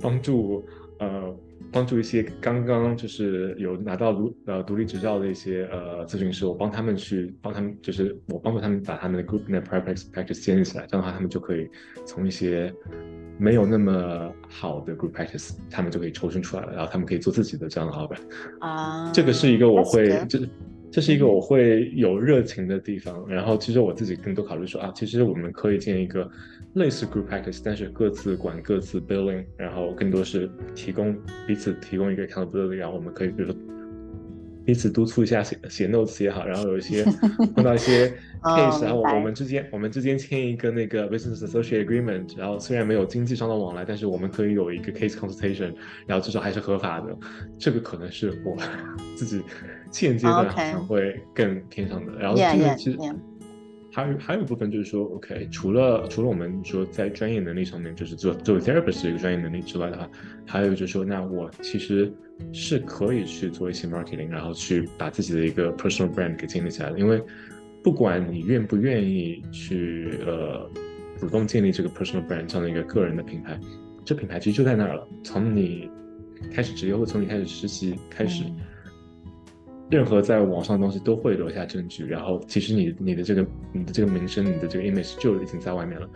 [0.00, 0.64] 帮助
[1.00, 1.36] 呃
[1.70, 11.68] 帮助一些刚刚就是有拿到独呃独立执照的一些呃咨询师，我帮他们去帮他们就是我帮助他们把他们的 group 的 practice practice 建立起来，这样的话他们就可以
[12.06, 12.72] 从一些
[13.38, 18.18] 没有那么好的 group practice，他们就可以抽身出来了，然后他们可以做自己的这样的老板
[18.60, 19.12] 啊。
[19.12, 20.40] 这个是一个我会这
[20.90, 23.28] 这是一个我会有热情的地方。
[23.28, 26.30] 然后其实我自己更多考虑说啊，其实我们可以建一个。
[26.78, 33.56] 类似 group practice，但是各自管各自 billing，然后更多是提供彼此提供一个 accountability，然后我们可以比如说
[34.64, 37.02] 彼此督促一下写写 notes 也好，然后有一些
[37.56, 38.08] 碰到一些
[38.42, 45.72] case，然后我们之间我们之间签一个那个 business associate agreement，然后虽然没有经济上的往来，但是我们可以有一个 case consultation，
[46.06, 47.16] 然后至少还是合法的，
[47.58, 48.56] 这个可能是我
[49.16, 49.42] 自己
[49.90, 52.98] 现阶段好像会更偏向的，然后这个其实。
[53.98, 60.08] 还有还有一部分就是说，OK，除了除了我们说在专业能力上面，就是做作为 therapist 的一个专业能力之外的话，
[60.46, 62.12] 还有就是说，那我其实
[62.52, 67.00] 是可以去做一些 marketing，然后去把自己的一个 personal brand 给建立起来的。
[67.00, 67.20] 因为
[67.82, 70.70] 不管你愿不愿意去呃
[71.18, 73.58] 主动建立这个 personal brand 这样的一个个人的品牌，
[74.04, 75.08] 这品牌其实就在那儿了。
[75.24, 75.90] 从你
[76.52, 78.44] 开始职业或从你开始实习开始。
[79.90, 86.06] 任何在网上的东西都会留下证据，然后其实你你的这个你的这个名声，你的这个 image 就已经在外面了。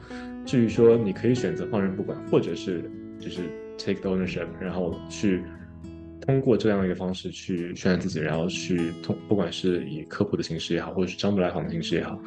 [0.45, 3.41] 至于说你可以选择放任不管，或者是就是
[3.79, 5.43] take ownership，然后去
[6.21, 12.21] 通过这样一个方式去宣传自己，然后去通不管是以科普的形式也好，或者是张不来访的形式也好，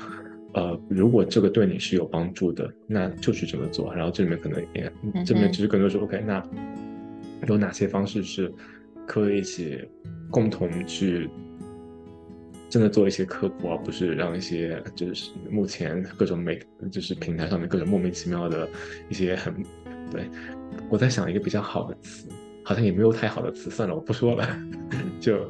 [0.56, 3.94] 呃，如果这个对你是有帮助的，那就去这么做。
[3.94, 4.92] 然后这里面可能也
[5.24, 6.44] 这里面其实更多是 OK，那
[7.48, 8.52] 有哪些方式是
[9.06, 9.88] 可以一起。
[10.30, 11.30] 共同去
[12.70, 16.60] 真的做一些科普，而不是让一些就是目前各种媒
[16.92, 18.68] 就是平台上面各种莫名其妙的
[19.10, 19.54] 一些很
[20.12, 20.30] 对。
[20.90, 22.28] 我在想一个比较好的词，
[22.64, 24.48] 好像也没有太好的词，算了，我不说了。
[25.22, 25.50] 就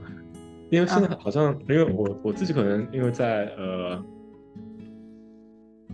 [0.69, 4.03] 因为现在好像，因为我我自己可能因为在呃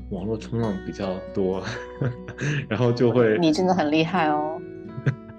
[0.10, 1.64] 网络冲浪比较多，
[2.68, 4.62] 然后就会你真的很厉害哦。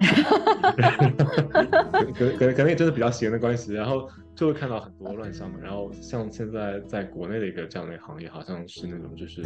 [2.13, 5.57] 可可能可能也真的比较闲的关系，然后就会看到很多乱象嘛。
[5.61, 9.43] 然后像现在在国内的一个这样的行业，好像是那种就是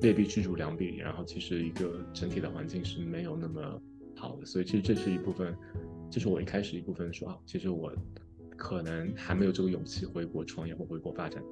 [0.00, 3.80] 劣币驱逐良币，然后其实一个整体的环境是没有那么
[4.16, 4.46] 好的。
[4.46, 5.54] 所以其实这是一部分，
[6.10, 7.92] 就是我一开始一部分说啊，其实我
[8.56, 11.42] 可能还没有这个勇气回国创业或回国发展，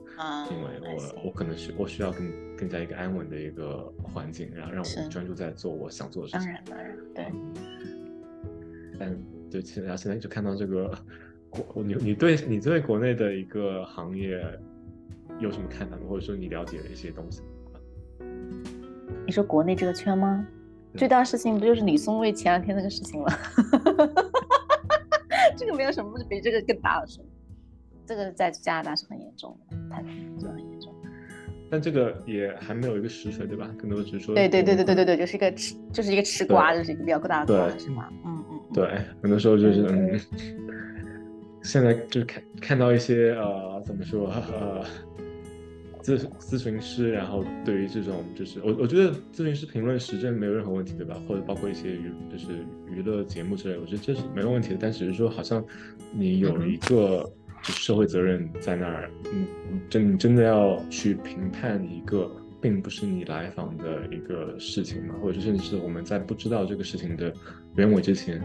[0.50, 6.46] 因为我我可能是我需要更更加一个安稳的一个环境，然后让我专注在做我想做的事情。
[6.66, 7.32] 当然当然，对。
[8.98, 9.16] 但
[9.50, 10.92] 对，其实现在就看到这个
[11.50, 14.40] 国，你你对你对国内的一个行业
[15.38, 16.02] 有什么看法吗？
[16.08, 17.42] 或者说你了解的一些东西？
[19.26, 20.46] 你说国内这个圈吗？
[20.94, 23.26] 最大的事情不就是李松蔚前两天那个事情吗？
[25.56, 27.20] 这个没有什么比这个更大的事。
[28.06, 30.02] 这个在加拿大是很严重的，太
[30.38, 30.94] 就很严重。
[31.70, 33.70] 但这个也还没有一个实锤，对吧？
[33.78, 38.08] 更多只是说，对对对对对对对，就是一个吃，就是一个吃瓜，就是一个比较大的瓜，是吗？
[38.24, 38.60] 嗯嗯。
[38.72, 38.86] 对，
[39.22, 40.20] 很多时候就是嗯，
[41.62, 44.84] 现在就看看到一些呃，怎么说呃，
[46.02, 51.20] 咨咨询师，然后对于这种就是我我觉得咨询师评论时政没有任何问题，对吧？
[51.28, 54.76] 或者包括一些娱就是娱乐节目之类，我觉得这是没有问题的。
[54.80, 55.62] 但只是说，好像
[56.14, 57.30] 你有一个
[57.62, 59.46] 就是社会责任在那儿，嗯，
[59.88, 62.30] 真真的要去评判一个
[62.60, 67.32] 并不是你来访的一个事情嘛，或者甚至是我们在不知道这个事情的
[67.76, 68.40] 原委之前，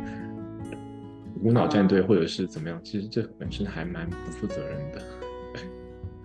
[1.41, 5.02] 无脑站队或者是怎么样，其实这本身还蛮不负责任的。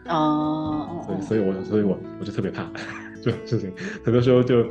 [0.10, 2.70] 哦，所以，所以我，所以我，我就特别怕
[3.22, 3.70] 这种事情。
[4.02, 4.66] 很多时候就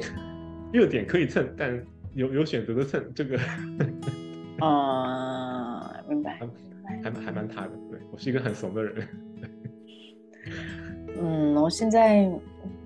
[0.73, 1.79] 热点可以蹭，但
[2.15, 3.37] 有有选择的蹭，这个，
[4.65, 6.39] 啊，明白，
[7.03, 7.71] 还蛮还蛮怕的。
[8.17, 9.07] 是一个很怂的人。
[11.21, 12.29] 嗯，我现在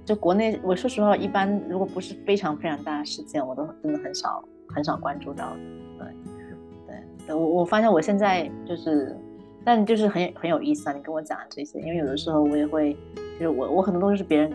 [0.06, 5.60] 就国内，我说实话，一般如果不是非常非常大的事件，我都真的很少很少关注到的。
[5.98, 6.95] 对，
[7.28, 9.18] 对，我我发现我现在就是。
[9.64, 10.94] 但就是很很有意思啊！
[10.94, 12.98] 你跟我讲这些，因为有的时候我也会，
[13.40, 14.52] 就是我我很多东西是别人，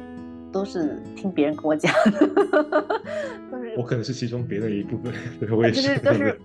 [0.51, 1.95] 都是听别人跟我讲，
[3.49, 5.15] 都是我可能是其中别的一部分，
[5.57, 6.37] 我也是，都是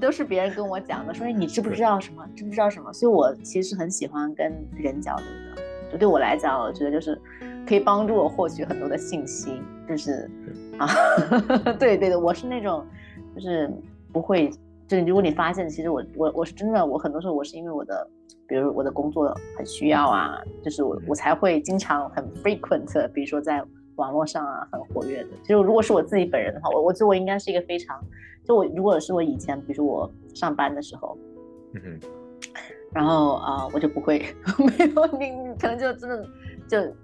[0.00, 2.92] 都是别人跟我讲的，说你知不知道什么，知不知道什么？
[2.92, 5.24] 所以我其实很喜欢跟人交流
[5.54, 5.62] 的，
[5.92, 7.20] 就对我来讲，我觉得就是
[7.66, 10.30] 可以帮助我获取很多的信息，就是
[10.78, 10.86] 啊，
[11.78, 12.84] 对对的，我是那种
[13.34, 13.70] 就是
[14.12, 14.50] 不会。
[14.88, 18.08] 就如果你发现，其实我我我是真的，我很多时候我是因为我的，
[18.46, 23.60] 比如我的工作很需要啊，就是我我才会经常很 frequent，比如说在
[23.96, 25.30] 网络上啊很活跃的。
[25.42, 28.00] 就如果是我自己本人的话，我我觉得我应该是一个非常，
[28.46, 31.18] 就我如果是我以前，比如说我上班的时候，
[31.74, 32.08] 嗯哼，
[32.92, 34.24] 然后啊我就不会
[34.78, 36.26] 没有你你可能就真的
[36.68, 36.96] 就。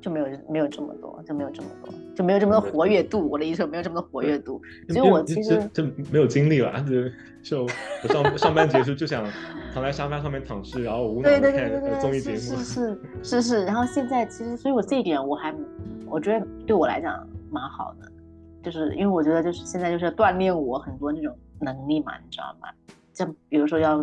[0.00, 3.26] 就没有没有这么多，就没有这么多，就没有这么多活跃度。
[3.30, 4.60] 我的意思没有这么多活跃度，
[4.90, 6.78] 所以我其实就没有精力了。
[7.42, 7.62] 就就
[8.02, 9.24] 我上上班结束就想
[9.72, 12.36] 躺在沙发上面躺尸，然后我无脑看综艺节目。
[12.36, 13.64] 是是是是。
[13.64, 15.54] 然后现在其实，所以我这一点我还
[16.06, 18.12] 我觉得对我来讲蛮好的，
[18.64, 22.68] 就是因为我觉得就是现在就是要锻炼我很多那种能力嘛，你知道吗？
[23.12, 23.98] 像比如说要，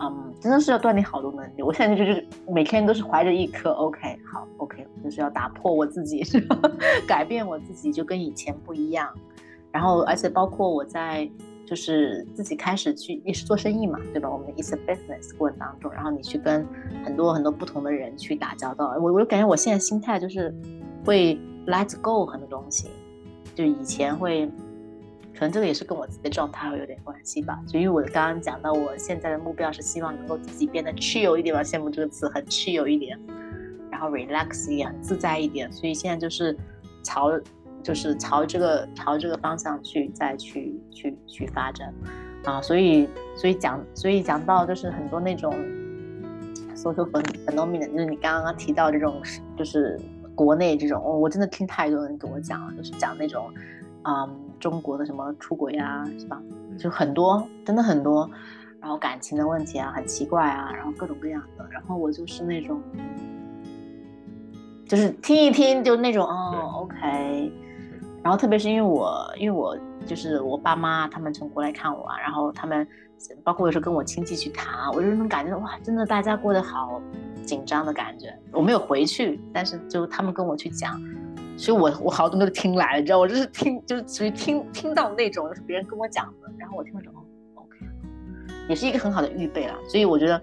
[0.00, 1.62] 嗯，真的是要锻炼好多能力。
[1.62, 6.58] 我现在就是每天都是怀着一颗 OK，好 OK，就是要打破我自己， 是吧？
[7.06, 9.08] 改变我自己，就跟以前不一样。
[9.70, 11.30] 然后，而且包括我在
[11.64, 14.28] 就是自己开始去也是做生意嘛，对吧？
[14.28, 16.66] 我们 is a business 过程当中，然后你去跟
[17.04, 20.52] 很多很多不同的人去打交道，我我就感觉我现在心态就是
[21.04, 22.88] 会 let's go 很多东西，
[23.58, 24.48] 就以前会。
[25.34, 33.16] 可能这个也是跟我自己的状态会有点关系吧，就因为我刚刚讲到，我现在的目标是希望能够自己变得 chill 一点吧，羡慕这个词，很 chill 一点，
[33.88, 36.58] 然后 relax 一点，很自在一点，所以现在就是
[37.04, 37.40] 朝，
[37.84, 41.94] 就是朝这个朝这个方向去再去去去发展，
[42.42, 45.54] 啊，所以所以讲所以讲到就是很多那种
[46.74, 47.08] social
[47.46, 49.22] phenomenon，就是你刚刚提到这种
[49.56, 50.00] 就是
[50.38, 53.52] 国内这种，我真的听太多人跟我讲了，就是讲那种。
[54.04, 56.40] 嗯，中国的什么出轨啊，是吧？
[56.78, 58.30] 就很多，真的很多。
[58.80, 61.66] 然后感情的问题啊，很奇怪啊，然后各种各样的。
[61.68, 62.80] 然后我就是那种，
[64.86, 67.52] 就是听一听就那种，哦，OK。
[68.22, 72.86] 然后特别是因为我，因为我就是我爸妈他们从国来看我啊，然后他们
[73.44, 77.02] 包括有时候跟我亲戚去谈，我就能感觉到哇，真的大家过得好
[77.48, 78.36] 紧张的感觉。
[78.52, 81.00] 我没有回去，但是就他们跟我去讲。
[81.56, 87.14] 所以，我我好多都听来了，你知道，我就是听，就是属于听听到那种，就是别人跟我讲的，然后我听了之后
[87.54, 87.76] ，OK，
[88.68, 89.74] 也是一个很好的预备了。
[89.88, 90.40] 所以我觉得，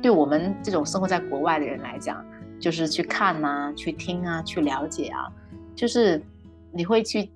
[0.00, 2.24] 对我们这种生活在国外的人来讲，
[2.60, 5.26] 就是去看啊，去听啊，去了解啊，
[5.74, 6.22] 就是
[6.70, 7.28] 你会去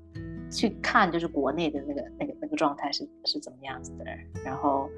[0.48, 4.04] 去看，就是国内的那个那个那个状态是是怎么样子的，
[4.44, 4.88] 然后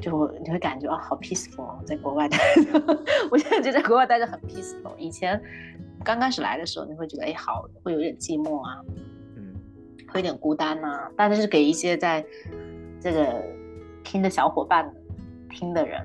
[0.00, 2.80] 就你会感觉啊，好 peaceful，在国外待着，
[3.30, 5.40] 我现在觉得在国外待着很 peaceful，以前。
[6.02, 8.80] 刚开始来的时候，你会觉得哎好，会有点寂寞啊，
[9.36, 9.54] 嗯，
[10.08, 11.10] 会有点孤单呐。
[11.14, 12.24] 但是给一些在
[12.98, 13.44] 这个
[14.02, 14.90] 听的小伙伴
[15.50, 16.00] 听的人，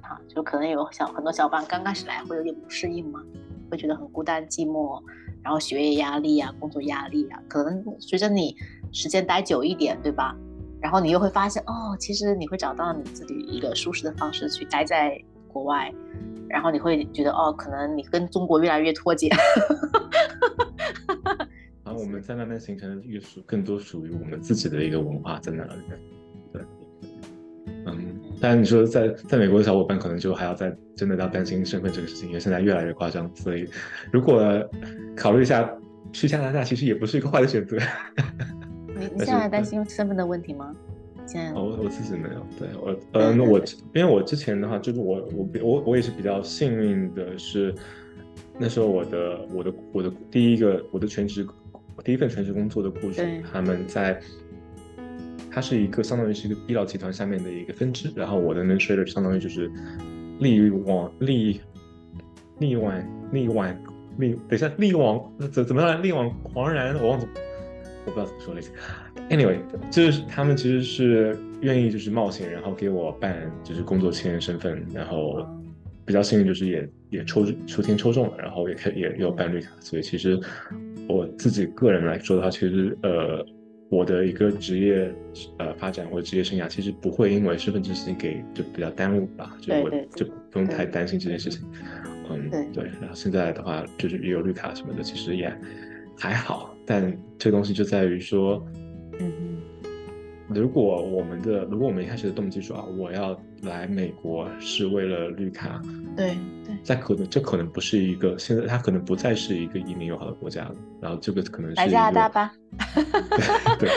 [0.00, 3.22] 啊，就可能有小很多小伙伴刚开始来会有点不适应嘛，
[3.70, 5.00] 会觉得很孤单寂寞，
[5.44, 8.56] 然后学业压力啊，工作压力啊，可能随着你
[8.90, 10.36] 时间待久一点，对吧？
[10.80, 15.16] 然后你又会发现哦，其实你会找到你自己一个舒适的方式去待在
[15.48, 15.92] 国外。
[16.48, 19.28] 然后你会觉得哦，可能你跟中国越来越脱节。
[21.84, 25.70] 然后我们在慢慢形成一个属更多属于我们自己的一个文化在那里。
[26.52, 26.62] 对，
[27.86, 33.30] 嗯，但你说在在美国的小伙伴可能就还要再真的要担心身份这个事情，因为现在越来越夸张。
[33.36, 33.68] 所以
[34.12, 34.42] 如果
[35.16, 35.72] 考虑一下
[36.12, 37.76] 去加拿大，其实也不是一个坏的选择。
[39.00, 40.76] 你你现在担心身份的问题吗？
[41.26, 43.58] 现在我我自己没有，对我，呃，那我
[43.94, 47.74] 因为我之前的话，就是我我我我也是比较幸运的，是
[48.58, 51.46] 那时候我的我的我的第一个我的全职
[52.04, 53.22] 第一份全职工作的雇主，
[53.52, 54.20] 他们在，
[55.50, 59.70] 它是一个相当于是一个医疗集团下面的一个分支，然后我的 administrator 相当于就是
[60.40, 61.60] 力往力
[62.58, 63.80] 力挽力挽
[64.18, 67.26] 力，等一下力往怎怎么样力挽狂然，我忘记
[68.06, 68.72] 我不知道怎么说了已经。
[69.28, 69.58] Anyway，
[69.90, 75.46] 就是他们其实是愿意就是冒险，然后给我办就是工作签身份，然后
[76.04, 80.38] 比较幸运就是也也抽抽签抽中了，然后也可以也也有办绿卡，所以其实
[81.08, 83.44] 我自己个人来说的话，其实呃
[83.88, 85.12] 我的一个职业
[85.58, 91.62] 呃发展或者职业生涯其实不会因为身份证事情给就比较耽误吧，就我就不用太担心这件事情。
[92.32, 95.52] 嗯，对对，然后现在的话就是也有绿卡什么的，其实也
[96.20, 98.62] 还好，但这东西就在于说，
[99.18, 99.56] 嗯
[100.52, 105.80] 如果我们的如果我们一开始的动机说啊，我要来美国是为了绿卡，
[106.16, 112.52] 对对在可能这可能不是一个现在它可能不再是一个移民友好的国家了，然后这个可能是来加拿大吧。
[113.78, 113.88] 对，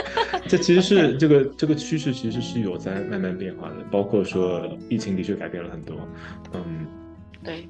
[0.48, 5.98] 这其实是这个这个趋势其实是有在慢慢变化的，包括说疫情的确改变了很多，
[6.54, 6.86] 嗯，
[7.44, 7.68] 对，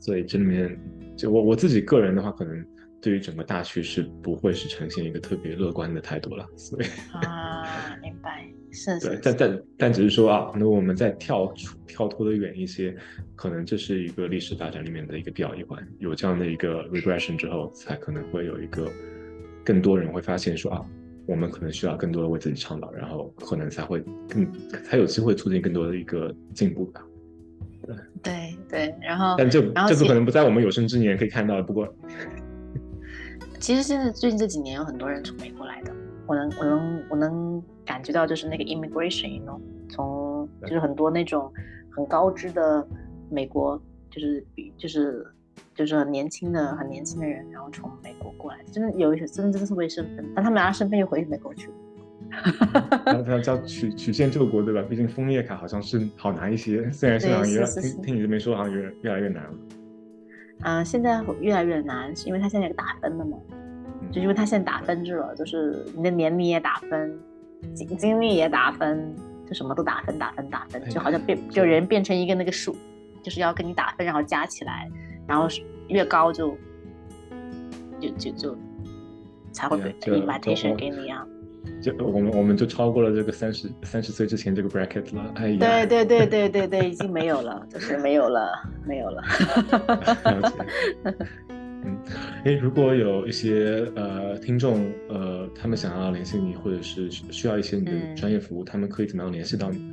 [0.00, 0.76] 所以这里面
[1.14, 2.64] 就我我自己个人的话，可能
[3.04, 12.96] 对于整个大趋势不会是呈现一个特别乐观的态度了，所以啊，明白，是 是，，对但但但只是说啊，那我们再跳出跳脱的远一些，
[13.36, 18.90] 可能这是一个历史发展里面的一个必要一环，有这样的一个 regression 之后，才可能会有一个
[19.62, 20.82] 更多人会发现说啊。
[21.26, 23.98] 我们可能需要更多的为自己倡导，然后可能才会
[24.28, 24.46] 更
[24.84, 27.02] 才有机会促进更多的一个进步吧。
[27.86, 31.62] 对对对，然后但这这个然后其可能不在我们有生之年可以看到。
[31.62, 31.88] 不过，
[33.64, 35.92] 其实现在最近这几年有很多人从美国来的，
[36.26, 39.58] 我能我能我能感觉到就是那个 immigration，you know，
[39.88, 41.50] 从就是很多那种
[41.90, 42.86] 很高知的
[43.30, 43.80] 美国，
[44.10, 45.26] 就是比就是
[45.74, 51.74] 就是很年轻的很年轻的人，然后从美国过来，真的有一些真的真的是为身份，但他们拿着身份又回美国去了。
[53.06, 54.82] 他他叫曲曲线救国，对吧？
[54.82, 59.54] 毕竟枫叶卡好像是好拿一些，虽然现在好像越听听你这边说，好像越越来越难了。
[60.64, 63.38] 嗯、现在越来越难，是因为他现在有打分了嘛，
[64.00, 67.18] 嗯就因为他现在打分制了，就是你的年龄也打分，
[67.74, 69.14] 经经历也打分，
[69.46, 72.74] 就什么都打分打分打分就好像变就人变成一个那个数，
[73.22, 74.90] 就是要跟你打分，然后加起来，
[75.26, 76.56] 然后是越高就
[78.00, 78.56] 就就就
[79.52, 81.26] 才会 invitation 给你啊。
[81.84, 85.30] 就我们我们就超过了这个三十三十岁之前这个 bracket 了。
[85.34, 88.50] 哎呀，对对对对对对，已经没有了，就是没有了，
[88.86, 89.22] 没有了。
[91.84, 91.94] 嗯，
[92.46, 99.92] 哎，如果有一些呃听众呃，他们想要联系你，或者是需要一些你的嗯专业服务，他们可以怎么样联系到你？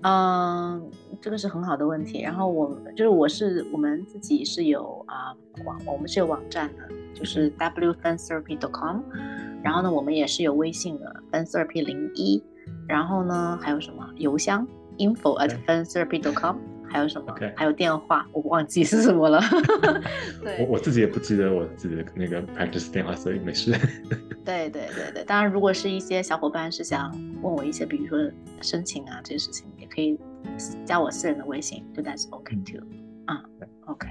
[0.00, 0.82] 嗯，
[1.20, 2.22] 这个是很好的问题。
[2.22, 5.36] 然后我就是我是我们自己是有啊、
[5.66, 9.00] 网，我们是有网站的，就是 wfantherapy.com。
[9.62, 12.42] 然后呢，我们也是有微信的 fantherapy 零一。
[12.86, 14.66] 然后呢，还有什么邮箱
[14.98, 16.56] info at fantherapy.com。
[16.92, 19.40] 还有什么还有电话，我忘记是什么了。
[20.42, 23.70] 我对我自己也不记得我自己的那个 practice 电话，所以没事。
[24.44, 28.18] 对对对对，当然，如果是一些小伙伴是想问我一些，比如说
[28.60, 30.18] 申请啊这些事情，也可以
[30.84, 32.80] 加我私人的微信，就 that's OK too。
[33.26, 33.40] 啊
[33.86, 34.08] ，OK。